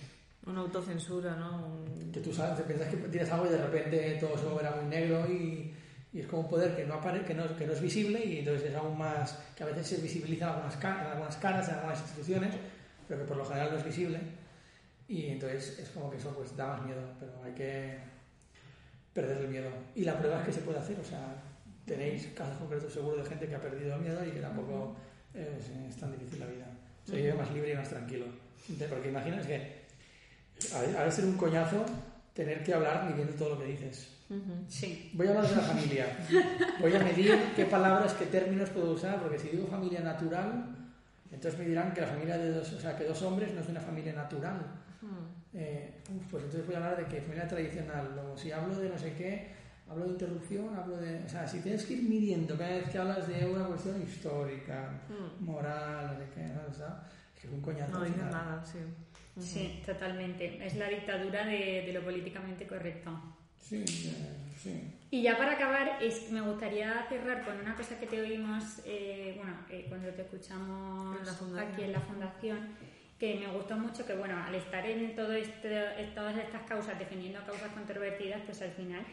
[0.45, 1.67] Una autocensura, ¿no?
[1.67, 4.71] Un- que tú sabes, te piensas que tienes algo y de repente todo se volverá
[4.71, 5.71] muy negro y,
[6.13, 8.39] y es como un poder que no, apare, que, no, que no es visible y
[8.39, 11.69] entonces es aún más, que a veces se visibiliza en algunas, ca- en algunas caras,
[11.69, 12.55] en algunas instituciones,
[13.07, 14.19] pero que por lo general no es visible
[15.07, 17.97] y entonces es como que eso pues da más miedo, pero hay que
[19.13, 19.69] perder el miedo.
[19.95, 21.35] Y la prueba es que se puede hacer, o sea,
[21.85, 24.95] tenéis casos concretos seguro de gente que ha perdido el miedo y que tampoco
[25.33, 26.65] es, es tan difícil la vida.
[27.05, 28.25] Se vive más libre y más tranquilo.
[28.89, 29.81] Porque imaginas que
[30.75, 31.85] ha de ser un coñazo
[32.33, 34.17] tener que hablar midiendo todo lo que dices.
[34.69, 35.11] Sí.
[35.13, 36.05] Voy a hablar de la familia.
[36.79, 40.73] Voy a medir qué palabras, qué términos puedo usar, porque si digo familia natural,
[41.31, 43.67] entonces me dirán que la familia de dos, o sea, que dos hombres no es
[43.67, 44.65] una familia natural.
[45.53, 45.95] Eh,
[46.29, 48.11] pues entonces voy a hablar de que familia tradicional.
[48.15, 49.49] Luego, si hablo de no sé qué,
[49.91, 51.23] hablo de interrupción, hablo de.
[51.25, 55.01] O sea, si tienes que ir midiendo cada vez que hablas de una cuestión histórica,
[55.09, 55.43] Mm.
[55.45, 56.61] moral, sé qué, ¿no?
[56.69, 57.03] O sea,
[57.35, 57.91] es que es un coñazo.
[57.99, 58.77] No dices nada, sí.
[59.35, 59.45] Ujú.
[59.45, 60.65] Sí, totalmente.
[60.65, 63.11] Es la dictadura de, de lo políticamente correcto.
[63.59, 64.97] Sí, eh, sí.
[65.11, 69.33] Y ya para acabar, es, me gustaría cerrar con una cosa que te oímos, eh,
[69.37, 72.59] bueno, eh, cuando te escuchamos En aquí en la fundación,
[73.19, 76.97] que me gustó mucho que, bueno, al estar en, todo este, en todas estas causas,
[76.97, 79.05] defendiendo causas controvertidas, pues al final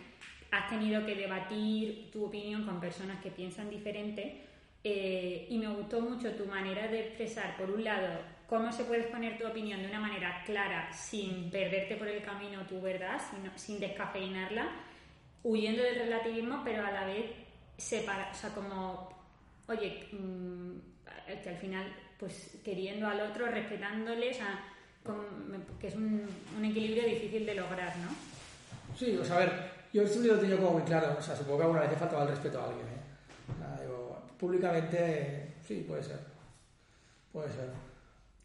[0.51, 4.44] has tenido que debatir tu opinión con personas que piensan diferente.
[4.84, 9.01] eh, y me gustó mucho tu manera de expresar, por un lado, cómo se puede
[9.03, 13.51] exponer tu opinión de una manera clara, sin perderte por el camino tu verdad, sino-
[13.59, 14.68] sin descafeinarla,
[15.42, 17.26] huyendo del relativismo, pero a la vez
[17.76, 19.09] separa, o sea, como,
[19.66, 20.72] oye, mm,
[21.42, 24.64] que al final, pues queriendo al otro, respetándole, o sea,
[25.05, 26.24] con- que es un,
[26.57, 28.96] un equilibrio difícil de lograr, ¿no?
[28.96, 31.62] Sí, sea, a ver, yo esto lo tenido como muy claro, o sea, supongo que
[31.64, 33.01] alguna vez he faltado el respeto a alguien, ¿eh?
[33.59, 36.18] Sea, digo, públicamente, sí, puede ser,
[37.32, 37.70] puede ser.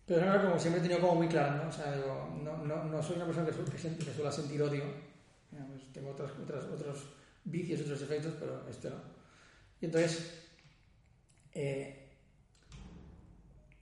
[0.05, 1.69] Pero algo como siempre he tenido como muy claro, ¿no?
[1.69, 4.31] O sea, digo, no, no, no soy una persona que, su- que, sen- que suele
[4.31, 4.83] sentir odio,
[5.51, 7.05] digamos, tengo otras, otras, otros
[7.45, 8.97] vicios, otros efectos, pero este no.
[9.81, 10.41] Y entonces,
[11.53, 12.09] eh,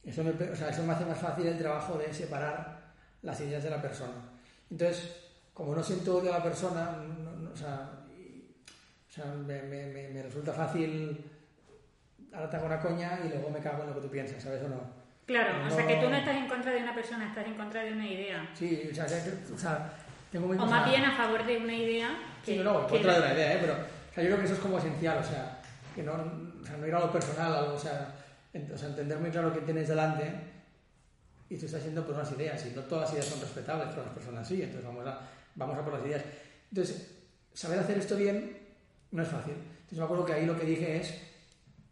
[0.03, 2.91] eso, me, o sea, eso me hace más fácil el trabajo de separar
[3.21, 4.13] las ideas de la persona.
[4.69, 5.15] Entonces,
[5.53, 8.51] como no siento odio a la persona, no- no- o sea, y-
[9.09, 11.25] o sea, me, me- me- me resulta fácil,
[12.33, 14.63] ahora te hago una coña y luego me cago en lo que tú piensas, ¿sabes
[14.63, 15.01] o no?
[15.25, 15.87] Claro, o sea, No.
[15.87, 18.49] que tú no estás en contra de una persona, estás en contra de una idea.
[18.53, 19.93] Sí, o sea, que- o sea,
[20.31, 22.09] tengo muy O más bien a favor de una idea
[22.43, 22.53] que...
[22.53, 23.57] Sí, no, no, en contra de la idea, ¿eh?
[23.61, 25.61] Pero o sea, yo creo que eso es como esencial, o sea,
[25.95, 28.13] que no, o sea, no ir a lo personal, o, sea,
[28.53, 30.33] ent- o sea, entender muy claro quién tienes delante
[31.49, 34.05] y tú estás yendo por unas ideas y no todas las ideas son respetables, todas
[34.07, 35.19] las personas sí, entonces vamos a,
[35.55, 36.23] vamos a por las ideas.
[36.69, 37.20] Entonces,
[37.53, 38.57] saber hacer esto bien
[39.11, 39.53] no es fácil.
[39.53, 41.21] Entonces me acuerdo que ahí lo que dije es,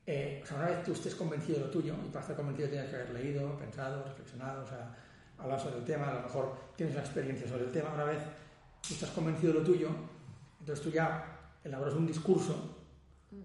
[0.06, 2.70] eh, o sea, una vez tú estés convencido de lo tuyo, y para estar convencido
[2.70, 4.96] tienes que haber leído, pensado, reflexionado, o sea,
[5.38, 8.20] hablar sobre el tema, a lo mejor tienes una experiencia sobre el tema, una vez
[8.88, 9.90] tú estás convencido de lo tuyo,
[10.60, 12.78] entonces tú ya elaboras un discurso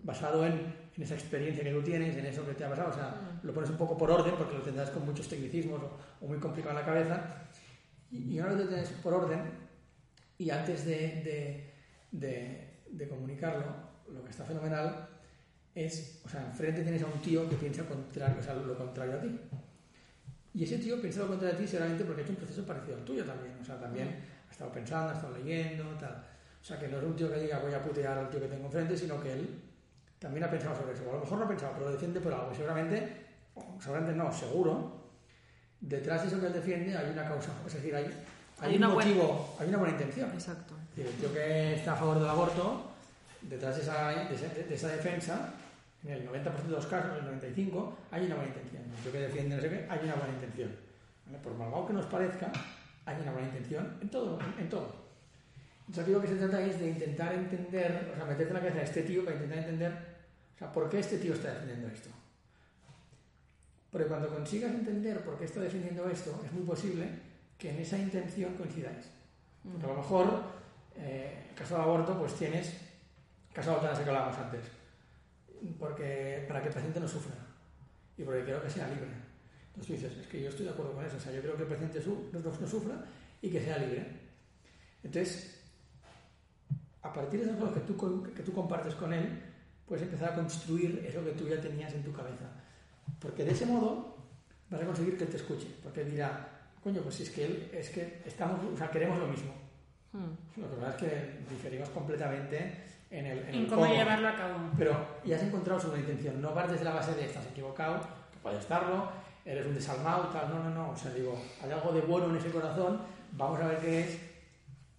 [0.03, 0.53] basado en,
[0.97, 3.53] en esa experiencia que tú tienes, en eso que te ha pasado, o sea, lo
[3.53, 6.79] pones un poco por orden, porque lo tendrás con muchos tecnicismos o, o muy complicado
[6.79, 7.49] en la cabeza,
[8.11, 9.43] y, y una vez lo tienes por orden,
[10.39, 11.74] y antes de, de,
[12.19, 13.65] de- de comunicarlo,
[14.13, 15.09] lo que está fenomenal
[15.75, 19.15] es, o sea, enfrente tienes a un tío que piensa contrario, o sea, lo contrario
[19.17, 19.41] a ti.
[20.55, 22.97] Y ese tío piensa lo contrario a ti seguramente porque ha hecho un proceso parecido
[22.97, 23.57] al tuyo también.
[23.61, 24.09] O sea, también
[24.49, 26.25] ha estado pensando, ha estado leyendo, tal.
[26.61, 28.47] O sea, que no es un tío que diga voy a putear al tío que
[28.47, 29.61] tengo enfrente, sino que él
[30.21, 31.03] también ha pensado sobre eso.
[31.07, 32.55] O a lo mejor no ha pensado, pero lo defiende por algo.
[32.55, 33.17] Seguramente,
[33.57, 35.11] o seguramente no, seguro,
[35.81, 37.51] detrás de eso que él defiende hay una causa.
[37.67, 38.13] Es decir, hay, hay,
[38.61, 40.31] Hay un una buena- motivo, hay una buena intención.
[40.33, 40.74] Exacto.
[40.97, 42.93] El tío que está a favor del aborto,
[43.43, 45.55] detrás de esa, de esa, de esa defensa,
[46.05, 48.83] en el 90% de los casos, en el 95%, hay una buena intención.
[48.85, 50.71] El tío que defiende no sé qué, hay una buena intención.
[51.27, 51.39] ¿Vale?
[51.39, 52.53] Por malvado que nos parezca,
[53.07, 54.95] hay una buena intención en todo, en, todo.
[55.89, 58.85] Entonces que se trata es de intentar entender, o sea, meterte en la cabeza de
[58.85, 59.93] este tío para intentar entender,
[60.55, 62.11] o sea, por qué este tío está defendiendo esto.
[63.91, 67.09] Porque cuando consigas entender por qué está defendiendo esto, es muy posible
[67.59, 69.07] que en esa intención coincidáis.
[69.63, 70.43] Porque a lo mejor,
[70.97, 72.75] eh, caso del aborto, pues tienes,
[73.53, 74.61] caso de eutanasia que hablábamos antes,
[75.79, 77.35] porque para que el paciente no sufra
[78.17, 79.11] y porque quiero que sea libre.
[79.69, 81.57] Entonces tú dices, es que yo estoy de acuerdo con eso, o sea, yo creo
[81.57, 82.01] que el paciente
[82.33, 83.05] no, sufra
[83.43, 84.07] y que sea libre.
[85.03, 85.61] Entonces,
[87.03, 89.43] a partir de cosas que tú, que tú compartes con él,
[89.87, 92.47] puedes empezar a construir eso que tú ya tenías en tu cabeza.
[93.19, 94.17] Porque de ese modo
[94.71, 97.71] vas a conseguir que él te escuche, porque dirá, coño, pues si es que él,
[97.73, 99.64] es que estamos, o sea, queremos lo mismo.
[100.15, 100.61] Hmm.
[100.61, 104.55] Lo que pasa es que diferimos completamente en el, en, cómo, llevarlo a cabo.
[104.79, 107.99] Pero ya has encontrado su intención, no partes de la base de estás equivocado,
[108.33, 109.09] que puede estarlo,
[109.45, 112.37] eres un desalmado, tal, no, no, no, o sea, digo, hay algo de bueno en
[112.37, 113.01] ese corazón,
[113.33, 114.21] vamos a ver qué es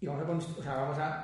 [0.01, 1.21] y vamos a, o sea, vamos a,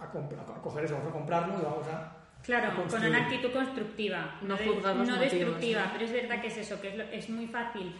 [0.00, 2.12] a, a coger eso, vamos a comprarlo y vamos a
[2.42, 4.56] Claro, con una actitud constructiva, no,
[4.94, 7.94] no destructiva, pero es verdad que es eso, que es, es muy fácil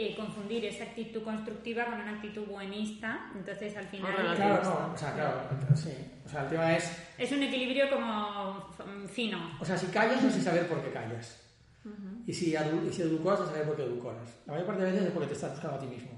[0.00, 4.14] eh, confundir esa actitud constructiva con una actitud buenista, entonces al final...
[4.14, 5.40] Claro, no, o sea, claro,
[5.74, 5.90] sí,
[6.24, 6.92] o sea, el tema es...
[7.18, 8.64] Es un equilibrio como
[9.08, 9.58] fino.
[9.60, 11.40] O sea, si callas es sin saber por qué callas.
[12.28, 14.14] Y si, y si educas es saber por qué educas.
[14.46, 16.12] La mayor parte de veces es porque te estás buscando a ti mismo.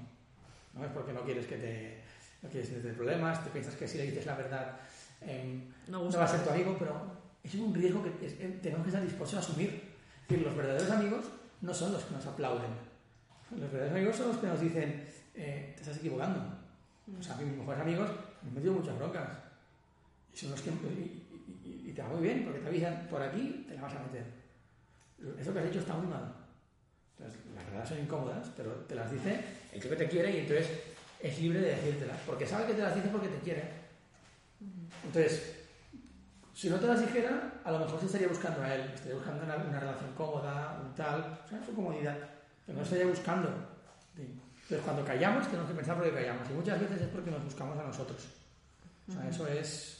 [0.75, 2.03] No es porque no quieres que te...
[2.43, 4.79] No quieres tener problemas, te piensas que si le dices la verdad
[5.21, 7.01] em, no, va a ser tu amigo, pero
[7.43, 8.09] es un riesgo que
[8.61, 9.69] tenemos que estar dispuestos a asumir.
[10.21, 11.25] Es decir, los verdaderos amigos
[11.61, 12.90] no son los que nos aplauden
[13.51, 16.39] los verdaderos amigos son los que nos dicen, eh, te estás equivocando.
[17.19, 18.09] O sea, mis mejores amigos
[18.41, 19.29] me han metido muchas broncas.
[20.33, 20.71] Y son los que.
[21.65, 24.23] Y, te va muy bien, porque te avisan, por aquí te la vas a meter.
[25.37, 26.33] Eso que has hecho está muy mal.
[27.17, 30.69] Entonces, las verdades son incómodas, pero te las dice el que te quiere y entonces
[31.19, 32.17] es libre de decírtelas.
[32.25, 33.63] Porque sabe que te las dice porque te quiere.
[35.03, 35.57] Entonces,
[36.53, 39.43] si no te las dijera, a lo mejor se estaría buscando a él, estaría buscando
[39.43, 42.17] una, una relación cómoda, un tal, o sea, su comodidad
[42.65, 43.49] que no estaría buscando.
[44.71, 46.49] Entonces, cuando callamos, tenemos que pensar por qué callamos.
[46.49, 48.25] Y muchas veces es porque nos buscamos a nosotros.
[49.09, 49.97] O sea, eso es.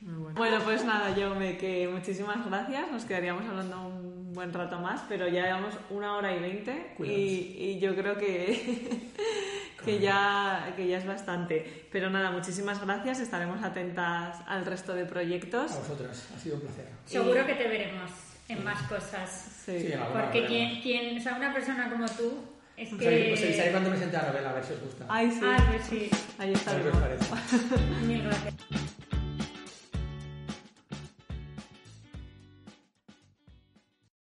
[0.00, 0.60] Bueno.
[0.64, 2.92] pues nada, yo me que muchísimas gracias.
[2.92, 7.56] Nos quedaríamos hablando un buen rato más, pero ya llevamos una hora y veinte y,
[7.58, 9.10] y, yo creo que,
[9.84, 11.88] que, ya, que ya es bastante.
[11.90, 13.18] Pero nada, muchísimas gracias.
[13.18, 15.72] Estaremos atentas al resto de proyectos.
[15.72, 16.86] A vosotras, ha sido un placer.
[17.04, 19.46] Seguro que te veremos en más cosas.
[19.64, 19.92] Sí.
[20.12, 22.42] Porque quien, quien, o sea, una persona como tú
[22.76, 23.26] es pues que...
[23.28, 25.06] Pues avisaré cuando me siente a la novela, a ver si os gusta.
[25.08, 25.40] Ay, sí.
[25.42, 26.10] Ah, pues sí.
[26.38, 26.70] Ahí está.
[26.70, 27.26] A ver qué os parece.
[28.06, 28.54] Mil gracias.